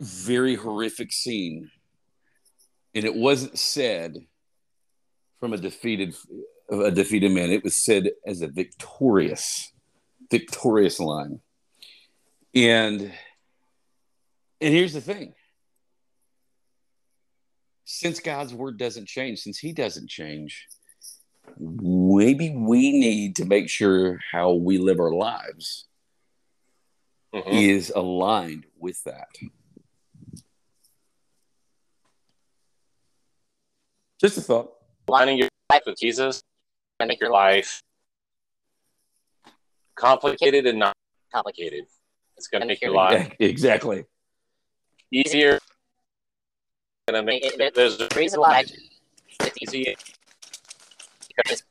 very 0.00 0.54
horrific 0.54 1.12
scene, 1.12 1.70
and 2.94 3.04
it 3.04 3.14
wasn't 3.14 3.58
said 3.58 4.16
from 5.40 5.52
a 5.52 5.58
defeated 5.58 6.14
a 6.70 6.90
defeated 6.90 7.30
man. 7.32 7.50
It 7.50 7.64
was 7.64 7.76
said 7.76 8.10
as 8.26 8.42
a 8.42 8.48
victorious, 8.48 9.72
victorious 10.30 10.98
line. 10.98 11.40
And 12.54 13.12
and 14.60 14.74
here's 14.74 14.94
the 14.94 15.00
thing. 15.00 15.34
Since 17.84 18.20
God's 18.20 18.52
word 18.52 18.78
doesn't 18.78 19.06
change, 19.06 19.40
since 19.40 19.58
he 19.58 19.72
doesn't 19.72 20.08
change, 20.08 20.66
maybe 21.58 22.50
we 22.50 22.92
need 22.92 23.36
to 23.36 23.44
make 23.44 23.68
sure 23.68 24.18
how 24.32 24.54
we 24.54 24.78
live 24.78 24.98
our 24.98 25.12
lives 25.12 25.86
mm-hmm. 27.34 27.48
is 27.48 27.92
aligned 27.94 28.66
with 28.78 29.02
that. 29.04 29.28
Just 34.20 34.38
a 34.38 34.40
thought. 34.40 34.72
Aligning 35.08 35.38
your 35.38 35.48
life 35.70 35.82
with 35.86 35.98
Jesus 35.98 36.42
and 37.00 37.08
make 37.08 37.20
your 37.20 37.30
life 37.30 37.82
complicated 39.94 40.66
and 40.66 40.78
not 40.78 40.94
complicated. 41.32 41.84
It's 42.36 42.48
going 42.48 42.60
to 42.62 42.66
make 42.66 42.80
your 42.80 42.92
life 42.92 43.32
exactly 43.38 44.04
easier. 45.10 45.58
Going 47.08 47.20
to 47.20 47.22
make 47.22 47.44
it, 47.44 47.74
there's 47.74 48.00
a 48.00 48.08
reason 48.16 48.40
why 48.40 48.64
it's 49.40 49.56
easy 49.62 49.96
because 51.28 51.62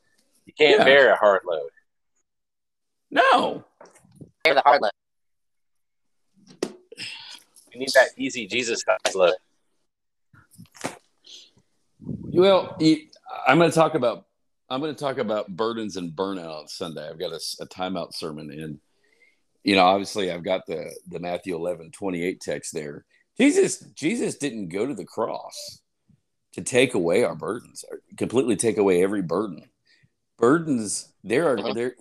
you 0.46 0.54
can't 0.58 0.80
yeah. 0.80 0.86
bear 0.86 1.14
a 1.14 1.18
hard 1.18 1.42
load. 1.46 1.70
No, 3.12 3.64
bear 4.44 4.54
the 4.54 4.62
hard 4.62 4.82
load. 4.82 4.92
You 7.74 7.80
need 7.80 7.90
that 7.96 8.10
easy 8.18 8.48
Jesus 8.48 8.84
load. 9.14 9.34
Well, 12.06 12.78
I'm 13.48 13.58
going 13.58 13.70
to 13.70 13.76
talk 13.76 13.96
about 13.96 14.26
I'm 14.70 14.82
going 14.82 14.94
to 14.94 15.00
talk 15.00 15.18
about 15.18 15.56
burdens 15.56 15.96
and 15.96 16.12
burnout 16.12 16.62
on 16.62 16.68
Sunday. 16.68 17.08
I've 17.08 17.20
got 17.20 17.32
a, 17.32 17.40
a 17.62 17.68
timeout 17.68 18.14
sermon 18.14 18.52
in. 18.52 18.80
You 19.64 19.76
know, 19.76 19.86
obviously, 19.86 20.32
I've 20.32 20.44
got 20.44 20.66
the 20.68 20.92
the 21.08 21.20
Matthew 21.20 21.56
11 21.56 21.92
28 21.92 22.40
text 22.40 22.74
there. 22.74 23.06
Jesus 23.38 23.80
Jesus 23.96 24.38
didn't 24.38 24.70
go 24.70 24.86
to 24.86 24.94
the 24.94 25.06
cross 25.06 25.82
to 26.54 26.62
take 26.62 26.94
away 26.94 27.24
our 27.24 27.36
burdens, 27.36 27.84
completely 28.18 28.56
take 28.56 28.78
away 28.78 29.04
every 29.04 29.22
burden. 29.22 29.64
Burdens 30.38 31.12
there 31.24 31.52
are 31.52 31.60
uh-huh. 31.60 31.74
there 31.74 31.96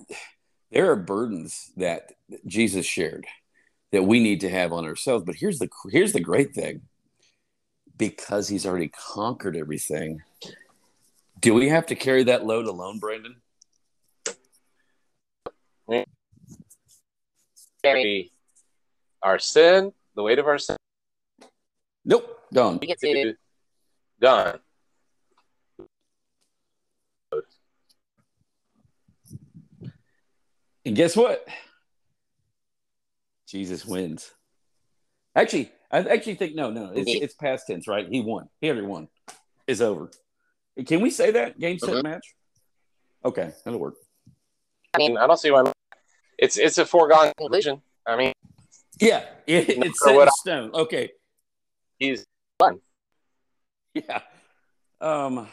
there 0.70 0.90
are 0.90 0.96
burdens 0.96 1.72
that 1.76 2.12
Jesus 2.46 2.84
shared 2.84 3.26
that 3.92 4.02
we 4.02 4.20
need 4.20 4.40
to 4.40 4.50
have 4.50 4.72
on 4.72 4.84
ourselves. 4.84 5.24
But 5.24 5.36
here's 5.36 5.59
the 5.59 5.68
here's 5.90 6.12
the 6.12 6.20
great 6.20 6.55
thing 6.55 6.82
because 7.97 8.49
he's 8.49 8.66
already 8.66 8.88
conquered 8.88 9.57
everything. 9.57 10.22
Do 11.40 11.55
we 11.55 11.68
have 11.68 11.86
to 11.86 11.95
carry 11.95 12.24
that 12.24 12.45
load 12.47 12.66
alone, 12.66 12.99
Brandon? 12.99 13.36
Carry 17.82 18.32
our 19.22 19.38
sin, 19.38 19.92
the 20.16 20.22
weight 20.22 20.38
of 20.38 20.47
our 20.47 20.59
sin. 20.59 20.76
Nope, 22.05 22.40
done. 22.53 22.80
Done. 24.20 24.59
And 30.86 30.97
guess 30.97 31.16
what? 31.16 31.47
Jesus 33.47 33.84
wins. 33.86 34.32
Actually, 35.34 35.72
I 35.95 35.99
actually 35.99 36.34
think 36.34 36.57
no, 36.57 36.72
no, 36.72 36.90
it's, 36.92 37.09
it's 37.09 37.34
past 37.34 37.68
tense, 37.68 37.86
right? 37.86 38.05
He 38.11 38.20
won. 38.20 38.49
He 38.61 38.68
already 38.68 38.84
won. 38.84 39.07
It's 39.68 39.80
over. 39.80 40.11
Can 40.84 41.01
we 41.01 41.11
say 41.11 41.30
that 41.30 41.57
game 41.61 41.78
set 41.78 41.90
uh-huh. 41.90 42.03
match? 42.03 42.34
Okay, 43.24 43.53
that'll 43.64 43.78
work. 43.78 43.95
I 44.92 44.99
mean, 44.99 45.16
I 45.16 45.28
don't 45.28 45.38
see 45.38 45.53
why. 45.53 45.62
Not. 45.62 45.72
It's 46.36 46.59
it's 46.59 46.78
a 46.78 46.84
foregone 46.84 47.32
conclusion. 47.38 47.80
I 48.05 48.16
mean, 48.16 48.32
yeah, 49.01 49.24
it, 49.47 49.68
it's 49.68 50.03
set 50.03 50.16
in 50.16 50.28
stone. 50.30 50.70
Okay, 50.74 51.12
he's 52.01 52.26
done. 52.59 52.80
Yeah. 53.95 54.20
Um. 55.01 55.47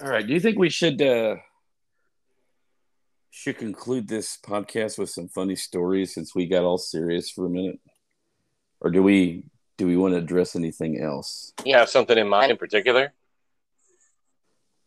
All 0.00 0.08
right. 0.08 0.26
Do 0.26 0.32
you 0.32 0.40
think 0.40 0.58
we 0.58 0.70
should? 0.70 1.02
uh 1.02 1.36
should 3.34 3.58
conclude 3.58 4.06
this 4.06 4.38
podcast 4.40 4.96
with 4.96 5.10
some 5.10 5.26
funny 5.26 5.56
stories 5.56 6.14
since 6.14 6.36
we 6.36 6.46
got 6.46 6.62
all 6.62 6.78
serious 6.78 7.28
for 7.28 7.46
a 7.46 7.50
minute, 7.50 7.80
or 8.80 8.90
do 8.90 9.02
we 9.02 9.42
do 9.76 9.88
we 9.88 9.96
want 9.96 10.14
to 10.14 10.18
address 10.18 10.54
anything 10.54 11.02
else? 11.02 11.52
You 11.64 11.74
have 11.74 11.88
something 11.88 12.16
in 12.16 12.28
mind 12.28 12.52
in 12.52 12.56
particular? 12.56 13.12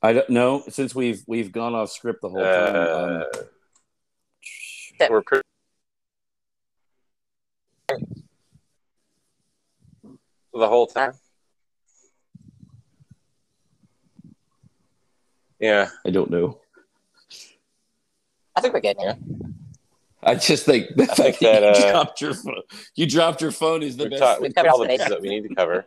I 0.01 0.13
don't 0.13 0.29
know. 0.29 0.63
Since 0.69 0.95
we've 0.95 1.23
we've 1.27 1.51
gone 1.51 1.75
off 1.75 1.91
script 1.91 2.21
the 2.21 2.29
whole 2.29 2.41
time. 2.41 2.75
Um, 2.75 3.23
Uh, 5.01 5.07
we're 5.09 5.21
pretty. 5.21 5.43
The 10.53 10.67
whole 10.69 10.87
time. 10.87 11.11
Yeah. 15.59 15.89
I 16.05 16.11
don't 16.11 16.31
know. 16.31 16.61
I 18.67 18.69
think 18.69 18.83
we're 18.83 18.93
good. 18.93 18.97
Yeah. 18.99 19.15
I 20.23 20.35
just 20.35 20.65
think 20.65 20.87
the 20.95 21.05
think 21.05 21.37
fact 21.37 21.39
that, 21.41 21.59
that, 21.61 21.79
you 21.79 21.85
uh, 21.85 21.91
dropped 21.91 22.21
your 22.21 22.33
phone. 22.33 22.61
You 22.95 23.05
dropped 23.07 23.41
your 23.41 23.51
phone 23.51 23.83
is 23.83 23.95
the 23.97 24.03
We've 24.05 24.11
best. 24.11 24.21
talked 24.21 24.35
thing. 24.37 24.43
we've 24.43 24.55
covered 24.55 24.69
all 24.69 24.79
the 24.79 24.87
bases 24.87 25.07
that 25.07 25.21
we 25.21 25.29
need 25.29 25.47
to 25.47 25.55
cover. 25.55 25.85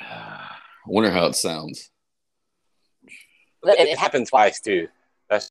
I 0.00 0.50
wonder 0.86 1.10
how 1.10 1.26
it 1.26 1.36
sounds. 1.36 1.90
It, 3.62 3.78
It 3.78 3.88
it 3.90 3.98
happened 3.98 4.26
twice 4.28 4.60
too. 4.60 4.88
That's 5.30 5.50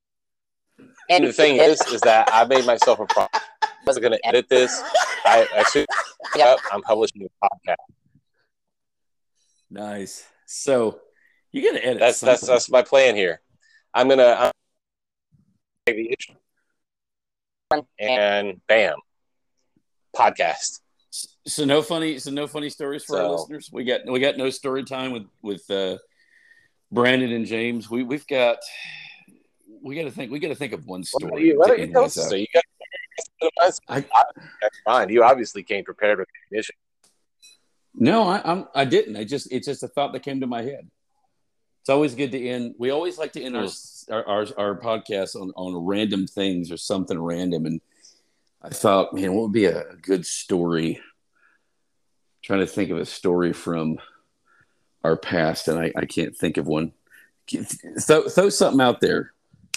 And 0.77 0.91
and 1.09 1.25
the 1.27 1.33
thing 1.33 1.57
is, 1.57 1.79
is 1.87 2.01
that 2.01 2.29
I 2.33 2.43
made 2.45 2.65
myself 2.65 2.99
a 2.99 3.05
promise. 3.05 3.29
I 3.61 3.67
wasn't 3.85 4.03
going 4.03 4.13
to 4.17 4.27
edit 4.27 4.49
this. 4.49 4.81
I, 5.25 5.47
I 5.55 5.63
should. 5.71 5.85
Yeah. 6.35 6.55
I'm 6.71 6.81
publishing 6.81 7.21
a 7.27 7.45
podcast. 7.45 7.75
Nice. 9.69 10.25
So 10.47 10.99
you 11.51 11.61
got 11.61 11.77
to 11.77 11.85
edit. 11.85 11.99
That's 11.99 12.19
that's 12.21 12.41
that's 12.47 12.71
my 12.71 12.81
plan 12.81 13.15
here. 13.15 13.41
I'm 13.93 14.07
gonna 14.09 14.35
I'm 14.39 14.51
take 15.85 15.95
the 15.97 16.09
issue 16.17 16.33
and 17.99 18.61
bam, 18.67 18.95
podcast. 20.15 20.79
So 21.45 21.65
no 21.65 21.81
funny. 21.81 22.19
So 22.19 22.31
no 22.31 22.47
funny 22.47 22.69
stories 22.69 23.03
for 23.03 23.19
our 23.19 23.29
listeners. 23.29 23.69
We 23.71 23.83
got 23.83 24.01
we 24.07 24.19
got 24.19 24.37
no 24.37 24.49
story 24.49 24.83
time 24.83 25.11
with 25.11 25.23
with 25.41 25.69
uh, 25.69 25.97
Brandon 26.91 27.31
and 27.31 27.45
James. 27.45 27.89
We 27.89 28.03
we've 28.03 28.25
got. 28.27 28.57
We 29.85 29.95
got 29.95 30.03
to 30.03 30.11
think. 30.11 30.31
We 30.31 30.39
got 30.39 30.47
to 30.47 30.55
think 30.55 30.71
of 30.71 30.85
one 30.85 31.03
story. 31.03 31.47
you, 31.47 31.59
why 31.59 31.65
to 31.65 31.71
don't 31.71 31.77
you 31.79 31.83
end 31.83 31.93
tell 31.93 32.03
this 32.03 32.17
us? 32.17 32.25
out. 32.25 32.29
So 32.29 32.35
you 32.37 32.47
got. 32.53 32.63
I- 33.89 34.05
That's 34.61 34.79
fine. 34.85 35.09
You 35.09 35.23
obviously 35.23 35.61
came 35.63 35.83
prepared 35.83 36.19
with 36.19 36.29
the 36.49 36.59
issue. 36.59 36.71
No, 37.93 38.23
I, 38.23 38.41
I'm. 38.49 38.65
I 38.73 38.85
didn't. 38.85 39.17
I 39.17 39.25
just. 39.25 39.51
It's 39.51 39.67
just 39.67 39.83
a 39.83 39.87
thought 39.89 40.13
that 40.13 40.21
came 40.23 40.39
to 40.39 40.47
my 40.47 40.61
head. 40.61 40.89
It's 41.83 41.89
always 41.89 42.15
good 42.15 42.31
to 42.31 42.47
end. 42.47 42.75
We 42.77 42.91
always 42.91 43.17
like 43.17 43.33
to 43.33 43.43
end 43.43 43.57
our 43.57 43.67
our 44.09 44.25
our, 44.25 44.47
our 44.57 44.79
podcast 44.79 45.35
on 45.35 45.51
on 45.57 45.75
random 45.85 46.27
things 46.27 46.71
or 46.71 46.77
something 46.77 47.19
random. 47.19 47.65
And 47.65 47.81
I 48.61 48.69
thought, 48.69 49.13
man, 49.13 49.33
what 49.33 49.43
would 49.43 49.51
be 49.51 49.65
a 49.65 49.83
good 50.01 50.25
story? 50.25 51.01
trying 52.41 52.59
to 52.59 52.67
think 52.67 52.89
of 52.89 52.97
a 52.97 53.05
story 53.05 53.53
from 53.53 53.97
our 55.03 55.15
past, 55.15 55.69
and 55.69 55.79
I, 55.79 55.93
I 55.95 56.05
can't 56.05 56.35
think 56.35 56.57
of 56.57 56.67
one. 56.67 56.91
Throw, 58.01 58.27
throw 58.27 58.49
something 58.49 58.81
out 58.81 58.99
there. 58.99 59.31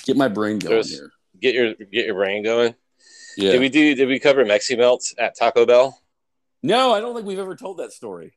Get 0.04 0.16
my 0.16 0.26
brain 0.28 0.58
going 0.58 0.72
There's- 0.74 0.90
here. 0.90 1.10
Get 1.40 1.54
your 1.54 1.74
get 1.74 2.06
your 2.06 2.14
brain 2.14 2.42
going. 2.44 2.74
Yeah. 3.36 3.52
Did 3.52 3.60
we 3.60 3.68
do? 3.68 3.94
Did 3.94 4.08
we 4.08 4.18
cover 4.18 4.44
Mexi 4.44 4.78
melts 4.78 5.12
at 5.18 5.36
Taco 5.36 5.66
Bell? 5.66 6.00
No, 6.62 6.92
I 6.94 7.00
don't 7.00 7.14
think 7.14 7.26
we've 7.26 7.38
ever 7.38 7.54
told 7.56 7.78
that 7.78 7.92
story. 7.92 8.32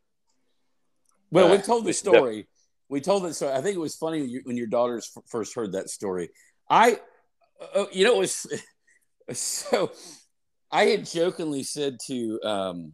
Well, 1.31 1.47
Uh, 1.51 1.55
we 1.55 1.61
told 1.61 1.85
the 1.85 1.93
story. 1.93 2.47
We 2.89 3.01
told 3.01 3.25
it. 3.25 3.35
So 3.35 3.53
I 3.53 3.61
think 3.61 3.75
it 3.75 3.79
was 3.79 3.95
funny 3.95 4.21
when, 4.21 4.29
you, 4.29 4.41
when 4.43 4.57
your 4.57 4.67
daughters 4.67 5.11
f- 5.15 5.23
first 5.27 5.55
heard 5.55 5.73
that 5.73 5.89
story. 5.89 6.29
I, 6.69 6.99
uh, 7.75 7.85
you 7.91 8.03
know, 8.03 8.15
it 8.15 8.19
was 8.19 8.47
so. 9.37 9.91
I 10.71 10.85
had 10.85 11.05
jokingly 11.05 11.63
said 11.63 11.97
to 12.07 12.39
um, 12.43 12.93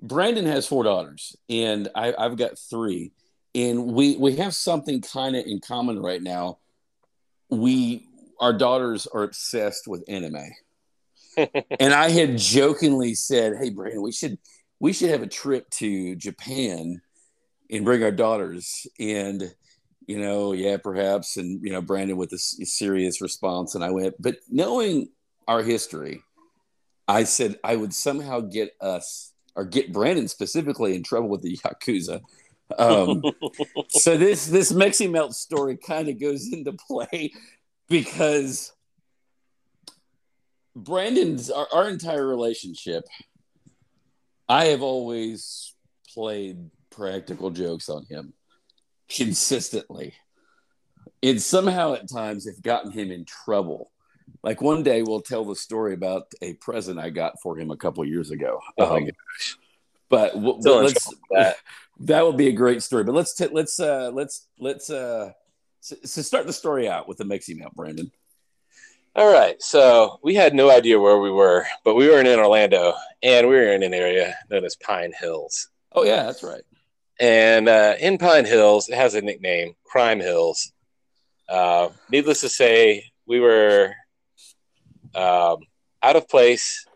Brandon 0.00 0.46
has 0.46 0.66
four 0.66 0.84
daughters, 0.84 1.36
and 1.50 1.88
I, 1.94 2.14
I've 2.18 2.36
got 2.36 2.58
three, 2.58 3.12
and 3.54 3.92
we 3.92 4.16
we 4.16 4.36
have 4.36 4.54
something 4.54 5.02
kind 5.02 5.36
of 5.36 5.44
in 5.44 5.60
common 5.60 6.00
right 6.00 6.22
now. 6.22 6.58
We 7.50 8.06
our 8.40 8.52
daughters 8.52 9.06
are 9.06 9.22
obsessed 9.22 9.86
with 9.86 10.04
anime 10.08 10.52
and 11.80 11.94
I 11.94 12.10
had 12.10 12.38
jokingly 12.38 13.14
said, 13.14 13.54
"Hey, 13.60 13.70
Brandon, 13.70 14.02
we 14.02 14.12
should 14.12 14.38
we 14.80 14.92
should 14.92 15.10
have 15.10 15.22
a 15.22 15.28
trip 15.28 15.68
to 15.70 16.16
Japan 16.16 17.00
and 17.70 17.84
bring 17.84 18.02
our 18.02 18.10
daughters." 18.10 18.86
And 18.98 19.54
you 20.06 20.18
know, 20.18 20.52
yeah, 20.52 20.78
perhaps. 20.78 21.36
And 21.36 21.62
you 21.62 21.70
know, 21.70 21.82
Brandon 21.82 22.16
with 22.16 22.32
a 22.32 22.38
serious 22.38 23.20
response, 23.20 23.74
and 23.74 23.84
I 23.84 23.90
went, 23.90 24.20
"But 24.20 24.36
knowing 24.48 25.10
our 25.46 25.62
history, 25.62 26.22
I 27.06 27.24
said 27.24 27.58
I 27.62 27.76
would 27.76 27.94
somehow 27.94 28.40
get 28.40 28.72
us 28.80 29.32
or 29.54 29.64
get 29.64 29.92
Brandon 29.92 30.28
specifically 30.28 30.94
in 30.94 31.02
trouble 31.02 31.28
with 31.28 31.42
the 31.42 31.56
yakuza." 31.58 32.22
Um, 32.76 33.22
so 33.88 34.16
this 34.16 34.46
this 34.46 34.72
Mexi 34.72 35.10
Melt 35.10 35.34
story 35.34 35.76
kind 35.76 36.08
of 36.08 36.20
goes 36.20 36.52
into 36.52 36.72
play 36.72 37.32
because 37.88 38.72
Brandon's 40.74 41.50
our, 41.50 41.66
our 41.72 41.88
entire 41.88 42.26
relationship. 42.26 43.04
I 44.48 44.66
have 44.66 44.82
always 44.82 45.74
played 46.14 46.70
practical 46.98 47.50
jokes 47.50 47.88
on 47.88 48.04
him 48.06 48.32
consistently. 49.08 50.14
And 51.22 51.40
somehow 51.40 51.94
at 51.94 52.10
times 52.10 52.46
have 52.46 52.62
gotten 52.62 52.90
him 52.90 53.10
in 53.10 53.24
trouble. 53.24 53.90
Like 54.42 54.60
one 54.60 54.82
day 54.82 55.02
we'll 55.02 55.22
tell 55.22 55.44
the 55.44 55.56
story 55.56 55.94
about 55.94 56.32
a 56.42 56.54
present 56.54 56.98
I 56.98 57.10
got 57.10 57.40
for 57.42 57.58
him 57.58 57.70
a 57.70 57.76
couple 57.76 58.04
years 58.04 58.30
ago. 58.30 58.60
Oh 58.78 58.90
my 58.90 58.96
Um, 58.98 59.10
but 60.10 60.34
w- 60.34 60.56
in 60.56 60.84
let's, 60.84 61.14
that. 61.30 61.56
that 62.00 62.26
would 62.26 62.36
be 62.36 62.48
a 62.48 62.52
great 62.52 62.82
story. 62.82 63.04
But 63.04 63.14
let's 63.14 63.34
t- 63.34 63.48
let's 63.50 63.80
uh 63.80 64.10
let's 64.12 64.46
let's 64.58 64.90
uh 64.90 65.32
so, 65.80 65.96
so 66.04 66.22
start 66.22 66.46
the 66.46 66.52
story 66.52 66.88
out 66.88 67.08
with 67.08 67.18
the 67.18 67.24
Mexi 67.24 67.56
Melt, 67.56 67.74
Brandon. 67.74 68.10
All 69.14 69.32
right. 69.32 69.60
So 69.62 70.18
we 70.22 70.34
had 70.34 70.54
no 70.54 70.70
idea 70.70 71.00
where 71.00 71.18
we 71.18 71.30
were, 71.30 71.66
but 71.84 71.94
we 71.94 72.08
were 72.08 72.20
in 72.20 72.26
Orlando, 72.26 72.94
and 73.22 73.48
we 73.48 73.54
were 73.54 73.72
in 73.72 73.82
an 73.82 73.94
area 73.94 74.36
known 74.50 74.64
as 74.64 74.76
Pine 74.76 75.12
Hills. 75.18 75.68
Oh 75.92 76.04
yeah, 76.04 76.24
that's 76.24 76.42
right. 76.42 76.62
And 77.20 77.68
uh, 77.68 77.94
in 77.98 78.18
Pine 78.18 78.44
Hills, 78.44 78.88
it 78.88 78.94
has 78.94 79.14
a 79.14 79.20
nickname, 79.20 79.74
Crime 79.84 80.20
Hills. 80.20 80.72
Uh, 81.48 81.88
needless 82.10 82.42
to 82.42 82.48
say, 82.48 83.04
we 83.26 83.40
were 83.40 83.92
um, 85.14 85.56
out 86.02 86.16
of 86.16 86.28
place, 86.28 86.86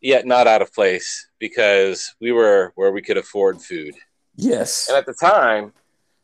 yet 0.00 0.26
not 0.26 0.46
out 0.46 0.62
of 0.62 0.72
place 0.72 1.28
because 1.38 2.14
we 2.20 2.32
were 2.32 2.72
where 2.76 2.92
we 2.92 3.02
could 3.02 3.16
afford 3.16 3.60
food. 3.60 3.94
Yes. 4.36 4.88
And 4.88 4.96
at 4.96 5.06
the 5.06 5.14
time, 5.14 5.72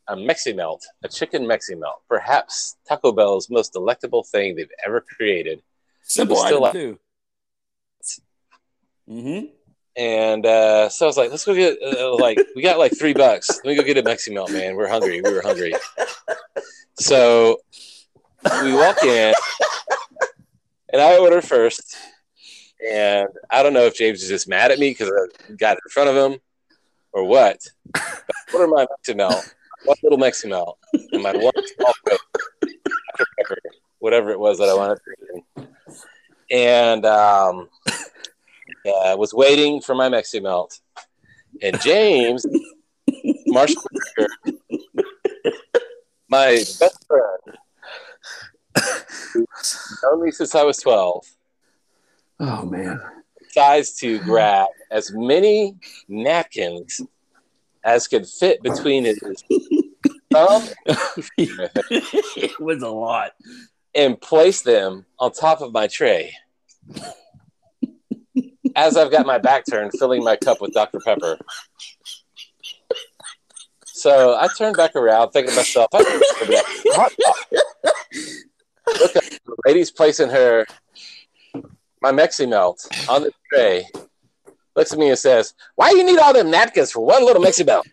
a 0.09 0.16
Mexi 0.16 0.55
Melt, 0.55 0.85
a 1.03 1.09
chicken 1.09 1.45
Mexi 1.45 1.79
Melt, 1.79 2.03
perhaps 2.09 2.77
Taco 2.89 3.12
Bell's 3.12 3.51
most 3.51 3.73
delectable 3.73 4.25
thing 4.25 4.57
they've 4.57 4.71
ever 4.87 5.01
created. 5.01 5.62
Simple 6.03 6.37
still 6.37 6.73
too. 6.73 6.99
Mm-hmm. 9.09 9.47
And 9.99 10.46
uh, 10.46 10.88
so 10.88 11.07
I 11.07 11.09
was 11.09 11.16
like, 11.16 11.30
let's 11.30 11.44
go 11.44 11.55
get 11.55 11.76
uh, 11.82 12.14
like 12.14 12.38
we 12.55 12.62
got 12.62 12.78
like 12.78 12.96
three 12.96 13.14
bucks. 13.14 13.49
Let 13.49 13.64
me 13.64 13.74
go 13.74 13.82
get 13.82 13.99
a 13.99 14.03
Mexi 14.03 14.32
Melt, 14.32 14.53
man. 14.53 14.76
We're 14.76 14.88
hungry. 14.88 15.20
We 15.20 15.32
were 15.32 15.42
hungry. 15.42 15.74
So 16.94 17.59
we 18.62 18.74
walk 18.74 19.03
in, 19.03 19.34
and 20.92 21.03
I 21.03 21.18
order 21.18 21.42
first. 21.42 21.96
And 22.92 23.28
I 23.51 23.64
don't 23.64 23.72
know 23.72 23.86
if 23.86 23.96
James 23.96 24.22
is 24.22 24.28
just 24.28 24.49
mad 24.49 24.70
at 24.70 24.78
me 24.78 24.90
because 24.90 25.11
I 25.11 25.53
got 25.55 25.72
in 25.72 25.90
front 25.90 26.11
of 26.11 26.32
him, 26.32 26.38
or 27.12 27.24
what. 27.24 27.59
But 27.92 28.24
I 28.32 28.55
order 28.55 28.68
my 28.68 28.86
Mexi 28.86 29.16
Melt, 29.16 29.55
one 29.84 29.96
little 30.05 30.18
Mexi 30.18 30.49
Melt, 30.49 30.78
and 31.12 31.22
my 31.24 31.32
one 31.32 31.53
small 31.76 31.92
whatever 33.99 34.30
it 34.30 34.38
was 34.38 34.59
that 34.59 34.68
I 34.68 34.74
wanted 34.74 34.96
to 34.96 35.26
drink. 35.26 35.70
And 36.51 37.05
um, 37.05 37.68
uh, 38.89 39.16
was 39.16 39.32
waiting 39.34 39.80
for 39.80 39.95
my 39.95 40.09
Mexi 40.09 40.43
Melt, 40.43 40.80
and 41.62 41.80
James 41.80 42.45
Marshall, 43.47 43.82
my 46.28 46.51
best 46.80 47.07
friend, 47.07 47.59
known 50.03 50.24
me 50.24 50.30
since 50.30 50.55
I 50.55 50.62
was 50.64 50.78
twelve. 50.78 51.24
Oh 52.41 52.64
man. 52.64 53.01
decides 53.43 53.95
to 53.99 54.18
grab 54.20 54.68
as 54.91 55.11
many 55.12 55.74
napkins 56.09 57.01
as 57.82 58.07
could 58.07 58.26
fit 58.28 58.62
between 58.62 59.05
his 59.05 59.18
thumb 60.32 60.62
it 61.39 62.61
was 62.61 62.82
a 62.82 62.89
lot. 62.89 63.32
and 63.95 64.20
place 64.20 64.62
them 64.62 65.05
on 65.18 65.32
top 65.32 65.61
of 65.62 65.72
my 65.72 65.86
tray. 65.86 66.32
As 68.79 68.97
I've 68.97 69.11
got 69.11 69.26
my 69.26 69.39
back 69.39 69.64
turned, 69.68 69.91
filling 69.99 70.22
my 70.22 70.37
cup 70.37 70.61
with 70.61 70.72
Dr. 70.72 71.01
Pepper. 71.01 71.37
So 73.87 74.37
I 74.37 74.47
turned 74.57 74.76
back 74.76 74.95
around, 74.95 75.33
thinking 75.33 75.51
to 75.51 75.57
myself, 75.57 75.89
I 75.93 76.05
can 76.05 76.20
grab 76.47 76.49
that 76.49 76.64
hot 76.95 77.12
dog. 77.18 77.61
Look 79.01 79.16
up, 79.16 79.24
the 79.24 79.57
lady's 79.66 79.91
placing 79.91 80.31
her 80.31 80.64
my 82.01 82.12
Mexi 82.12 82.49
melt 82.49 82.87
on 83.09 83.22
the 83.22 83.33
tray. 83.53 83.85
Looks 84.76 84.93
at 84.93 84.99
me 85.01 85.09
and 85.09 85.18
says, 85.18 85.55
"Why 85.74 85.91
do 85.91 85.97
you 85.97 86.05
need 86.05 86.20
all 86.20 86.33
them 86.33 86.49
napkins 86.49 86.93
for 86.93 87.05
one 87.05 87.26
little 87.26 87.43
Mexi 87.43 87.66
melt?" 87.66 87.89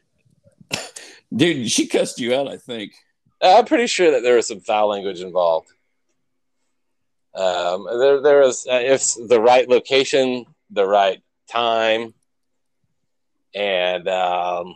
Dude, 1.36 1.72
she 1.72 1.88
cussed 1.88 2.20
you 2.20 2.36
out, 2.36 2.48
I 2.48 2.58
think. 2.58 2.94
I'm 3.42 3.66
pretty 3.66 3.88
sure 3.88 4.12
that 4.12 4.22
there 4.22 4.36
was 4.36 4.48
some 4.48 4.60
foul 4.60 4.90
language 4.90 5.22
involved. 5.22 5.68
Um, 7.34 7.88
there, 8.00 8.22
there 8.22 8.40
was 8.42 8.68
uh, 8.68 8.80
if 8.84 9.16
the 9.28 9.42
right 9.42 9.68
location, 9.68 10.46
the 10.70 10.86
right 10.86 11.22
time, 11.52 12.14
and 13.54 14.08
um, 14.08 14.76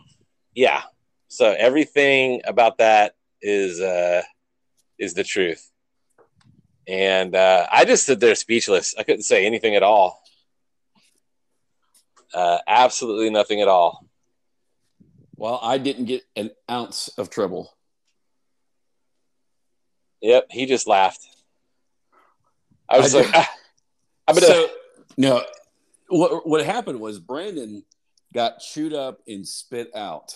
yeah. 0.54 0.82
So 1.28 1.54
everything 1.56 2.42
about 2.44 2.78
that 2.78 3.14
is 3.40 3.80
uh, 3.80 4.22
is 4.98 5.14
the 5.14 5.24
truth. 5.24 5.70
And 6.88 7.36
uh, 7.36 7.66
I 7.70 7.84
just 7.84 8.02
stood 8.02 8.20
there 8.20 8.34
speechless. 8.34 8.94
I 8.98 9.04
couldn't 9.04 9.22
say 9.22 9.46
anything 9.46 9.76
at 9.76 9.82
all. 9.82 10.20
Uh, 12.34 12.58
absolutely 12.66 13.30
nothing 13.30 13.60
at 13.60 13.68
all. 13.68 14.06
Well, 15.36 15.58
I 15.62 15.78
didn't 15.78 16.04
get 16.04 16.22
an 16.36 16.50
ounce 16.70 17.08
of 17.16 17.30
trouble. 17.30 17.72
Yep, 20.20 20.48
he 20.50 20.66
just 20.66 20.86
laughed. 20.86 21.26
I 22.88 22.98
was 22.98 23.14
I 23.14 23.20
like, 23.20 23.30
ah, 23.34 23.50
I'm 24.28 24.34
gonna. 24.34 24.46
So, 24.46 24.68
no, 25.16 25.44
what 26.10 26.46
what 26.46 26.64
happened 26.64 27.00
was 27.00 27.18
Brandon 27.18 27.84
got 28.32 28.60
chewed 28.60 28.92
up 28.92 29.20
and 29.26 29.46
spit 29.46 29.90
out 29.94 30.34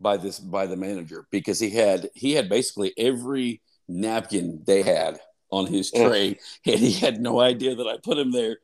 by 0.00 0.16
this 0.16 0.38
by 0.38 0.66
the 0.66 0.76
manager 0.76 1.26
because 1.30 1.60
he 1.60 1.70
had 1.70 2.10
he 2.14 2.32
had 2.32 2.48
basically 2.48 2.92
every 2.96 3.60
napkin 3.88 4.62
they 4.66 4.82
had 4.82 5.20
on 5.50 5.66
his 5.66 5.90
tray 5.90 6.38
and 6.66 6.78
he 6.78 6.92
had 6.92 7.20
no 7.20 7.40
idea 7.40 7.74
that 7.74 7.86
I 7.86 7.96
put 8.02 8.18
him 8.18 8.32
there. 8.32 8.58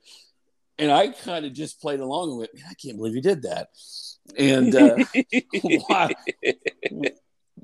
And 0.78 0.90
I 0.90 1.08
kind 1.08 1.46
of 1.46 1.52
just 1.52 1.80
played 1.80 2.00
along 2.00 2.30
and 2.30 2.38
went, 2.38 2.54
Man, 2.54 2.64
I 2.68 2.74
can't 2.74 2.96
believe 2.96 3.14
he 3.14 3.20
did 3.20 3.42
that. 3.42 3.68
And 4.38 4.74
uh, 4.74 4.96
why? 5.86 6.14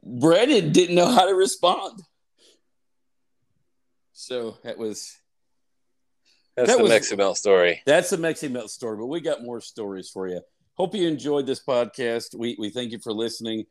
Brandon 0.03 0.73
didn't 0.73 0.95
know 0.95 1.11
how 1.11 1.27
to 1.27 1.35
respond. 1.35 2.03
So 4.13 4.57
that 4.65 4.79
was 4.79 5.17
That's 6.57 6.71
that 6.71 6.77
the 6.79 6.83
was- 6.85 6.93
Mexi 6.93 7.17
Melt 7.17 7.39
story. 7.39 7.83
That's 7.87 8.11
the 8.11 8.17
Mexi 8.19 8.51
Melt 8.51 8.71
story, 8.71 8.97
but 8.97 9.07
we 9.07 9.21
got 9.21 9.43
more 9.43 9.61
stories 9.61 10.11
for 10.11 10.29
you. 10.29 10.41
Hope 10.75 10.95
you 10.95 11.07
enjoyed 11.07 11.47
this 11.47 11.63
podcast. 11.65 12.35
We 12.39 12.57
we 12.59 12.71
thank 12.71 12.93
you 12.93 12.99
for 12.99 13.13
listening. 13.13 13.67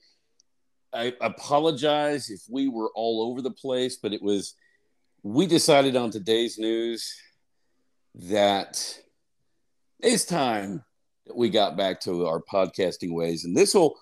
I 0.94 1.14
apologize 1.22 2.30
if 2.30 2.42
we 2.50 2.68
were 2.68 2.92
all 2.96 3.30
over 3.30 3.42
the 3.42 3.52
place, 3.52 3.98
but 3.98 4.14
it 4.14 4.22
was 4.22 4.56
we 5.24 5.46
decided 5.48 5.96
on 5.96 6.10
today's 6.12 6.58
news 6.58 7.16
that 8.16 9.00
it's 10.00 10.26
time 10.26 10.84
that 11.28 11.38
we 11.38 11.50
got 11.50 11.78
back 11.78 12.02
to 12.02 12.26
our 12.26 12.42
podcasting 12.42 13.14
ways, 13.14 13.46
and 13.46 13.56
this 13.56 13.74
will 13.74 13.98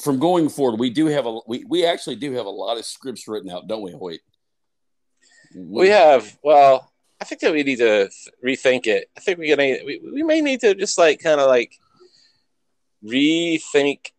from 0.00 0.18
going 0.18 0.48
forward. 0.48 0.78
We 0.78 0.90
do 0.90 1.06
have 1.06 1.26
a 1.26 1.38
we 1.46 1.64
we 1.68 1.84
actually 1.86 2.16
do 2.16 2.32
have 2.32 2.46
a 2.46 2.50
lot 2.50 2.76
of 2.78 2.84
scripts 2.84 3.26
written 3.28 3.50
out, 3.50 3.66
don't 3.66 3.82
we, 3.82 3.92
Hoyt? 3.92 4.20
We 5.56 5.88
have. 5.88 6.36
Well, 6.44 6.89
I 7.20 7.24
think 7.24 7.40
that 7.42 7.52
we 7.52 7.62
need 7.62 7.78
to 7.78 8.08
rethink 8.44 8.86
it. 8.86 9.10
I 9.16 9.20
think 9.20 9.38
we're 9.38 9.54
gonna. 9.54 9.84
We, 9.84 10.00
we 10.12 10.22
may 10.22 10.40
need 10.40 10.60
to 10.60 10.74
just 10.74 10.98
like 10.98 11.20
kind 11.20 11.40
of 11.40 11.48
like 11.48 11.78
rethink 13.04 14.12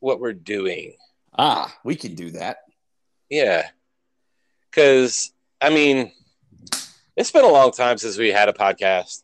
what 0.00 0.20
we're 0.20 0.32
doing. 0.32 0.94
ah, 1.38 1.74
we 1.84 1.94
can 1.94 2.14
do 2.14 2.30
that. 2.32 2.58
Yeah, 3.28 3.68
because 4.70 5.32
I 5.60 5.70
mean, 5.70 6.12
it's 7.16 7.30
been 7.30 7.44
a 7.44 7.48
long 7.48 7.70
time 7.70 7.98
since 7.98 8.18
we 8.18 8.28
had 8.30 8.48
a 8.48 8.52
podcast, 8.52 9.22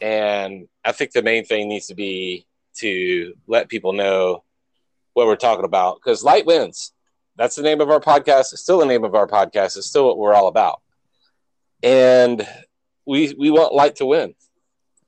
and 0.00 0.68
I 0.84 0.92
think 0.92 1.12
the 1.12 1.22
main 1.22 1.44
thing 1.44 1.68
needs 1.68 1.86
to 1.88 1.94
be 1.94 2.46
to 2.76 3.34
let 3.46 3.68
people 3.68 3.92
know 3.92 4.44
what 5.14 5.26
we're 5.26 5.36
talking 5.36 5.64
about. 5.64 5.96
Because 5.96 6.22
light 6.24 6.46
wins. 6.46 6.92
That's 7.36 7.56
the 7.56 7.62
name 7.62 7.80
of 7.80 7.90
our 7.90 7.98
podcast. 8.00 8.52
It's 8.52 8.62
still 8.62 8.78
the 8.78 8.86
name 8.86 9.02
of 9.02 9.16
our 9.16 9.26
podcast. 9.26 9.76
It's 9.76 9.86
still 9.88 10.06
what 10.06 10.18
we're 10.18 10.34
all 10.34 10.46
about, 10.46 10.82
and 11.82 12.46
we 13.06 13.34
we 13.38 13.50
want 13.50 13.74
light 13.74 13.96
to 13.96 14.06
win, 14.06 14.34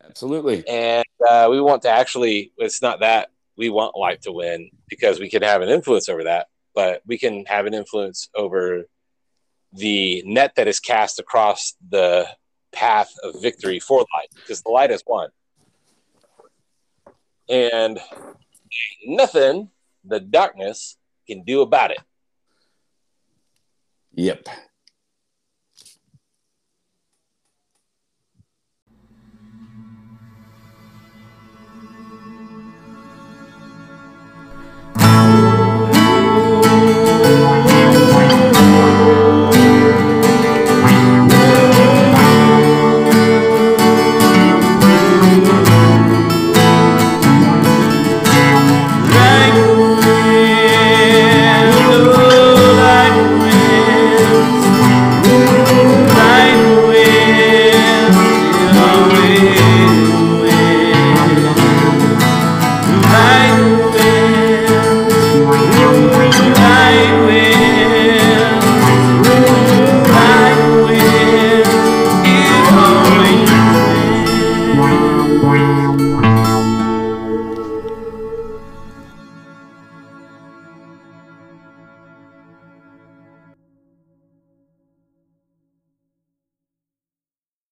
Absolutely. 0.04 0.66
and 0.68 1.04
uh, 1.28 1.48
we 1.50 1.60
want 1.60 1.82
to 1.82 1.88
actually. 1.88 2.52
It's 2.58 2.82
not 2.82 3.00
that 3.00 3.30
we 3.56 3.70
want 3.70 3.96
light 3.96 4.22
to 4.22 4.32
win 4.32 4.70
because 4.88 5.18
we 5.18 5.30
can 5.30 5.42
have 5.42 5.62
an 5.62 5.68
influence 5.68 6.08
over 6.08 6.24
that, 6.24 6.48
but 6.74 7.02
we 7.06 7.18
can 7.18 7.44
have 7.46 7.66
an 7.66 7.74
influence 7.74 8.28
over 8.34 8.84
the 9.72 10.22
net 10.26 10.54
that 10.56 10.68
is 10.68 10.80
cast 10.80 11.18
across 11.18 11.74
the 11.90 12.26
path 12.72 13.12
of 13.22 13.40
victory 13.40 13.80
for 13.80 14.00
light 14.00 14.28
because 14.34 14.62
the 14.62 14.70
light 14.70 14.90
has 14.90 15.02
won. 15.06 15.30
And 17.48 18.00
nothing 19.06 19.70
the 20.04 20.20
darkness 20.20 20.96
can 21.26 21.42
do 21.42 21.62
about 21.62 21.90
it. 21.90 22.00
Yep. 24.14 24.48